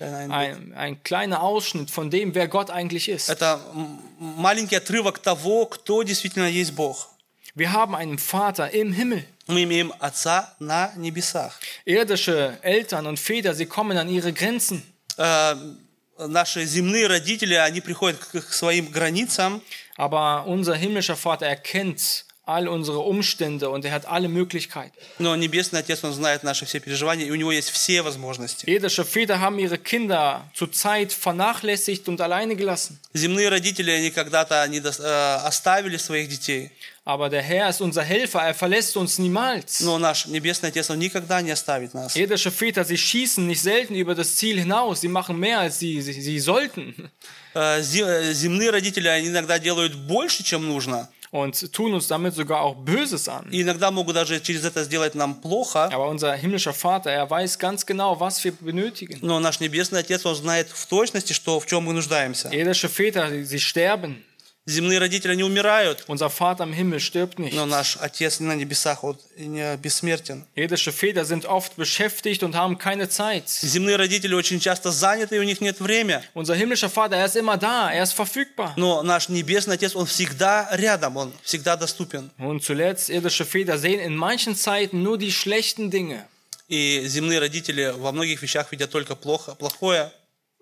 э, 0.00 0.02
Ein, 0.02 0.72
ein 0.74 1.02
kleiner 1.02 1.42
Ausschnitt 1.42 1.90
von 1.90 2.10
dem, 2.10 2.34
wer 2.34 2.48
Gott 2.48 2.70
eigentlich 2.70 3.08
ist. 3.08 3.28
Это 3.28 3.60
м- 3.74 4.00
маленький 4.18 4.76
отрывок 4.76 5.18
того, 5.18 5.66
кто 5.66 6.02
действительно 6.02 6.48
есть 6.48 6.72
Бог. 6.72 7.08
Wir 7.54 7.72
haben 7.72 7.94
einen 7.96 8.18
Vater 8.18 8.70
im 8.72 8.92
Himmel. 8.92 9.24
Мы 9.46 9.64
имеем 9.64 9.92
Отца 9.98 10.54
на 10.60 10.92
небесах. 10.96 11.58
Irdische 11.84 12.58
Eltern 12.62 13.06
und 13.06 13.18
Väter, 13.18 13.54
sie 13.54 13.66
kommen 13.66 13.96
an 13.98 14.08
ihre 14.08 14.32
Grenzen. 14.32 14.82
Э, 15.16 15.56
Наши 16.18 16.66
земные 16.66 17.06
родители, 17.06 17.54
они 17.54 17.80
приходят 17.80 18.18
к 18.20 18.32
к 18.42 18.52
своим 18.52 18.90
границам, 18.90 19.62
Aber 19.96 20.44
unser 20.46 20.74
himmlischer 20.76 21.16
Vater 21.16 21.46
erkennt 21.46 22.26
all 22.44 22.68
unsere 22.68 22.98
Umstände 22.98 23.70
und 23.70 23.84
er 23.86 23.92
hat 23.92 24.06
alle 24.06 24.28
Möglichkeiten. 24.28 24.92
но 25.18 25.34
Небесный 25.36 25.80
Отец, 25.80 26.04
Он 26.04 26.12
знает 26.12 26.42
наши 26.42 26.66
все 26.66 26.78
переживания, 26.80 27.24
и 27.26 27.30
у 27.30 27.36
Него 27.36 27.52
есть 27.52 27.70
все 27.70 28.02
возможности. 28.02 28.66
Irdische 28.66 29.04
Väter 29.06 29.40
haben 29.40 29.58
ihre 29.58 29.78
Kinder 29.78 30.42
zur 30.54 30.70
Zeit 30.72 31.12
vernachlässigt 31.12 32.06
und 32.08 32.20
alleine 32.20 32.54
gelassen. 32.54 32.98
Земные 33.14 33.48
родители, 33.48 33.90
они 33.90 34.10
когда-то 34.10 34.62
они 34.62 34.80
дос- 34.80 35.00
э, 35.02 35.36
оставили 35.46 35.96
своих 35.96 36.28
детей, 36.28 36.70
Aber 37.04 37.28
der 37.28 37.42
Herr 37.42 37.68
ist 37.68 37.80
unser 37.80 38.02
Helfer, 38.02 38.40
er 38.42 38.54
verlässt 38.54 38.96
uns 38.96 39.18
niemals. 39.18 39.80
но 39.80 39.98
наш 39.98 40.26
Небесный 40.26 40.68
Отец, 40.70 40.90
Он 40.90 40.98
никогда 40.98 41.40
не 41.42 41.50
оставит 41.50 41.94
нас. 41.94 42.14
Irdische 42.16 42.50
Väter, 42.50 42.84
sie 42.84 42.96
schießen 42.98 43.46
nicht 43.46 43.62
selten 43.62 43.94
über 43.94 44.14
das 44.14 44.36
Ziel 44.36 44.58
hinaus, 44.58 45.00
sie 45.00 45.08
machen 45.08 45.38
mehr, 45.38 45.60
als 45.60 45.78
sie, 45.78 46.00
sie, 46.02 46.12
sie 46.20 46.38
sollten 46.38 47.10
Э, 47.54 47.80
зе- 47.80 48.04
э, 48.06 48.32
Земные 48.32 48.70
родители, 48.70 49.08
они 49.08 49.26
иногда 49.28 49.58
делают 49.58 49.94
больше, 49.96 50.44
чем 50.44 50.68
нужно, 50.68 51.08
und 51.32 51.72
tun 51.72 51.94
uns 51.94 52.06
damit 52.08 52.34
sogar 52.34 52.60
auch 52.62 52.76
Böses 52.76 53.28
an. 53.28 53.48
и 53.50 53.62
иногда 53.62 53.90
могут 53.90 54.14
даже 54.14 54.40
через 54.40 54.64
это 54.64 54.84
сделать 54.84 55.14
нам 55.16 55.34
плохо, 55.34 55.88
Aber 55.92 56.08
unser 56.08 56.32
himmlischer 56.36 56.72
Vater, 56.72 57.10
er 57.10 57.28
weiß 57.28 57.58
ganz 57.58 57.86
genau, 57.86 58.20
was 58.20 58.44
wir 58.44 58.52
benötigen. 58.52 59.18
но 59.22 59.40
наш 59.40 59.58
Небесный 59.58 59.98
Отец, 60.00 60.24
Он 60.26 60.36
знает 60.36 60.68
в 60.72 60.86
точности, 60.86 61.32
что, 61.32 61.58
в 61.58 61.66
чем 61.66 61.82
мы 61.84 61.92
нуждаемся. 61.92 62.48
Irdische 62.50 62.88
Väter, 62.88 63.28
sie- 63.30 63.44
sie 63.44 63.58
sterben. 63.58 64.22
Земные 64.67 64.97
родители, 64.97 65.31
они 65.31 65.43
умирают, 65.43 66.05
Unser 66.07 66.31
Vater 66.31 66.63
im 66.63 66.73
Himmel 66.73 66.99
stirbt 66.99 67.37
nicht. 67.37 67.53
но 67.53 67.67
наш 67.67 67.97
Отец 67.97 68.39
на 68.39 68.55
небесах, 68.55 69.03
не 69.37 69.77
бессмертен. 69.77 70.43
Irdische 70.55 70.91
Väter 70.91 71.23
sind 71.23 71.45
oft 71.45 71.75
beschäftigt 71.75 72.41
und 72.41 72.55
haben 72.55 72.79
keine 72.79 73.07
Zeit. 73.07 73.47
Земные 73.47 73.95
родители 73.95 74.33
очень 74.33 74.59
часто 74.59 74.89
заняты, 74.91 75.35
и 75.35 75.39
у 75.39 75.43
них 75.43 75.61
нет 75.61 75.79
времени. 75.79 76.19
Unser 76.33 76.55
himmlischer 76.55 76.89
Vater, 76.89 77.15
er 77.15 77.27
ist 77.27 77.35
immer 77.35 77.57
da, 77.57 77.91
er 77.91 78.01
ist 78.01 78.13
verfügbar. 78.13 78.73
Но 78.75 79.03
наш 79.03 79.29
Небесный 79.29 79.75
Отец, 79.75 79.95
Он 79.95 80.07
всегда 80.07 80.67
рядом, 80.71 81.15
Он 81.17 81.31
всегда 81.43 81.77
доступен. 81.77 82.31
Und 82.39 82.63
zuletzt, 82.63 83.09
irdische 83.11 83.45
Väter 83.45 83.77
sehen 83.77 83.99
in 83.99 84.15
manchen 84.15 84.55
Zeiten 84.55 85.03
nur 85.03 85.19
die 85.19 85.31
schlechten 85.31 85.91
Dinge. 85.91 86.25
И 86.67 87.05
земные 87.05 87.37
родители 87.37 87.93
во 87.95 88.11
многих 88.11 88.41
вещах 88.41 88.71
видят 88.71 88.89
только 88.89 89.15
плохо, 89.15 89.53
плохое. 89.53 90.11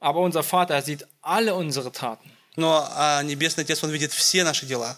Aber 0.02 0.20
unser 0.20 0.44
Vater 0.44 0.82
sieht 0.82 1.08
alle 1.22 1.56
unsere 1.56 1.94
Taten. 1.94 2.30
Но 2.56 2.88
а 2.92 3.24
Небесный 3.24 3.63
Отец, 3.63 3.84
Он 3.84 3.92
видит 3.92 4.12
все 4.13 4.44
наши 4.44 4.66
дела. 4.66 4.98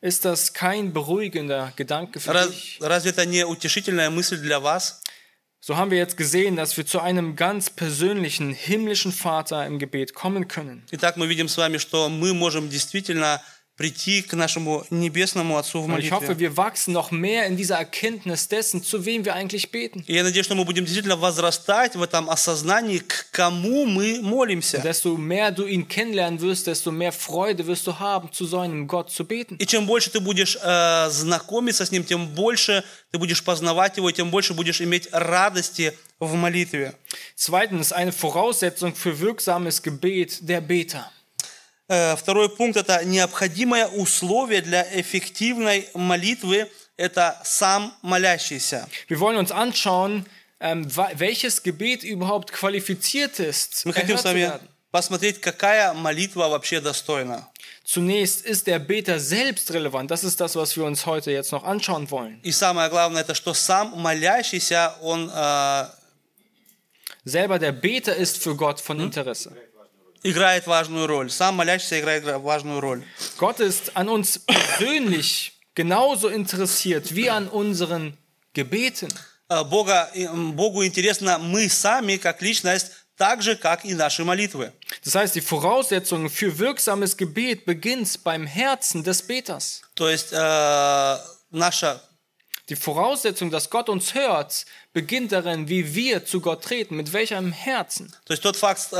Ist 0.00 0.24
das 0.24 0.52
kein 0.52 0.92
beruhigender 0.92 1.72
Gedanke 1.76 2.20
für 2.20 2.32
Раз- 2.32 2.50
dich? 2.50 2.78
разве 2.80 3.10
это 3.10 3.26
не 3.26 3.44
утешительная 3.44 4.10
мысль 4.10 4.38
для 4.38 4.60
вас? 4.60 5.00
So 5.60 5.76
haben 5.76 5.90
wir 5.90 5.98
jetzt 5.98 6.16
gesehen, 6.16 6.54
dass 6.54 6.76
wir 6.76 6.86
zu 6.86 7.00
einem 7.00 7.34
ganz 7.34 7.68
persönlichen 7.68 8.52
himmlischen 8.54 9.10
Vater 9.12 9.66
im 9.66 9.80
Gebet 9.80 10.14
kommen 10.14 10.46
können. 10.46 10.84
Итак, 10.92 11.16
мы 11.16 11.26
видим 11.26 11.48
с 11.48 11.56
вами, 11.56 11.78
что 11.78 12.08
мы 12.08 12.32
можем 12.32 12.70
действительно 12.70 13.42
прийти 13.77 14.21
к 14.21 14.33
нашему 14.33 14.85
Небесному 14.91 15.57
Отцу 15.57 15.81
в 15.81 15.85
Und 15.85 15.99
ich 15.99 16.11
hoffe, 16.11 16.27
молитве. 16.27 16.49
wir 16.49 16.57
wachsen 16.57 16.93
noch 16.93 17.09
mehr 17.09 17.47
in 17.47 17.57
dieser 17.57 17.77
Erkenntnis 17.77 18.47
dessen, 18.47 18.83
zu 18.83 19.03
wem 19.05 19.25
wir 19.25 19.33
eigentlich 19.33 19.71
beten. 19.71 20.03
И 20.05 20.13
я 20.13 20.23
надеюсь, 20.23 20.45
что 20.45 20.53
мы 20.53 20.63
будем 20.63 20.85
действительно 20.85 21.15
возрастать 21.15 21.95
в 21.95 22.03
этом 22.03 22.29
осознании, 22.29 22.99
к 22.99 23.31
кому 23.31 23.85
мы 23.85 24.21
молимся. 24.21 24.77
Desto 24.77 25.17
mehr 25.17 25.51
du 25.51 25.65
ihn 25.65 25.87
kennenlernen 25.87 26.39
wirst, 26.39 26.67
desto 26.67 26.91
mehr 26.91 27.11
Freude 27.11 27.65
wirst 27.65 27.87
du 27.87 27.99
haben, 27.99 28.31
zu 28.31 28.45
so 28.45 28.59
einem 28.59 28.87
Gott 28.87 29.09
zu 29.09 29.25
beten. 29.25 29.55
И 29.57 29.65
чем 29.65 29.87
больше 29.87 30.11
ты 30.11 30.19
будешь 30.19 30.55
э, 30.61 31.09
знакомиться 31.09 31.83
с 31.83 31.91
Ним, 31.91 32.03
тем 32.03 32.27
больше 32.27 32.83
ты 33.11 33.17
будешь 33.17 33.43
познавать 33.43 33.97
Его, 33.97 34.09
и 34.09 34.13
тем 34.13 34.29
больше 34.29 34.53
будешь 34.53 34.81
иметь 34.81 35.09
радости 35.11 35.97
в 36.19 36.35
молитве. 36.35 36.93
Zweitens, 37.35 37.91
eine 37.91 38.11
Voraussetzung 38.11 38.93
für 38.93 39.19
wirksames 39.19 39.81
Gebet 39.81 40.47
der 40.47 40.61
Beter. 40.61 41.11
Э, 41.89 42.15
Второй 42.15 42.49
пункт – 42.49 42.77
это 42.77 43.03
необходимое 43.03 43.87
условие 43.87 44.61
для 44.61 44.83
эффективной 44.99 45.87
молитвы – 45.93 46.97
это 46.97 47.39
сам 47.43 47.93
молящийся. 48.01 48.87
Wir 49.09 49.19
wollen 49.19 49.37
uns 49.37 49.51
anschauen, 49.51 50.25
ähm, 50.59 50.85
wa- 50.95 51.11
welches 51.15 51.61
Gebet 51.63 52.03
überhaupt 52.03 52.51
qualifiziert 52.53 53.39
ist, 53.39 53.85
Мы 53.85 53.93
хотим 53.93 54.15
erhört 54.15 54.19
с 54.19 54.21
zu 54.23 54.27
вами 54.29 54.39
werden. 54.41 54.67
посмотреть, 54.91 55.41
какая 55.41 55.93
молитва 55.93 56.47
вообще 56.49 56.79
достойна. 56.79 57.49
Zunächst 57.83 58.45
ist 58.45 58.67
der 58.67 58.79
Beter 58.79 59.19
selbst 59.19 59.71
relevant. 59.71 60.09
Das 60.09 60.23
ist 60.23 60.39
das, 60.39 60.55
was 60.55 60.77
wir 60.77 60.85
uns 60.85 61.05
heute 61.05 61.31
jetzt 61.31 61.51
noch 61.51 61.63
anschauen 61.65 62.09
wollen. 62.11 62.39
И 62.43 62.51
самое 62.53 62.89
главное, 62.89 63.23
это 63.23 63.35
что 63.35 63.53
сам 63.53 63.91
молящийся, 63.99 64.95
он 65.01 65.29
э, 65.33 65.87
Selber 67.25 67.57
der 67.59 67.71
Beter 67.71 68.15
ist 68.15 68.37
für 68.41 68.55
Gott 68.55 68.79
von 68.81 68.99
Interesse. 68.99 69.51
играет 70.23 70.67
важную 70.67 71.07
роль. 71.07 71.29
Сам 71.29 71.55
молящийся 71.55 71.99
играет 71.99 72.23
важную 72.23 72.79
роль. 72.79 73.03
Gott 73.37 73.59
ist 73.59 73.95
an 73.95 74.09
uns 74.09 74.39
persönlich 74.39 75.53
genauso 75.75 76.29
interessiert 76.29 77.13
wie 77.15 77.29
an 77.29 77.47
unseren 77.49 78.17
Gebeten. 78.53 79.13
Э, 79.49 79.63
Бога, 79.63 80.09
и, 80.13 80.23
м, 80.23 80.53
Богу 80.53 80.85
интересно 80.85 81.37
мы 81.37 81.67
сами, 81.69 82.17
как 82.17 82.41
личность, 82.41 82.91
так 83.17 83.41
же, 83.41 83.55
как 83.55 83.85
и 83.85 83.93
наши 83.93 84.23
молитвы. 84.23 84.71
Das 85.03 85.15
heißt, 85.15 85.35
die 85.35 85.41
Voraussetzung 85.41 86.29
für 86.29 86.57
wirksames 86.57 87.17
Gebet 87.17 87.65
beginnt 87.65 88.23
beim 88.23 88.47
Herzen 88.47 89.03
des 89.03 89.21
Beters. 89.21 89.81
То 89.95 90.09
есть 90.09 90.29
э, 90.31 91.17
наша 91.51 92.01
Die 92.69 92.77
Voraussetzung, 92.77 93.51
dass 93.51 93.69
Gott 93.69 93.89
uns 93.89 94.13
hört, 94.13 94.65
beginnt 94.97 95.31
darin, 95.31 95.67
wie 95.69 95.95
wir 95.95 96.25
zu 96.25 96.39
Gott 96.41 96.63
treten, 96.63 96.95
mit 96.95 97.11
welchem 97.13 97.51
Herzen. 97.51 98.11
То 98.25 98.33
есть 98.33 98.43
тот 98.43 98.55
факт, 98.55 98.89
э, 98.91 98.97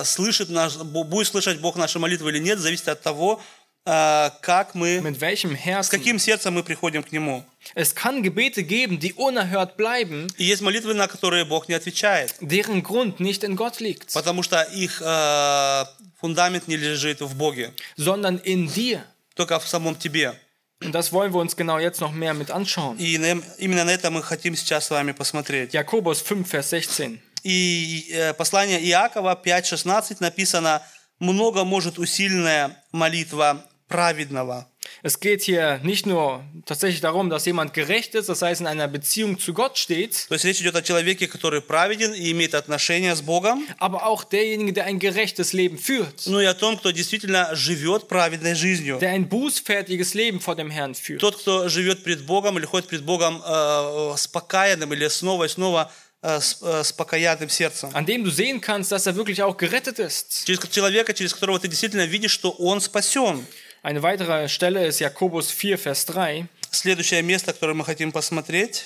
э, 0.00 0.04
слышит 0.04 0.48
наш, 0.50 0.76
бу- 0.76 1.04
будет 1.04 1.28
слышать 1.28 1.60
Бог 1.60 1.76
наши 1.76 1.98
молитвы 1.98 2.30
или 2.30 2.38
нет, 2.40 2.58
зависит 2.58 2.88
от 2.88 3.02
того, 3.02 3.40
э, 3.86 4.30
как 4.40 4.74
мы, 4.74 4.98
Mit 4.98 5.18
welchem 5.20 5.54
с 5.56 5.64
Herzen. 5.66 5.90
каким 5.90 6.18
сердцем 6.18 6.54
мы 6.54 6.62
приходим 6.64 7.02
к 7.02 7.12
Нему. 7.12 7.44
Es 7.74 7.94
kann 7.94 8.22
Gebete 8.22 8.62
geben, 8.62 8.98
die 8.98 9.12
unerhört 9.14 9.76
bleiben, 9.76 10.26
И 10.36 10.44
есть 10.44 10.62
молитвы, 10.62 10.94
на 10.94 11.06
которые 11.06 11.44
Бог 11.44 11.68
не 11.68 11.74
отвечает, 11.74 12.34
deren 12.40 12.82
Grund 12.82 13.20
nicht 13.20 13.44
in 13.44 13.56
Gott 13.56 13.80
liegt, 13.80 14.12
потому 14.14 14.42
что 14.42 14.62
их 14.62 15.00
э, 15.04 15.84
фундамент 16.20 16.66
не 16.66 16.76
лежит 16.76 17.20
в 17.20 17.36
Боге, 17.36 17.72
sondern 17.96 18.40
in 18.42 18.66
dir. 18.68 19.00
только 19.36 19.58
в 19.60 19.68
самом 19.68 19.94
тебе. 19.96 20.32
Das 20.81 21.11
wollen 21.11 21.33
wir 21.33 21.41
uns 21.41 21.55
genau 21.57 21.77
jetzt 21.77 21.99
noch 21.99 22.13
mehr 22.13 22.33
mit 22.33 22.51
anschauen. 22.51 22.97
И 22.97 23.17
на- 23.17 23.41
именно 23.57 23.83
на 23.83 23.91
это 23.91 24.09
мы 24.11 24.23
хотим 24.23 24.55
сейчас 24.55 24.85
с 24.85 24.91
вами 24.91 25.11
посмотреть. 25.11 25.73
Jakobus 25.73 26.21
5, 26.21 26.47
Vers 26.47 26.69
16. 26.69 27.19
И 27.43 28.07
э, 28.11 28.33
послание 28.33 28.79
Иакова 28.85 29.35
5.16 29.35 30.17
написано 30.21 30.81
«Много 31.19 31.65
может 31.65 31.99
усиленная 31.99 32.81
молитва 32.93 33.65
праведного». 33.89 34.68
Es 35.02 35.20
geht 35.20 35.42
hier 35.42 35.80
nicht 35.82 36.06
nur 36.06 36.42
tatsächlich 36.66 37.00
darum, 37.00 37.30
dass 37.30 37.44
jemand 37.44 37.74
gerecht 37.74 38.14
ist, 38.14 38.28
das 38.28 38.42
heißt 38.42 38.60
in 38.60 38.66
einer 38.66 38.88
Beziehung 38.88 39.38
zu 39.38 39.52
Gott 39.52 39.76
steht, 39.78 40.26
То 40.28 40.34
есть 40.34 40.44
речь 40.44 40.60
идет 40.60 40.76
о 40.76 40.82
человеке, 40.82 41.26
который 41.26 41.60
праведен 41.60 42.14
и 42.14 42.30
имеет 42.30 42.54
отношения 42.54 43.14
с 43.14 43.20
Богом, 43.20 43.66
aber 43.78 44.06
auch 44.06 44.24
derjenige, 44.24 44.72
der 44.72 44.84
ein 44.86 44.98
gerechtes 44.98 45.52
Leben 45.52 45.78
führt, 45.78 46.26
но 46.26 46.40
и 46.40 46.46
о 46.46 46.54
том, 46.54 46.76
кто 46.78 46.90
действительно 46.90 47.54
живет 47.54 48.08
праведной 48.08 48.54
жизнью. 48.54 48.98
der 48.98 49.10
ein 49.10 49.28
bußfertiges 49.28 50.14
Leben 50.14 50.40
vor 50.40 50.56
dem 50.56 50.70
Herrn 50.70 50.94
führt. 50.94 51.20
Тот, 51.20 51.36
кто 51.36 51.68
живет 51.68 52.02
пред 52.04 52.24
Богом 52.24 52.58
или 52.58 52.64
ходит 52.64 52.88
пред 52.88 53.02
Богом 53.02 53.42
э, 53.44 54.14
с 54.16 54.26
покаянным 54.26 54.92
или 54.94 55.08
снова 55.08 55.44
и 55.44 55.48
снова 55.48 55.92
э, 56.22 56.40
с, 56.40 56.58
э, 56.62 56.82
с 56.82 56.92
покаянным 56.92 57.50
сердцем. 57.50 57.90
An 57.94 58.06
dem 58.06 58.24
du 58.24 58.30
sehen 58.30 58.60
kannst, 58.60 58.90
dass 58.90 59.06
er 59.06 59.16
wirklich 59.16 59.42
auch 59.42 59.56
gerettet 59.56 59.98
ist. 59.98 60.44
Через 60.46 60.60
человека, 60.70 61.12
через 61.12 61.34
которого 61.34 61.58
ты 61.58 61.68
действительно 61.68 62.06
видишь, 62.06 62.32
что 62.32 62.50
он 62.50 62.80
спасен. 62.80 63.46
Eine 63.81 64.01
weitere 64.03 64.47
Stelle 64.49 64.85
ist 64.87 64.99
Jakobus 64.99 65.51
4, 65.51 65.77
Vers 65.77 66.05
3. 66.05 66.47
Следующее 66.71 67.21
место, 67.21 67.53
которое 67.53 67.73
мы 67.73 67.85
хотим 67.85 68.11
посмотреть. 68.11 68.85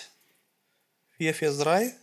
Ефезрай. 1.20 1.94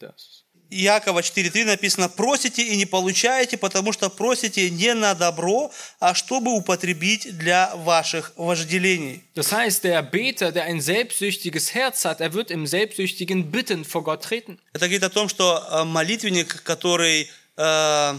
Das. 0.00 0.42
Иакова 0.70 1.20
4.3 1.20 1.64
написано, 1.66 2.08
просите 2.08 2.62
и 2.62 2.76
не 2.76 2.86
получаете, 2.86 3.56
потому 3.56 3.92
что 3.92 4.08
просите 4.10 4.70
не 4.70 4.92
на 4.94 5.14
добро, 5.14 5.70
а 6.00 6.14
чтобы 6.14 6.52
употребить 6.52 7.36
для 7.38 7.74
ваших 7.76 8.32
вожделений. 8.36 9.22
Das 9.34 9.52
heißt, 9.52 9.84
der 9.84 10.02
Beter, 10.02 10.52
der 10.52 10.64
ein 10.64 10.80
selbstsüchtiges 10.80 11.74
Herz 11.74 12.04
hat, 12.04 12.20
er 12.20 12.32
wird 12.32 12.50
im 12.50 12.66
selbstsüchtigen 12.66 13.50
Bitten 13.52 13.84
vor 13.84 14.02
Gott 14.02 14.24
treten. 14.24 14.58
Это 14.72 14.86
говорит 14.86 15.04
о 15.04 15.10
том, 15.10 15.28
что 15.28 15.62
э, 15.70 15.84
молитвенник, 15.84 16.62
который, 16.64 17.30
за- 17.56 18.16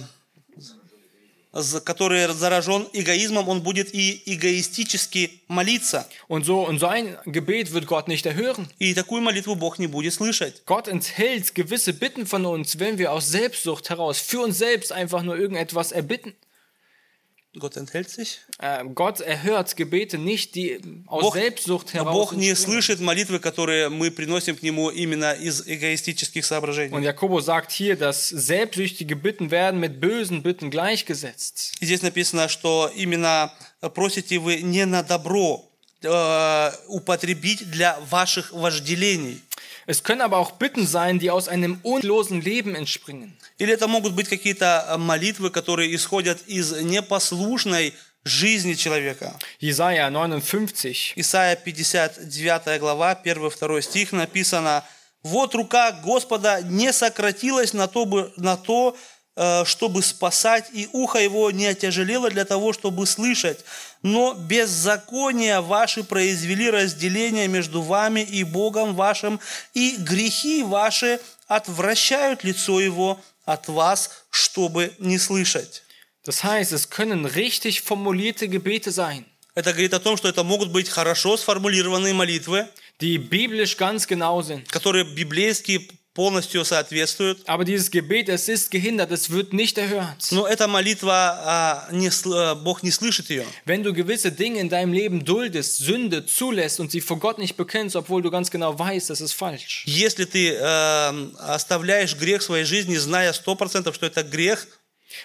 который 1.85 2.33
заражен 2.33 2.87
эгоизмом, 2.93 3.49
он 3.49 3.61
будет 3.61 3.93
и 3.93 4.23
эгоистически 4.27 5.43
молиться. 5.49 6.07
Und 6.29 6.45
so, 6.45 6.63
und 6.67 6.79
so 6.79 6.87
ein 6.87 7.17
Gebet 7.27 7.73
wird 7.73 7.87
Gott 7.87 8.07
nicht 8.07 8.27
erhören. 8.27 8.69
И 8.79 8.95
такую 8.95 9.21
молитву 9.21 9.57
Бог 9.57 9.79
не 9.79 9.89
будет 9.89 10.15
слышать. 10.15 10.63
Gott 10.67 10.87
enthält 10.87 11.55
gewisse 11.55 11.93
Bitten 11.93 12.27
von 12.27 12.47
uns, 12.47 12.79
wenn 12.79 12.99
wir 12.99 13.13
aus 13.13 13.29
Selbstsucht 13.29 13.91
heraus 13.91 14.21
für 14.21 14.41
uns 14.41 14.59
selbst 14.59 14.93
einfach 14.93 15.23
nur 15.23 15.37
irgendetwas 15.37 15.91
erbitten. 15.91 16.35
Gott 17.59 17.77
enthält 17.77 18.09
sich. 18.09 18.39
Äh, 18.61 18.85
Gott 18.95 19.21
erhört 19.21 19.75
Gebete 19.75 20.19
nicht, 20.19 20.55
die 20.55 20.81
aus 21.07 21.23
Бог, 21.23 21.35
Selbstsucht 21.35 21.95
heraus 21.95 22.15
Бог 22.15 22.33
не 22.33 22.51
entspringen. 22.51 22.81
слышит 22.81 23.01
молитвы, 23.01 23.41
которые 23.41 23.89
мы 23.89 24.13
приносим 24.13 24.57
к 24.57 24.63
Нему 24.63 24.89
именно 24.91 25.33
из 25.33 25.67
эгоистических 25.67 26.45
Und 26.45 26.47
соображений. 26.47 27.05
Jakobus 27.05 27.47
sagt 27.47 27.73
hier, 27.73 27.97
dass 27.97 28.29
selbstsüchtige 28.29 29.17
Bitten 29.17 29.51
werden 29.51 29.81
mit 29.81 30.01
bösen 30.01 30.45
Bitten 30.45 30.71
gleichgesetzt. 30.71 31.75
И 31.81 31.87
здесь 31.87 32.03
написано, 32.03 32.49
что 32.49 32.89
именно 32.95 33.53
просите 33.95 34.39
вы 34.39 34.63
не 34.63 34.87
на 34.87 35.03
добро 35.03 35.69
э, 36.06 36.72
употребить 36.88 37.70
для 37.70 38.00
ваших 38.10 38.52
вожделений. 38.54 39.42
Es 39.88 40.04
können 40.04 40.22
aber 40.22 40.38
auch 40.38 40.54
Bitten 40.54 40.88
sein, 40.88 41.20
die 41.20 41.30
aus 41.30 41.48
einem 41.48 41.80
unlosen 41.84 42.42
Leben 42.42 42.76
entspringen. 42.76 43.38
Или 43.58 43.74
это 43.74 43.88
могут 43.88 44.14
быть 44.14 44.28
какие-то 44.28 44.86
э, 44.88 44.98
молитвы, 44.98 45.50
которые 45.52 45.94
исходят 45.96 46.42
из 46.48 46.72
непослушной 46.72 47.94
жизни 48.24 48.74
человека. 48.74 49.38
Jesaja 49.62 50.10
59. 50.10 51.14
Исайя 51.16 51.56
59 51.56 52.80
глава, 52.80 53.14
1-2 53.24 53.82
стих 53.82 54.12
написано, 54.12 54.84
«Вот 55.22 55.54
рука 55.54 55.92
Господа 55.92 56.62
не 56.64 56.92
сократилась 56.92 57.74
на 57.74 57.88
то, 57.88 58.06
бы- 58.06 58.34
на 58.38 58.58
то, 58.58 58.98
э, 59.36 59.66
чтобы 59.66 60.02
спасать, 60.02 60.66
и 60.74 60.90
ухо 60.92 61.20
его 61.20 61.52
не 61.52 61.68
отяжелело 61.68 62.30
для 62.30 62.46
того, 62.46 62.74
чтобы 62.74 63.06
слышать. 63.06 63.64
Но 64.06 64.36
беззакония 64.36 65.62
ваши 65.62 66.04
произвели 66.04 66.70
разделение 66.70 67.48
между 67.48 67.82
вами 67.82 68.20
и 68.20 68.44
Богом 68.44 68.94
вашим, 68.94 69.40
и 69.74 69.96
грехи 69.98 70.62
ваши 70.62 71.20
отвращают 71.48 72.44
лицо 72.44 72.80
его 72.80 73.20
от 73.46 73.68
вас, 73.68 74.12
чтобы 74.30 74.94
не 75.00 75.18
слышать». 75.18 75.82
Das 76.24 76.44
heißt, 76.44 76.72
es 76.72 76.92
können 76.92 77.26
richtig 77.26 77.82
formulierte 77.82 78.48
Gebete 78.48 78.92
sein, 78.92 79.26
Это 79.56 79.72
говорит 79.72 79.96
о 79.96 80.00
том, 80.00 80.18
что 80.18 80.28
это 80.28 80.44
могут 80.44 80.70
быть 80.70 80.88
хорошо 80.88 81.36
сформулированные 81.36 82.14
молитвы, 82.14 82.68
die 83.00 83.18
biblisch 83.18 83.76
ganz 83.76 84.06
genau 84.06 84.44
sind. 84.44 84.68
которые 84.70 85.06
библейски 85.06 85.90
полностью 86.15 86.65
соответствуют. 86.65 87.43
Aber 87.47 87.65
dieses 87.65 87.91
Gebet, 87.91 88.29
es 88.29 88.49
ist 88.49 88.71
gehindert, 88.71 89.11
es 89.13 89.31
wird 89.31 89.53
nicht 89.53 89.79
erhört. 89.79 90.27
Но 90.33 90.47
эта 90.47 90.67
молитва, 90.67 91.39
а, 91.45 91.89
не, 91.93 92.09
сл- 92.11 92.35
а, 92.35 92.55
Бог 92.57 92.83
не 92.83 92.91
слышит 92.91 93.31
ее. 93.31 93.45
Wenn 93.65 93.83
du 93.85 93.93
gewisse 93.93 94.33
Dinge 94.33 94.59
in 94.61 94.69
deinem 94.69 94.93
Leben 94.93 95.25
duldest, 95.25 95.79
Sünde 95.79 96.27
zulässt 96.27 96.81
und 96.81 96.91
sie 96.91 97.01
vor 97.01 97.19
Gott 97.21 97.39
nicht 97.39 97.57
bekennst, 97.57 97.95
obwohl 97.95 98.23
du 98.23 98.31
ganz 98.31 98.51
genau 98.51 98.77
weißt, 98.79 99.09
das 99.09 99.21
ist 99.21 99.33
falsch. 99.35 99.85
Если 99.87 100.25
ты 100.25 100.53
э, 100.53 101.31
оставляешь 101.39 102.17
грех 102.17 102.41
в 102.43 102.45
своей 102.45 102.65
жизни, 102.65 102.97
зная 102.97 103.33
сто 103.33 103.55
процентов, 103.55 103.95
что 103.95 104.07
это 104.07 104.23
грех, 104.25 104.67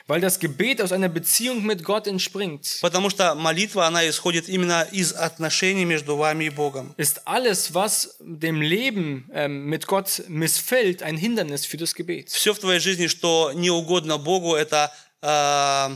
Weil 0.07 0.19
das 0.19 0.39
Gebet 0.39 0.81
aus 0.81 0.91
einer 0.91 1.09
Beziehung 1.09 1.63
mit 1.63 1.83
Gott 1.83 2.07
entspringt, 2.07 2.79
потому 2.81 3.09
что 3.09 3.35
молитва, 3.35 3.85
она 3.85 4.07
исходит 4.07 4.49
именно 4.49 4.81
из 4.91 5.13
отношений 5.13 5.85
между 5.85 6.15
вами 6.17 6.45
и 6.45 6.49
Богом. 6.49 6.93
ist 6.97 7.27
alles, 7.27 7.73
was 7.73 8.17
dem 8.19 8.61
Leben 8.61 9.29
ähm, 9.31 9.65
mit 9.65 9.85
Gott 9.85 10.23
missfällt, 10.27 11.03
ein 11.03 11.17
Hindernis 11.17 11.65
für 11.65 11.77
das 11.77 11.93
Gebet. 11.93 12.29
Все 12.29 12.53
в 12.53 12.59
твоей 12.59 12.79
жизни, 12.79 13.07
что 13.07 13.51
не 13.53 13.69
угодно 13.69 14.17
Богу, 14.17 14.55
это 14.55 14.91
э, 15.21 15.95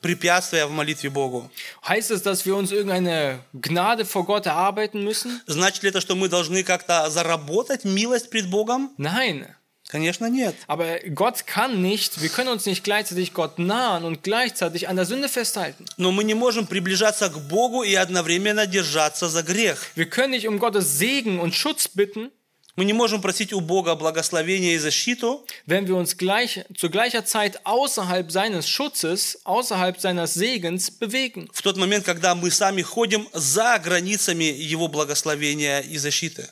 препятствие 0.00 0.66
в 0.66 0.70
молитве 0.70 1.10
Богу. 1.10 1.50
Heißt 1.86 2.12
es, 2.12 2.22
dass 2.22 2.46
wir 2.46 2.54
uns 2.54 2.70
irgendeine 2.70 3.40
Gnade 3.54 4.04
vor 4.04 4.24
Gott 4.24 4.46
erarbeiten 4.46 5.02
müssen? 5.02 5.40
Значит 5.46 5.82
ли 5.82 5.90
это, 5.90 6.00
что 6.00 6.14
мы 6.14 6.28
должны 6.28 6.62
как-то 6.62 7.10
заработать 7.10 7.84
милость 7.84 8.30
пред 8.30 8.48
Богом? 8.48 8.94
Nein. 8.98 9.46
Конечно, 9.90 10.28
нет. 10.28 10.56
Aber 10.66 10.98
Gott 11.14 11.46
kann 11.46 11.80
nicht, 11.80 12.20
wir 12.20 12.28
können 12.28 12.48
uns 12.48 12.66
nicht 12.66 12.82
gleichzeitig 12.82 13.32
Gott 13.34 13.60
nahen 13.60 14.04
und 14.04 14.24
gleichzeitig 14.24 14.88
an 14.88 14.96
der 14.96 15.04
Sünde 15.04 15.28
festhalten. 15.28 15.84
Но 15.96 16.10
мы 16.10 16.24
не 16.24 16.34
можем 16.34 16.66
приближаться 16.66 17.28
к 17.28 17.38
Богу 17.48 17.84
и 17.84 17.94
одновременно 17.94 18.66
держаться 18.66 19.28
за 19.28 19.42
грех. 19.44 19.92
Wir 19.94 20.06
können 20.10 20.32
nicht 20.32 20.48
um 20.48 20.58
Gottes 20.58 20.98
Segen 20.98 21.38
und 21.38 21.54
Schutz 21.54 21.86
bitten, 21.88 22.32
Мы 22.76 22.84
не 22.84 22.92
можем 22.92 23.22
просить 23.22 23.54
у 23.54 23.60
Бога 23.60 23.94
благословения 23.94 24.74
и 24.74 24.78
защиту, 24.78 25.46
wenn 25.64 25.86
wir 25.86 25.96
uns 25.96 26.18
gleich, 26.18 26.62
zu 26.76 26.90
gleicher 26.90 27.24
Zeit 27.24 27.64
außerhalb 27.64 28.30
seines 28.30 28.68
Schutzes, 28.68 29.38
außerhalb 29.44 29.98
seines 29.98 30.34
Segens 30.34 30.90
bewegen. 30.90 31.48
в 31.54 31.62
тот 31.62 31.78
момент, 31.78 32.04
когда 32.04 32.34
мы 32.34 32.50
сами 32.50 32.82
ходим 32.82 33.28
за 33.32 33.78
границами 33.78 34.44
Его 34.44 34.88
благословения 34.88 35.80
и 35.80 35.96
защиты. 35.96 36.50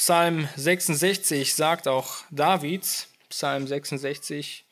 Psalm 0.00 0.48
66 0.56 1.54
sagt 1.54 1.86
auch 1.86 2.24
David, 2.30 2.84
Psalm 3.28 3.66
66, 3.68 4.64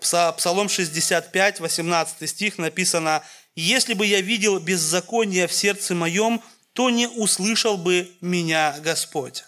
Пса- 0.00 0.32
Псалом 0.32 0.68
65, 0.68 1.58
18 1.58 2.30
стих 2.30 2.58
написано, 2.58 3.24
«Если 3.56 3.94
бы 3.94 4.06
я 4.06 4.20
видел 4.20 4.60
беззаконие 4.60 5.48
в 5.48 5.52
сердце 5.52 5.96
моем, 5.96 6.40
то 6.72 6.88
не 6.88 7.08
услышал 7.08 7.76
бы 7.76 8.08
меня 8.20 8.76
Господь». 8.78 9.42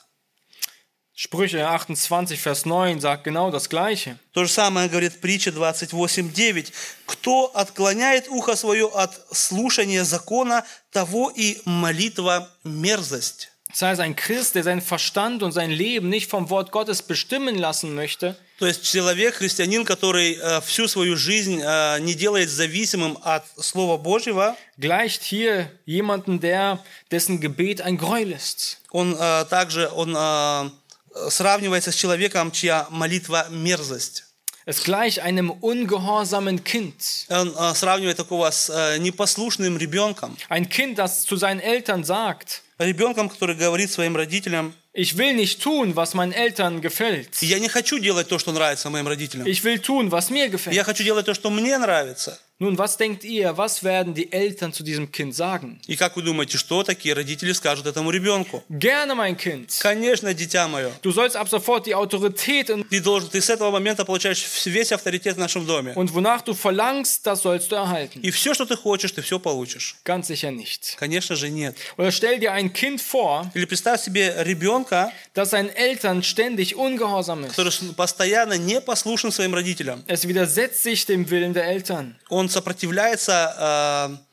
Sprüche 1.14 1.58
28, 1.58 2.36
Vers 2.36 2.64
9 2.64 3.00
sagt 3.00 3.24
genau 3.24 3.52
das 3.52 3.68
Gleiche. 3.68 4.18
То 4.32 4.44
же 4.44 4.50
самое 4.50 4.88
говорит 4.88 5.20
притча 5.20 5.50
28.9. 5.50 6.72
«Кто 7.06 7.52
отклоняет 7.54 8.26
ухо 8.28 8.56
свое 8.56 8.88
от 8.88 9.20
слушания 9.30 10.02
закона, 10.02 10.66
того 10.90 11.30
и 11.30 11.60
молитва 11.64 12.50
мерзость». 12.64 13.52
Das 13.69 13.81
heißt, 13.81 14.01
ein 14.01 14.15
Christ, 14.15 14.53
der 14.53 14.63
seinen 14.63 14.81
Verstand 14.81 15.41
und 15.41 15.51
sein 15.51 15.71
Leben 15.71 16.09
nicht 16.09 16.29
vom 16.29 16.51
Wort 16.51 16.71
Gottes 16.71 17.01
bestimmen 17.01 17.55
lassen 17.55 17.95
möchte, 17.95 18.35
То 18.59 18.67
есть 18.67 18.83
человек, 18.83 19.35
христианин, 19.35 19.83
который 19.83 20.35
э, 20.35 20.61
всю 20.61 20.87
свою 20.87 21.17
жизнь 21.17 21.59
э, 21.61 21.99
не 21.99 22.13
делает 22.13 22.49
зависимым 22.49 23.17
от 23.23 23.43
Слова 23.59 23.97
Божьего, 23.97 24.55
gleicht 24.77 25.23
hier 25.23 25.71
jemanden, 25.85 26.39
der 26.39 26.79
dessen 27.11 27.41
Gebet 27.41 27.81
ein 27.81 27.97
Gräuel 27.97 28.31
ist. 28.31 28.77
он 28.91 29.17
э, 29.19 29.45
также 29.49 29.89
он, 29.89 30.15
э, 30.15 30.69
сравнивается 31.29 31.91
с 31.91 31.95
человеком, 31.95 32.51
чья 32.51 32.87
молитва 32.89 33.47
мерзость. 33.49 34.25
Es 34.67 34.83
gleicht 34.83 35.19
einem 35.19 35.51
ungehorsamen 35.51 36.63
Kind. 36.63 37.25
Он 37.29 37.53
э, 37.53 37.75
сравнивает 37.75 38.15
такого 38.15 38.49
с 38.49 38.69
э, 38.69 38.97
непослушным 38.97 39.77
ребенком. 39.77 40.37
Ein 40.47 40.69
Kind, 40.69 40.97
das 40.97 41.25
zu 41.25 41.35
seinen 41.35 41.59
Eltern 41.59 42.03
sagt, 42.05 42.63
Ребенком, 42.79 43.29
который 43.29 43.55
говорит 43.55 43.91
своим 43.91 44.15
родителям, 44.15 44.73
ich 44.93 45.17
will 45.17 45.33
nicht 45.33 45.61
tun, 45.61 45.95
was 45.95 46.13
meinen 46.13 46.31
Eltern 46.31 46.81
gefällt. 46.81 47.29
я 47.41 47.59
не 47.59 47.67
хочу 47.67 47.99
делать 47.99 48.27
то, 48.27 48.39
что 48.39 48.51
нравится 48.51 48.89
моим 48.89 49.07
родителям. 49.07 49.45
Ich 49.47 49.63
will 49.63 49.79
tun, 49.79 50.11
was 50.11 50.29
mir 50.29 50.49
gefällt. 50.49 50.75
Я 50.75 50.83
хочу 50.83 51.03
делать 51.03 51.25
то, 51.25 51.33
что 51.33 51.49
мне 51.49 51.77
нравится. 51.77 52.39
Nun, 52.59 52.77
was 52.77 52.95
denkt 52.95 53.25
ihr, 53.25 53.57
was 53.57 53.83
werden 53.83 54.13
die 54.13 54.31
Eltern 54.31 54.71
zu 54.71 54.83
diesem 54.83 55.11
Kind 55.11 55.35
sagen? 55.35 55.81
И 55.87 55.97
как 55.97 56.15
вы 56.15 56.21
думаете, 56.21 56.57
что 56.57 56.83
такие 56.83 57.13
родители 57.13 57.51
скажут 57.51 57.87
этому 57.87 58.09
ребенку? 58.11 58.63
Gerne, 58.69 59.15
mein 59.15 59.35
Kind. 59.35 59.69
Конечно, 59.81 60.33
дитя 60.33 60.67
мое. 60.69 60.91
Du 61.01 61.11
sollst 61.11 61.35
ab 61.35 61.49
sofort 61.49 61.87
die 61.87 61.95
Autorität 61.95 62.69
und, 62.69 62.87
Ты 62.89 63.01
должен, 63.01 63.27
ты 63.29 63.41
с 63.41 63.49
этого 63.49 63.71
момента 63.71 64.05
получаешь 64.05 64.45
весь 64.65 64.91
авторитет 64.93 65.35
в 65.35 65.39
нашем 65.39 65.65
доме. 65.65 65.93
und 65.95 66.13
wonach 66.13 66.41
du 66.43 66.53
verlangst, 66.53 67.25
das 67.25 67.41
sollst 67.41 67.69
du 67.71 67.75
erhalten. 67.75 68.21
И 68.21 68.29
все, 68.31 68.53
что 68.53 68.65
ты 68.65 68.77
хочешь, 68.77 69.11
ты 69.11 69.21
все 69.23 69.39
получишь. 69.39 69.95
Ganz 70.05 70.27
sicher 70.27 70.51
nicht. 70.51 70.95
Конечно 70.97 71.35
же 71.35 71.49
нет. 71.49 71.75
Oder 71.97 72.11
stell 72.11 72.39
dir 72.39 72.53
ein 72.53 72.71
Kind 72.71 73.01
vor, 73.01 73.51
Или 73.55 73.65
представь 73.65 73.99
себе 74.01 74.35
ребенка, 74.39 75.11
das 75.33 75.49
seinen 75.49 75.69
Eltern 75.69 76.23
ständig 76.23 76.75
ungehorsam 76.77 77.43
ist. 77.45 77.55
который 77.55 77.73
постоянно 77.97 78.53
не 78.57 78.79
послушен 78.79 79.31
своим 79.31 79.53
родителям. 79.53 80.03
Es 80.07 80.25
widersetzt 80.27 80.83
sich 80.83 81.05
dem 81.05 81.29
Willen 81.29 81.53
der 81.53 81.65
Eltern. 81.65 82.15
Он 82.29 82.46
сопротивляется, 82.50 84.16
э, 84.18 84.24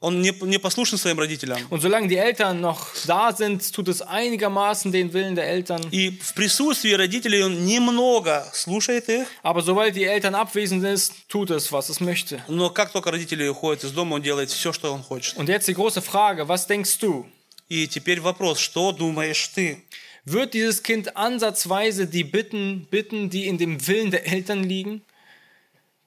он 0.00 0.20
не, 0.20 0.32
не 0.42 0.58
послушен 0.58 0.98
своим 0.98 1.18
родителям. 1.18 1.58
Und 1.70 1.80
solange 1.80 2.08
die 2.08 2.16
Eltern 2.18 2.60
noch 2.60 2.88
da 3.06 3.32
sind, 3.32 3.72
tut 3.72 3.88
es 3.88 4.02
einigermaßen 4.02 4.92
den 4.92 5.12
Willen 5.14 5.34
der 5.34 5.48
Eltern. 5.48 5.80
И 5.90 6.10
в 6.10 6.34
присутствии 6.34 6.92
родителей 6.92 7.42
он 7.42 7.64
немного 7.64 8.46
слушает 8.52 9.08
их, 9.08 9.26
Aber 9.42 9.62
sobald 9.62 9.96
die 9.96 10.04
Eltern 10.04 10.34
abwesend 10.34 10.82
sind, 10.82 11.12
tut 11.28 11.50
es, 11.50 11.72
was 11.72 11.88
es 11.88 12.00
möchte. 12.00 12.42
но 12.48 12.68
как 12.68 12.90
только 12.92 13.10
родители 13.10 13.48
уходят 13.48 13.84
из 13.84 13.92
дома, 13.92 14.14
он 14.16 14.22
делает 14.22 14.50
все, 14.50 14.72
что 14.74 14.92
он 14.92 15.02
хочет. 15.02 15.38
Und 15.38 15.48
jetzt 15.48 15.68
die 15.68 15.74
große 15.74 16.02
Frage, 16.02 16.48
was 16.48 16.66
denkst 16.66 16.98
du? 16.98 17.26
И 17.70 17.88
теперь 17.88 18.20
вопрос, 18.20 18.58
что 18.58 18.92
думаешь 18.92 19.48
ты? 19.54 19.82
Wird 20.26 20.52
dieses 20.52 20.82
Kind 20.82 21.16
ansatzweise 21.16 22.06
die 22.06 22.24
Bitten 22.24 22.86
bitten, 22.90 23.30
die 23.30 23.46
in 23.46 23.56
dem 23.56 23.86
Willen 23.86 24.10
der 24.10 24.26
Eltern 24.26 24.64
liegen? 24.64 25.02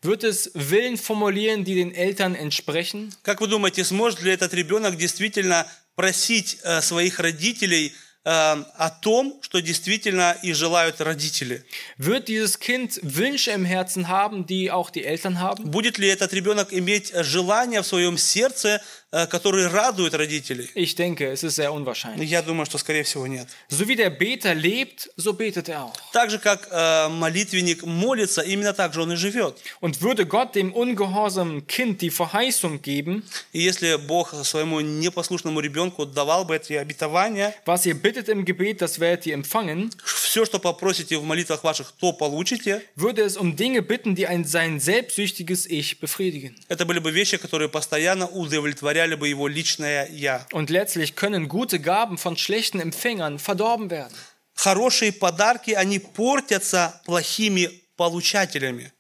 Wird 0.03 0.25
es 0.25 0.51
Willen 0.55 0.97
formulieren, 0.97 1.65
die 1.65 1.77
den 1.77 1.95
Eltern 1.95 2.35
entsprechen? 2.35 3.13
Как 3.23 3.41
вы 3.41 3.47
думаете, 3.47 3.85
сможет 3.85 4.21
ли 4.23 4.33
этот 4.33 4.53
ребенок 4.53 4.97
действительно 4.97 5.67
просить 5.95 6.59
э, 6.65 6.81
своих 6.81 7.21
родителей 7.21 7.93
э, 8.25 8.31
о 8.31 8.91
том, 8.91 9.39
что 9.43 9.61
действительно 9.61 10.37
и 10.43 10.55
желают 10.55 11.01
родители? 11.01 11.65
Wird 11.99 12.27
dieses 12.27 12.59
Kind 12.59 12.99
Wünsche 13.03 13.53
im 13.53 13.65
Herzen 13.65 14.09
haben, 14.09 14.45
die 14.45 14.73
auch 14.73 14.91
die 14.91 15.05
Eltern 15.05 15.41
haben? 15.41 15.71
Будет 15.71 15.99
ли 15.99 16.09
этот 16.09 16.33
ребенок 16.33 16.73
иметь 16.73 17.13
желание 17.15 17.83
в 17.83 17.87
своем 17.87 18.19
сердце, 18.19 18.77
э, 18.77 18.81
которые 19.26 19.68
радуют 19.68 20.14
родителей? 20.14 20.70
Ich 20.76 20.96
denke, 20.96 21.32
es 21.32 21.44
ist 21.44 21.56
sehr 21.56 21.74
unwahrscheinlich. 21.74 22.30
Я 22.30 22.42
думаю, 22.42 22.66
что 22.66 22.78
скорее 22.78 23.04
всего 23.04 23.26
нет. 23.26 23.48
So 23.70 23.88
wie 23.88 23.96
der 23.96 24.12
Beter 24.12 24.54
lebt, 24.54 25.10
so 25.18 25.34
betet 25.34 25.70
er 25.70 25.84
auch. 25.86 25.94
Так 26.14 26.30
же, 26.30 26.38
как 26.38 26.68
э, 26.70 27.08
молитвенник 27.10 27.84
молится, 27.84 28.42
именно 28.42 28.74
так 28.74 28.94
же 28.94 29.02
он 29.02 29.14
и 29.14 29.16
живет. 29.16 29.58
Und 29.82 30.02
würde 30.02 30.26
Gott 30.26 30.56
dem 30.56 30.72
ungehorsamen 30.74 31.66
Kind 31.68 32.02
die 32.02 32.12
Verheißung 32.12 32.82
geben, 32.82 33.24
И 33.54 33.62
если 33.62 33.96
Бог 33.96 34.34
своему 34.44 34.82
непослушному 34.82 35.60
ребенку 35.60 36.06
давал 36.06 36.46
бы 36.46 36.56
эти 36.56 36.74
обетования, 36.74 37.54
was 37.66 37.86
ihr 37.86 37.96
bittet 37.96 38.30
im 38.30 38.46
Gebet, 38.46 38.82
das 38.82 39.00
werdet 39.00 39.26
ihr 39.26 39.34
empfangen, 39.34 39.90
все, 40.04 40.46
что 40.46 40.60
попросите 40.60 41.18
в 41.18 41.24
молитвах 41.24 41.64
ваших, 41.64 41.94
то 42.00 42.12
получите, 42.14 42.82
würde 42.96 43.24
es 43.24 43.38
um 43.38 43.56
Dinge 43.56 43.82
bitten, 43.82 44.14
die 44.16 44.28
ein 44.28 44.44
sein 44.46 44.80
selbstsüchtiges 44.80 45.66
Ich 45.66 46.00
befriedigen. 46.00 46.56
это 46.68 46.86
были 46.86 47.00
бы 47.00 47.12
вещи, 47.12 47.38
которые 47.38 47.70
постоянно 47.70 48.28
удовлетворяли 48.28 49.07
бы 49.17 49.29
его 49.29 49.49
личное 49.49 50.09
«я». 50.11 50.47
Und 50.53 50.69
letztlich 50.71 51.15
können 51.17 51.49
gute 51.49 51.79
Gaben 51.81 52.19
von 52.19 52.37
schlechten 52.37 52.81
Empfängern 52.81 53.39
verdorben 53.39 53.91
werden. 53.91 54.13
Хорошие 54.55 55.13
подарки, 55.13 55.71
они 55.73 55.99
портятся 55.99 57.01
плохими 57.07 57.71
получателями. 57.97 58.93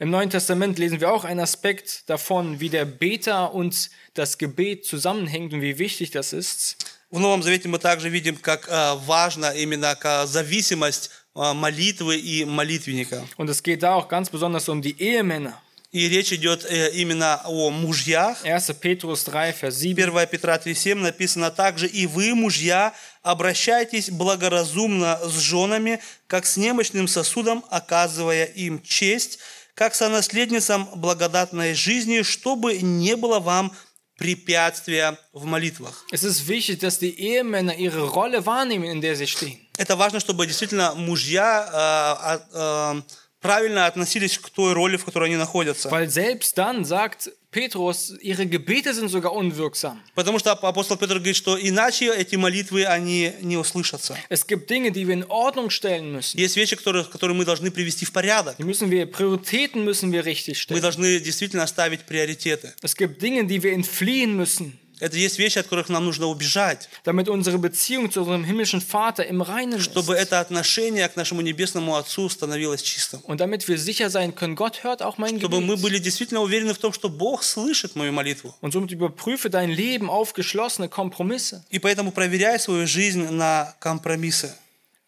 Im 0.00 0.10
Neuen 0.10 0.28
Testament 0.30 0.78
lesen 0.78 1.00
wir 1.00 1.12
auch 1.12 1.24
einen 1.24 1.40
Aspekt 1.40 2.08
davon, 2.08 2.58
wie 2.58 2.68
der 2.68 2.84
Beter 2.84 3.54
und 3.54 3.90
das 4.14 4.38
Gebet 4.38 4.84
zusammenhängt 4.86 5.52
und 5.52 5.60
wie 5.62 5.78
wichtig 5.78 6.10
das 6.10 6.32
ist. 6.32 6.76
В 7.10 7.20
Новом 7.20 7.42
Завете 7.44 7.68
мы 7.68 7.78
также 7.78 8.08
видим, 8.08 8.36
как 8.36 8.66
э, 8.68 8.94
важна 9.06 9.52
именно 9.52 9.94
к- 9.94 10.26
зависимость 10.26 11.10
э, 11.36 11.52
молитвы 11.52 12.16
и 12.18 12.44
молитвенника. 12.44 13.22
Und 13.36 13.48
es 13.50 13.62
geht 13.62 13.84
da 13.84 13.94
auch 13.94 14.08
ganz 14.08 14.30
besonders 14.30 14.68
um 14.68 14.82
die 14.82 15.00
Ehemänner. 15.00 15.60
И 15.91 16.07
речь 16.07 16.31
идет 16.31 16.65
э, 16.69 16.91
именно 16.91 17.41
о 17.45 17.71
мужьях. 17.71 18.37
1. 18.43 18.57
Petrus 18.79 19.25
3, 19.25 19.55
Vers 19.59 19.71
7. 19.71 19.99
1 19.99 20.27
Петра 20.27 20.57
3,7 20.57 20.95
написано 20.95 21.49
также, 21.49 21.87
«И 21.87 22.05
вы, 22.05 22.35
мужья, 22.35 22.93
обращайтесь 23.23 24.11
благоразумно 24.11 25.19
с 25.23 25.39
женами, 25.39 25.99
как 26.27 26.45
с 26.45 26.57
немощным 26.57 27.07
сосудом, 27.07 27.65
оказывая 27.71 28.45
им 28.45 28.83
честь, 28.83 29.39
как 29.73 29.95
сонаследницам 29.95 30.87
благодатной 30.93 31.73
жизни, 31.73 32.21
чтобы 32.21 32.77
не 32.77 33.15
было 33.15 33.39
вам 33.39 33.75
препятствия 34.15 35.17
в 35.33 35.45
молитвах». 35.45 36.05
Es 36.11 36.23
ist 36.23 36.47
wichtig, 36.47 36.81
dass 36.81 36.99
die 36.99 37.19
Ehemänner 37.19 37.75
ihre 37.75 38.03
Rolle 38.03 38.45
wahrnehmen, 38.45 38.85
in 38.85 39.01
der 39.01 39.15
sie 39.15 39.25
stehen. 39.25 39.57
Это 39.79 39.95
важно, 39.95 40.19
чтобы 40.19 40.45
действительно 40.45 40.93
мужья 40.93 41.67
а- 41.71 42.95
э, 43.01 43.01
правильно 43.41 43.85
относились 43.85 44.37
к 44.37 44.49
той 44.49 44.73
роли, 44.73 44.97
в 44.97 45.05
которой 45.05 45.25
они 45.29 45.37
находятся. 45.37 45.89
Weil 45.89 46.09
selbst 46.09 46.57
dann 46.57 46.83
sagt 46.85 47.29
Petrus, 47.51 48.13
ihre 48.21 48.45
Gebete 48.45 48.93
sind 48.93 49.09
sogar 49.09 49.33
unwirksam. 49.33 49.99
Потому 50.13 50.37
что 50.37 50.51
апостол 50.51 50.97
Петр 50.97 51.15
говорит, 51.15 51.35
что 51.35 51.57
иначе 51.59 52.13
эти 52.13 52.35
молитвы, 52.35 52.85
они 52.85 53.33
не 53.41 53.57
услышатся. 53.57 54.15
Es 54.29 54.45
gibt 54.45 54.69
Dinge, 54.69 54.91
die 54.91 55.07
wir 55.07 55.13
in 55.15 55.23
Ordnung 55.25 55.69
stellen 55.71 56.11
müssen. 56.11 56.37
Есть 56.39 56.57
вещи, 56.57 56.75
которые, 56.75 57.05
которые 57.05 57.35
мы 57.35 57.45
должны 57.45 57.71
привести 57.71 58.05
в 58.05 58.11
порядок. 58.11 58.55
Die 58.59 58.63
müssen 58.63 58.91
wir, 58.91 59.07
Prioritäten 59.07 59.83
müssen 59.83 60.11
wir 60.11 60.25
richtig 60.25 60.67
Мы 60.69 60.77
stellen. 60.77 60.81
должны 60.81 61.19
действительно 61.19 61.65
ставить 61.65 62.01
приоритеты. 62.05 62.75
Es 62.83 62.95
gibt 62.95 63.21
Dinge, 63.21 63.45
die 63.45 63.63
wir 63.63 63.73
entfliehen 63.73 64.35
müssen, 64.35 64.77
Это 64.99 65.15
есть 65.17 65.39
вещи, 65.39 65.59
от 65.59 65.65
которых 65.65 65.89
нам 65.89 66.05
нужно 66.05 66.27
убежать, 66.27 66.89
damit 67.05 67.29
unsere 67.29 67.57
Beziehung 67.57 68.11
zu 68.11 68.21
unserem 68.21 68.43
himmlischen 68.43 68.81
Vater 68.81 69.25
im 69.25 69.41
Reinen 69.41 69.79
ist. 69.79 69.91
чтобы 69.91 70.13
это 70.15 70.39
отношение 70.39 71.07
к 71.07 71.15
нашему 71.15 71.41
небесному 71.41 71.95
Отцу 71.95 72.29
становилось 72.29 72.81
чистым. 72.81 73.21
Und 73.21 73.39
damit 73.39 73.67
wir 73.67 73.77
sicher 73.77 74.09
sein 74.09 74.35
können, 74.35 74.55
Gott 74.55 74.83
hört 74.83 75.01
auch 75.01 75.17
mein 75.17 75.39
Чтобы 75.39 75.61
мы 75.61 75.75
Gebet. 75.75 75.81
были 75.81 75.99
действительно 75.99 76.41
уверены 76.41 76.73
в 76.73 76.77
том, 76.77 76.91
что 76.93 77.09
Бог 77.09 77.43
слышит 77.43 77.95
мою 77.95 78.11
молитву. 78.11 78.53
Und 78.61 78.73
somit 78.73 78.91
überprüfe 78.91 79.49
dein 79.49 79.69
Leben 79.69 80.09
auf 80.09 80.33
geschlossene 80.33 80.89
Kompromisse. 80.89 81.63
И 81.69 81.79
поэтому 81.79 82.11
проверяй 82.11 82.59
свою 82.59 82.85
жизнь 82.87 83.29
на 83.29 83.75
компромиссы. 83.79 84.53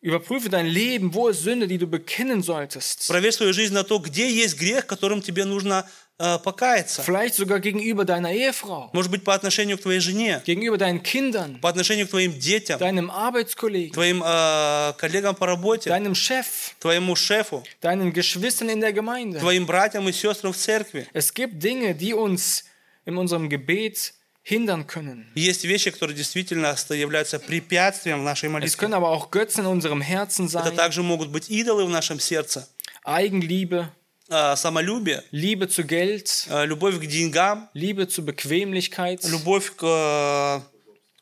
Überprüfe 0.04 0.50
dein 0.50 0.66
Leben, 0.66 1.14
wo 1.14 1.28
ist 1.28 1.44
Sünde, 1.44 1.68
die 1.68 1.78
du 1.78 1.86
bekennen 1.86 2.42
solltest. 2.42 3.08
Проверь 3.08 3.34
свою 3.34 3.54
жизнь 3.54 3.74
на 3.74 3.84
то, 3.84 4.00
где 4.00 4.28
есть 4.34 4.58
грех, 4.58 4.88
которым 4.88 5.22
тебе 5.22 5.46
нужно 5.46 5.88
покаяться. 6.21 7.03
Vielleicht 7.03 7.35
sogar 7.35 7.61
gegenüber 7.61 8.07
deiner 8.07 8.33
Ehefrau, 8.33 8.89
Может 8.95 9.11
быть, 9.11 9.23
по 9.23 9.35
отношению 9.35 9.77
к 9.77 9.83
твоей 9.83 10.01
жене, 10.01 10.43
gegenüber 10.47 10.79
deinen 10.79 11.03
Kindern, 11.03 11.61
по 11.61 11.69
отношению 11.69 12.07
к 12.07 12.11
твоим 12.11 12.39
детям, 12.39 12.79
deinem 12.81 13.11
Arbeitskollegen, 13.11 13.93
твоим 13.93 14.23
э, 14.25 14.95
коллегам 14.97 15.35
по 15.35 15.47
работе, 15.47 15.91
deinem 15.91 16.15
Chef, 16.15 16.47
твоему 16.81 17.15
шефу, 17.17 17.63
deinen 17.83 18.15
Geschwistern 18.15 18.71
in 18.71 18.81
der 18.81 18.93
Gemeinde. 18.95 19.41
твоим 19.41 19.67
братьям 19.67 20.09
и 20.09 20.13
сестрам 20.13 20.53
в 20.55 20.57
церкви. 20.57 21.07
Es 21.13 21.35
gibt 21.35 21.63
Dinge, 21.63 21.95
die 21.95 22.15
uns 22.15 22.65
in 23.05 23.19
unserem 23.19 23.51
Gebet 23.51 24.15
hindern 24.43 24.87
können. 24.87 25.27
Есть 25.35 25.65
вещи, 25.65 25.91
которые 25.91 26.17
действительно 26.17 26.75
ста- 26.77 26.95
являются 26.95 27.39
препятствием 27.39 28.21
в 28.21 28.23
нашей 28.25 28.49
Es 28.49 28.53
молитве. 28.53 28.79
können 28.79 28.95
aber 28.95 29.11
auch 29.11 29.31
Götzen 29.31 29.65
in 29.65 29.67
unserem 29.67 30.01
Herzen 30.01 30.47
Это 30.47 30.71
sein, 30.71 30.77
также 30.77 31.03
могут 31.03 31.29
быть 31.29 31.51
идолы 31.51 31.85
в 31.85 31.91
нашем 31.91 32.21
сердце. 32.21 32.67
Eigenliebe, 33.05 33.89
Э, 33.89 34.00
Самолюбие, 34.31 35.23
Liebe 35.31 35.69
zu 35.69 35.85
Geld, 35.85 36.49
э, 36.51 36.67
любовь 36.67 36.99
к 36.99 37.07
деньгам, 37.07 37.69
Liebe 37.75 38.09
zu 38.09 38.25
Bequemlichkeit 38.25 39.23
любовь 39.29 39.77
к 39.77 39.85
э, 39.85 40.61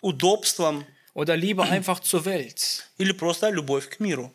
удобствам 0.00 0.86
oder 1.12 1.36
Liebe 1.36 1.62
einfach 1.64 2.00
zur 2.00 2.24
Welt. 2.24 2.84
или 2.98 3.12
просто 3.12 3.50
любовь 3.50 3.90
к 3.90 4.00
миру. 4.00 4.32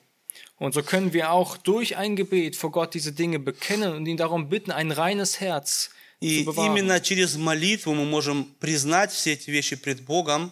Und 0.60 0.74
so 0.74 0.84
können 0.84 1.14
wir 1.14 1.32
auch 1.32 1.58
durch 1.58 1.96
ein 1.98 2.16
Gebet 2.16 2.56
vor 2.56 2.72
Gott 2.72 2.94
diese 2.94 3.12
Dinge 3.14 3.40
bekennen 3.40 3.94
und 3.96 4.06
ihn 4.06 4.18
darum 4.18 4.50
bitten, 4.50 4.72
ein 4.72 4.92
reines 4.92 5.40
Herz 5.40 5.90
И 6.22 6.40
zu 6.44 6.46
bewahren. 6.46 6.66
именно 6.68 7.00
через 7.02 7.38
молитву 7.38 7.94
мы 7.94 8.06
можем 8.06 8.44
признать 8.60 9.12
все 9.12 9.34
эти 9.34 9.50
вещи 9.50 9.78
пред 9.78 10.02
Богом 10.06 10.52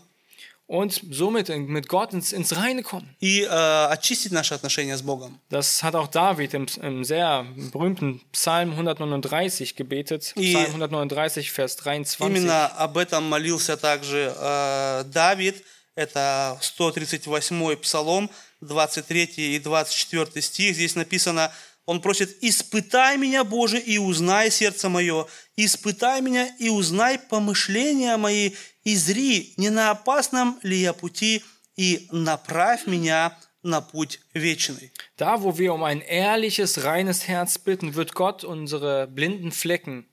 Und 0.73 1.03
somit 1.11 1.51
mit 1.51 1.87
Gott 1.87 2.15
ins, 2.15 2.33
ins 2.33 2.57
Reine 2.57 2.83
kommen. 2.83 3.07
и 3.21 3.43
э, 3.43 3.87
очистить 3.91 4.33
наши 4.33 4.55
отношения 4.55 4.97
с 4.97 5.03
Богом. 5.03 5.39
Das 5.51 5.83
hat 5.83 5.95
auch 5.95 6.09
David 6.09 6.55
im, 6.55 6.67
im 6.81 7.05
sehr 7.05 7.45
berühmten 7.71 8.23
Psalm 8.33 8.71
139 8.73 9.77
gebetet. 9.77 10.33
И- 10.35 10.55
Psalm 10.55 10.71
139, 10.71 11.51
Vers 11.51 11.77
23. 11.77 12.27
Именно 12.27 12.69
об 12.69 12.97
этом 12.97 13.25
молился 13.29 13.77
также 13.77 14.35
э, 14.35 15.05
Давид. 15.13 15.63
Это 15.95 16.57
138 16.63 17.77
псалом, 17.77 18.31
23 18.63 19.39
и 19.57 19.59
24 19.59 20.41
стих. 20.41 20.75
Здесь 20.75 20.95
написано, 20.97 21.53
он 21.85 22.01
просит, 22.01 22.43
«Испытай 22.43 23.19
меня, 23.19 23.45
Боже, 23.45 23.79
и 23.79 23.99
узнай 23.99 24.51
сердце 24.51 24.89
мое, 24.89 25.27
испытай 25.57 26.23
меня 26.23 26.49
и 26.59 26.71
узнай 26.71 27.19
помышления 27.19 28.17
мои, 28.17 28.53
и 28.85 28.97
зри, 28.97 29.55
не 29.57 29.71
на 29.71 29.91
опасном 29.91 30.59
ли 30.63 30.79
я 30.79 30.93
пути, 30.93 31.45
и 31.77 32.09
направь 32.11 32.87
меня 32.87 33.37
на 33.63 33.81
путь 33.81 34.21
вечный». 34.35 34.93
Da, 35.17 35.43
wo 35.43 35.59
wir 35.59 35.73
um 35.73 35.85
ein 35.85 36.01
ehrliches, 36.01 36.85
reines 36.85 37.29
Herz 37.29 37.59
bitten, 37.59 37.95
wird 37.95 38.15
Gott 38.15 38.45
unsere 38.45 39.07
blinden 39.07 39.53
Flecken 39.53 40.07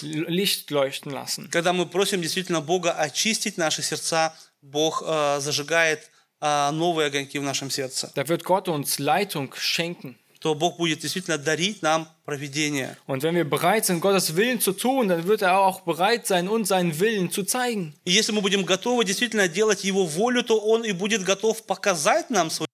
Licht 0.00 0.70
leuchten 0.70 1.12
lassen. 1.12 1.50
Когда 1.50 1.72
мы 1.72 1.86
просим 1.86 2.22
действительно 2.22 2.60
Бога 2.60 2.92
очистить 2.92 3.58
наши 3.58 3.82
сердца, 3.82 4.34
Бог 4.62 5.02
э, 5.04 5.40
зажигает 5.40 6.10
э, 6.40 6.70
новые 6.70 7.08
огоньки 7.08 7.38
в 7.38 7.42
нашем 7.42 7.70
сердце. 7.70 8.10
Da 8.14 8.26
wird 8.28 8.44
Gott 8.44 8.68
uns 8.68 8.98
Leitung 8.98 9.52
schenken. 9.54 10.16
То 10.42 10.54
Бог 10.56 10.76
будет 10.76 10.98
действительно 10.98 11.38
дарить 11.38 11.82
нам 11.82 12.08
провидение. 12.24 12.96
Und 13.06 13.22
wenn 13.22 13.36
wir 13.36 13.44
bereit 13.44 13.86
sind, 13.86 14.00
Gottes 14.00 14.34
Willen 14.34 14.60
zu 14.60 14.72
tun, 14.72 15.08
dann 15.08 15.26
wird 15.28 15.42
er 15.42 15.58
auch 15.58 15.82
bereit 15.82 16.26
sein, 16.26 16.48
uns 16.48 16.68
seinen 16.68 16.98
Willen 16.98 17.30
zu 17.30 17.44
zeigen. 17.44 17.94
И 18.04 18.10
если 18.10 18.32
мы 18.32 18.40
будем 18.40 18.64
готовы 18.64 19.04
действительно 19.04 19.46
делать 19.48 19.84
Его 19.84 20.04
волю, 20.04 20.42
то 20.42 20.58
Он 20.58 20.84
и 20.84 20.92
будет 20.92 21.22
готов 21.22 21.64
показать 21.64 22.28
нам 22.30 22.50
свою. 22.50 22.66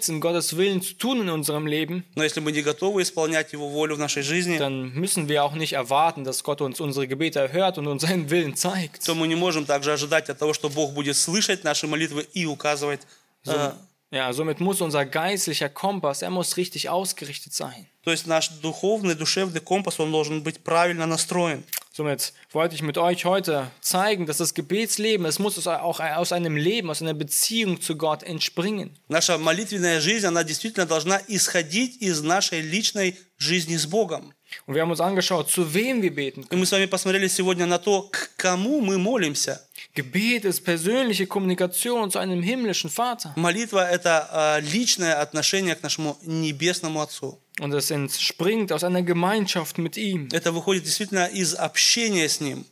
Sind, 0.00 0.20
Gottes 0.20 0.56
Willen 0.56 0.82
zu 0.82 0.94
tun 0.94 1.20
in 1.20 1.28
unserem 1.28 1.66
Leben, 1.66 2.02
Но 2.16 2.24
если 2.24 2.40
мы 2.40 2.50
не 2.50 2.62
готовы 2.62 3.02
исполнять 3.02 3.52
Его 3.52 3.68
волю 3.68 3.94
в 3.94 3.98
нашей 4.00 4.22
жизни, 4.22 4.58
dann 4.58 4.92
müssen 4.94 5.28
wir 5.28 5.44
auch 5.44 5.54
nicht 5.54 5.74
erwarten, 5.74 6.24
dass 6.24 6.42
Gott 6.42 6.60
uns 6.60 6.80
unsere 6.80 7.06
Gebete 7.06 7.38
erhört 7.38 7.78
und 7.78 7.86
uns 7.86 8.02
seinen 8.02 8.28
Willen 8.30 8.56
zeigt. 8.56 9.04
то 9.04 9.14
мы 9.14 9.28
не 9.28 9.36
можем 9.36 9.64
также 9.64 9.92
ожидать 9.92 10.28
от 10.28 10.38
того, 10.38 10.54
что 10.54 10.70
Бог 10.70 10.92
будет 10.92 11.16
слышать 11.16 11.62
наши 11.62 11.86
молитвы 11.86 12.26
и 12.32 12.46
указывать. 12.46 13.02
э, 13.46 13.72
Ja, 14.13 14.33
somit 14.33 14.59
muss 14.59 14.81
unser 14.81 15.05
geistlicher 15.05 15.69
Kompass, 15.69 16.21
er 16.21 16.29
muss 16.29 16.57
richtig 16.57 16.89
ausgerichtet 16.89 17.53
sein. 17.53 17.87
то 18.03 18.11
есть 18.11 18.25
наш 18.25 18.49
духовный, 18.49 19.15
душевный 19.15 19.61
компас, 19.61 19.99
он 19.99 20.11
должен 20.11 20.41
быть 20.41 20.63
правильно 20.63 21.05
настроен. 21.05 21.63
Somit 21.93 22.33
wollte 22.53 22.73
ich 22.73 22.81
mit 22.81 22.97
euch 22.97 23.25
heute 23.25 23.69
zeigen, 23.81 24.25
dass 24.25 24.37
das 24.37 24.53
Gebetsleben, 24.53 25.25
es 25.25 25.39
muss 25.39 25.67
auch 25.67 25.99
aus 25.99 26.31
einem 26.31 26.55
Leben, 26.55 26.89
aus 26.89 27.01
einer 27.01 27.13
Beziehung 27.13 27.81
zu 27.81 27.97
Gott 27.97 28.23
entspringen. 28.23 28.97
Наша 29.09 29.37
молитвенная 29.37 29.99
жизнь, 29.99 30.25
она 30.25 30.43
действительно 30.43 30.85
должна 30.85 31.21
исходить 31.27 32.01
из 32.01 32.21
нашей 32.21 32.61
личной 32.61 33.17
жизни 33.37 33.75
с 33.75 33.85
Богом. 33.85 34.33
Und 34.65 34.75
wir 34.75 34.81
haben 34.81 34.91
uns 34.91 35.01
angeschaut, 35.01 35.49
zu 35.49 35.73
wem 35.73 36.01
wir 36.01 36.15
beten. 36.15 36.45
И 36.49 36.55
мы 36.55 36.65
с 36.65 36.71
вами 36.71 36.85
посмотрели 36.85 37.27
сегодня 37.27 37.65
на 37.65 37.77
то, 37.77 38.03
к 38.03 38.31
кому 38.37 38.79
мы 38.81 38.97
молимся. 38.97 39.61
Gebet 39.95 40.45
ist 40.45 40.61
persönliche 40.61 41.27
Kommunikation 41.27 42.11
zu 42.11 42.19
einem 42.19 42.41
himmlischen 42.41 42.89
Vater. 42.89 43.33
Молитва – 43.35 43.89
это 43.89 44.29
э, 44.31 44.61
личное 44.61 45.19
отношение 45.19 45.75
к 45.75 45.83
нашему 45.83 46.17
небесному 46.23 47.01
Отцу. 47.01 47.39
Und 47.59 47.73
es 47.73 47.91
entspringt 47.91 48.71
aus 48.71 48.83
einer 48.83 49.01
Gemeinschaft 49.01 49.77
mit 49.77 49.97
ihm. 49.97 50.29
Это 50.31 50.51
выходит 50.51 50.83
действительно 50.83 51.25
из 51.25 51.55
общения 51.55 52.27
с 52.29 52.39
Ним. 52.39 52.65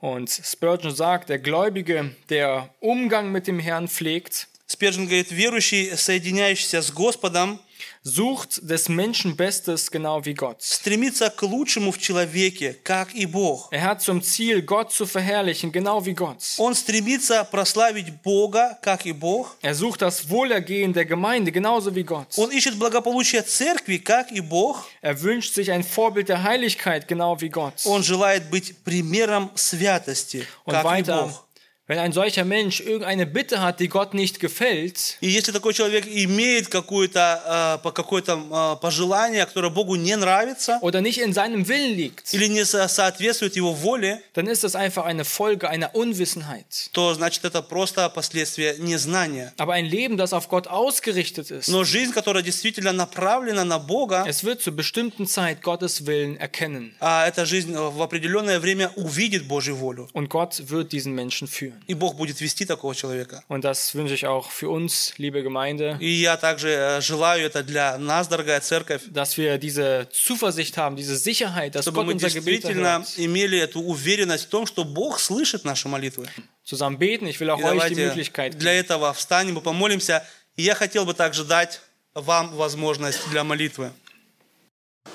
Und 0.00 0.28
Spurgeon 0.28 0.94
sagt, 0.94 1.30
der 1.30 1.38
Gläubige, 1.38 2.14
der 2.28 2.68
Umgang 2.80 3.32
mit 3.32 3.46
dem 3.46 3.58
Herrn 3.58 3.88
pflegt, 3.88 4.48
Спержин 4.66 5.06
говорит, 5.06 5.30
верующий, 5.30 5.96
соединяющийся 5.96 6.82
с 6.82 6.90
Господом, 6.90 7.60
sucht 8.02 8.68
des 8.68 8.88
Menschen 8.88 9.36
Bestes 9.36 9.90
genau 9.90 10.24
wie 10.24 10.34
Gott. 10.34 10.62
стремится 10.62 11.30
к 11.30 11.42
лучшему 11.42 11.90
в 11.92 11.98
человеке, 11.98 12.76
как 12.82 13.14
и 13.14 13.26
Бог. 13.26 13.68
Er 13.72 13.82
hat 13.82 14.02
zum 14.02 14.22
Ziel, 14.22 14.62
Gott 14.62 14.92
zu 14.92 15.06
verherrlichen, 15.06 15.72
genau 15.72 16.04
wie 16.04 16.12
Gott. 16.14 16.38
Он 16.58 16.74
стремится 16.74 17.44
прославить 17.44 18.22
Бога, 18.22 18.78
как 18.82 19.06
и 19.06 19.12
Бог. 19.12 19.56
Er 19.62 19.74
sucht 19.74 20.02
das 20.02 20.28
Wohlergehen 20.28 20.92
der 20.92 21.04
Gemeinde, 21.04 21.50
genauso 21.52 21.94
wie 21.94 22.04
Gott. 22.04 22.28
Он 22.36 22.50
ищет 22.50 22.76
благополучие 22.78 23.42
церкви, 23.42 23.98
как 23.98 24.30
и 24.32 24.40
Бог. 24.40 24.84
Er 25.00 25.20
wünscht 25.22 25.54
sich 25.54 25.70
ein 25.70 25.82
Vorbild 25.82 26.28
der 26.28 26.42
Heiligkeit, 26.42 27.08
genau 27.08 27.40
wie 27.40 27.48
Gott. 27.48 27.74
Он 27.84 28.02
желает 28.02 28.50
быть 28.50 28.76
примером 28.84 29.50
святости, 29.54 30.46
Und 30.64 30.72
как 30.72 30.84
и 30.84 30.88
weiter, 30.88 31.22
Бог. 31.24 31.44
wenn 31.88 31.98
ein 31.98 32.12
solcher 32.12 32.46
Mensch 32.46 32.80
irgendeine 32.80 33.26
Bitte 33.26 33.60
hat, 33.60 33.78
die 33.78 33.88
Gott 33.88 34.14
nicht 34.14 34.40
gefällt, 34.40 35.18
И 35.20 35.28
если 35.28 35.52
такой 35.52 35.74
человек 35.74 36.06
имеет 36.06 36.68
какое-то, 36.68 37.76
э, 37.78 37.82
по- 37.82 37.92
какое-то 37.92 38.32
э, 38.50 38.80
пожелание, 38.80 39.44
которое 39.44 39.68
Богу 39.68 39.94
не 39.96 40.16
нравится 40.16 40.78
oder 40.80 41.02
nicht 41.02 41.18
in 41.20 41.34
seinem 41.34 41.68
Willen 41.68 41.94
liegt, 41.94 42.32
или 42.32 42.46
не 42.46 42.64
со- 42.64 42.88
соответствует 42.88 43.54
его 43.56 43.74
воле, 43.74 44.22
dann 44.32 44.46
ist 44.46 44.64
das 44.64 44.74
einfach 44.74 45.04
eine 45.04 45.26
Folge 45.26 45.68
einer 45.68 45.94
Unwissenheit. 45.94 46.88
то 46.94 47.12
значит 47.12 47.44
это 47.44 47.60
просто 47.60 48.08
последствие 48.08 48.76
незнания. 48.78 49.52
Aber 49.58 49.74
ein 49.74 49.84
Leben, 49.84 50.16
das 50.16 50.32
auf 50.32 50.48
Gott 50.48 50.66
ausgerichtet 50.68 51.50
ist, 51.50 51.68
Но 51.68 51.84
жизнь, 51.84 52.12
которая 52.12 52.42
действительно 52.42 52.92
направлена 52.92 53.62
на 53.64 53.78
Бога, 53.78 54.24
es 54.26 54.42
wird 54.42 54.62
zur 54.62 54.74
bestimmten 54.74 55.26
Zeit 55.26 55.60
Gottes 55.62 56.06
Willen 56.06 56.38
erkennen. 56.38 56.94
а 57.00 57.26
эта 57.28 57.44
жизнь 57.44 57.76
в 57.76 58.00
определенное 58.00 58.58
время 58.58 58.90
увидит 58.96 59.46
Божью 59.46 59.76
волю. 59.76 60.08
Und 60.14 60.28
Gott 60.30 60.70
wird 60.70 60.90
diesen 60.92 61.12
Menschen 61.14 61.46
führen. 61.46 61.74
И 61.87 61.93
Бог 61.93 62.15
будет 62.15 62.39
вести 62.41 62.65
такого 62.65 62.93
человека. 62.95 63.43
Und 63.47 63.63
das 63.63 63.95
wünsche 63.95 64.13
ich 64.13 64.27
auch 64.27 64.51
für 64.51 64.69
uns, 64.69 65.13
liebe 65.17 65.41
Gemeinde, 65.41 65.97
И 65.99 66.09
я 66.09 66.37
также 66.37 66.69
э, 66.69 67.01
желаю 67.01 67.45
это 67.45 67.63
для 67.63 67.97
нас, 67.97 68.27
дорогая 68.27 68.59
церковь, 68.61 69.01
dass 69.07 69.37
wir 69.37 69.57
diese 69.57 70.07
Zuversicht 70.11 70.77
haben, 70.77 70.95
diese 70.95 71.17
Sicherheit, 71.17 71.75
dass 71.75 71.85
чтобы 71.85 71.97
Gott 71.97 72.05
мы 72.07 72.13
unser 72.13 72.29
Gebet 72.29 72.61
действительно 72.61 73.05
имели 73.17 73.59
эту 73.59 73.81
уверенность 73.81 74.45
в 74.45 74.49
том, 74.49 74.65
что 74.65 74.83
Бог 74.83 75.19
слышит 75.19 75.65
наши 75.65 75.87
молитвы. 75.87 76.27
Zusammen 76.63 76.97
beten. 76.99 77.25
Ich 77.27 77.39
will 77.39 77.49
auch 77.49 77.61
euch 77.63 77.87
die 77.89 77.95
Möglichkeit 77.95 78.57
для 78.57 78.73
geben. 78.73 78.85
этого 78.85 79.13
встанем 79.13 79.57
и 79.57 79.61
помолимся. 79.61 80.25
И 80.55 80.63
я 80.63 80.75
хотел 80.75 81.05
бы 81.05 81.13
также 81.13 81.43
дать 81.45 81.81
вам 82.13 82.55
возможность 82.55 83.29
для 83.29 83.43
молитвы. 83.43 83.91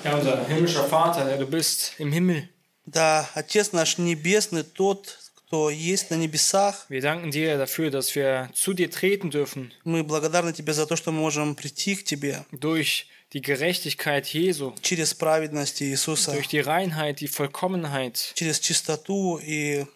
Ja, 0.03 0.15
unser 0.15 0.45
himmlischer 0.47 0.83
Vater, 0.89 1.25
der 1.25 1.37
du 1.37 1.45
bist 1.47 1.93
im 1.99 2.11
Himmel. 2.11 2.49
Да, 2.85 3.27
Отец 3.33 3.71
наш 3.71 3.97
Небесный, 3.97 4.63
тот, 4.63 5.17
кто 5.44 5.70
есть 5.70 6.10
на 6.10 6.14
небесах, 6.14 6.86
Wir 6.88 7.00
danken 7.00 7.30
dir 7.30 7.58
dafür, 7.58 7.90
dass 7.90 8.14
wir 8.14 8.50
zu 8.54 8.72
dir 8.72 8.90
treten 8.90 9.30
dürfen 9.30 9.72
мы 9.84 10.04
благодарны 10.04 10.52
Тебе 10.52 10.72
за 10.72 10.86
то, 10.86 10.96
что 10.96 11.12
мы 11.12 11.20
можем 11.20 11.54
прийти 11.54 11.96
к 11.96 12.04
Тебе 12.04 12.44
durch 12.52 13.08
die 13.32 13.40
Gerechtigkeit 13.40 14.26
Jesu, 14.26 14.74
через 14.82 15.14
праведность 15.14 15.82
Иисуса, 15.82 16.32
durch 16.32 16.48
die 16.48 16.60
Reinheit, 16.60 17.20
die 17.20 17.28
Vollkommenheit, 17.28 18.32
через 18.34 18.58
чистоту 18.60 19.38
и 19.38 19.86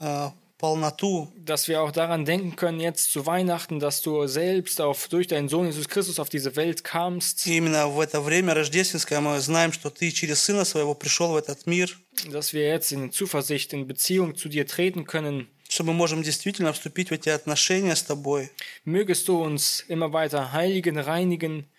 э, 0.00 0.30
полноту, 0.30 0.41
dass 0.62 1.68
wir 1.68 1.82
auch 1.82 1.92
daran 1.92 2.24
denken 2.24 2.56
können, 2.56 2.80
jetzt 2.80 3.12
zu 3.12 3.26
Weihnachten, 3.26 3.78
dass 3.78 4.02
du 4.02 4.26
selbst 4.26 4.80
auf, 4.80 5.06
durch 5.08 5.28
deinen 5.28 5.48
Sohn 5.48 5.66
Jesus 5.66 5.88
Christus 5.88 6.18
auf 6.18 6.28
diese 6.28 6.56
Welt 6.56 6.82
kamst, 6.82 7.46
И 7.46 7.56
именно 7.56 7.86
в 7.86 8.00
это 8.00 8.20
время 8.20 8.54
рождественское 8.54 9.20
мы 9.20 9.40
знаем, 9.40 9.72
что 9.72 9.90
Ты 9.90 10.10
через 10.10 10.42
Сына 10.42 10.64
Своего 10.64 10.94
пришел 10.94 11.32
в 11.32 11.36
этот 11.36 11.66
мир, 11.66 11.96
dass 12.30 12.52
wir 12.52 12.66
jetzt 12.66 12.90
in 12.92 13.12
Zuversicht, 13.12 13.72
in 13.72 13.86
Beziehung 13.86 14.34
zu 14.34 14.48
dir 14.48 14.66
treten 14.66 15.04
können. 15.04 15.46
что 15.68 15.84
мы 15.84 15.92
можем 15.92 16.22
действительно 16.22 16.72
вступить 16.72 17.10
в 17.10 17.12
эти 17.12 17.28
отношения 17.28 17.94
с 17.94 18.02
Тобой. 18.02 18.50
Mögest 18.84 19.28
du 19.28 19.40
uns 19.40 19.84
immer 19.88 20.12
weiter 20.12 20.52
heiligen, 20.52 20.98
reinigen, 20.98 21.66
Э, 21.66 21.71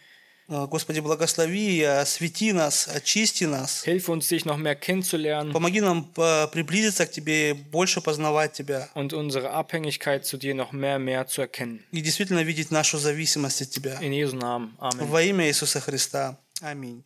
Господи, 0.47 1.01
благослови, 1.01 1.83
освети 1.83 2.53
нас, 2.53 2.87
очисти 2.89 3.45
нас. 3.45 3.83
hilf 3.87 4.09
uns, 4.09 4.29
dich 4.29 4.45
noch 4.45 4.59
mehr 4.59 4.75
kennenzulernen 4.77 5.53
Помоги 5.53 5.81
нам 5.81 6.11
э, 6.17 6.47
приблизиться 6.49 7.07
к 7.07 7.11
Тебе, 7.11 7.55
больше 7.55 8.01
познавать 8.03 8.53
Тебя. 8.53 8.89
und 8.95 9.15
unsere 9.15 9.51
Abhängigkeit 9.53 10.27
zu 10.27 10.37
dir 10.37 10.55
noch 10.55 10.73
mehr, 10.73 10.99
mehr 10.99 11.27
zu 11.27 11.41
erkennen. 11.41 11.81
И 11.93 12.01
действительно 12.03 12.43
видеть 12.43 12.71
нашу 12.71 12.99
зависимость 12.99 13.63
от 13.63 13.71
Тебя. 13.71 13.99
In 14.03 14.13
Jesu 14.13 14.37
Namen. 14.37 14.75
Amen. 14.79 15.07
Во 15.09 15.23
имя 15.23 15.47
Иисуса 15.49 15.81
Христа. 15.81 16.39
Аминь. 16.61 17.03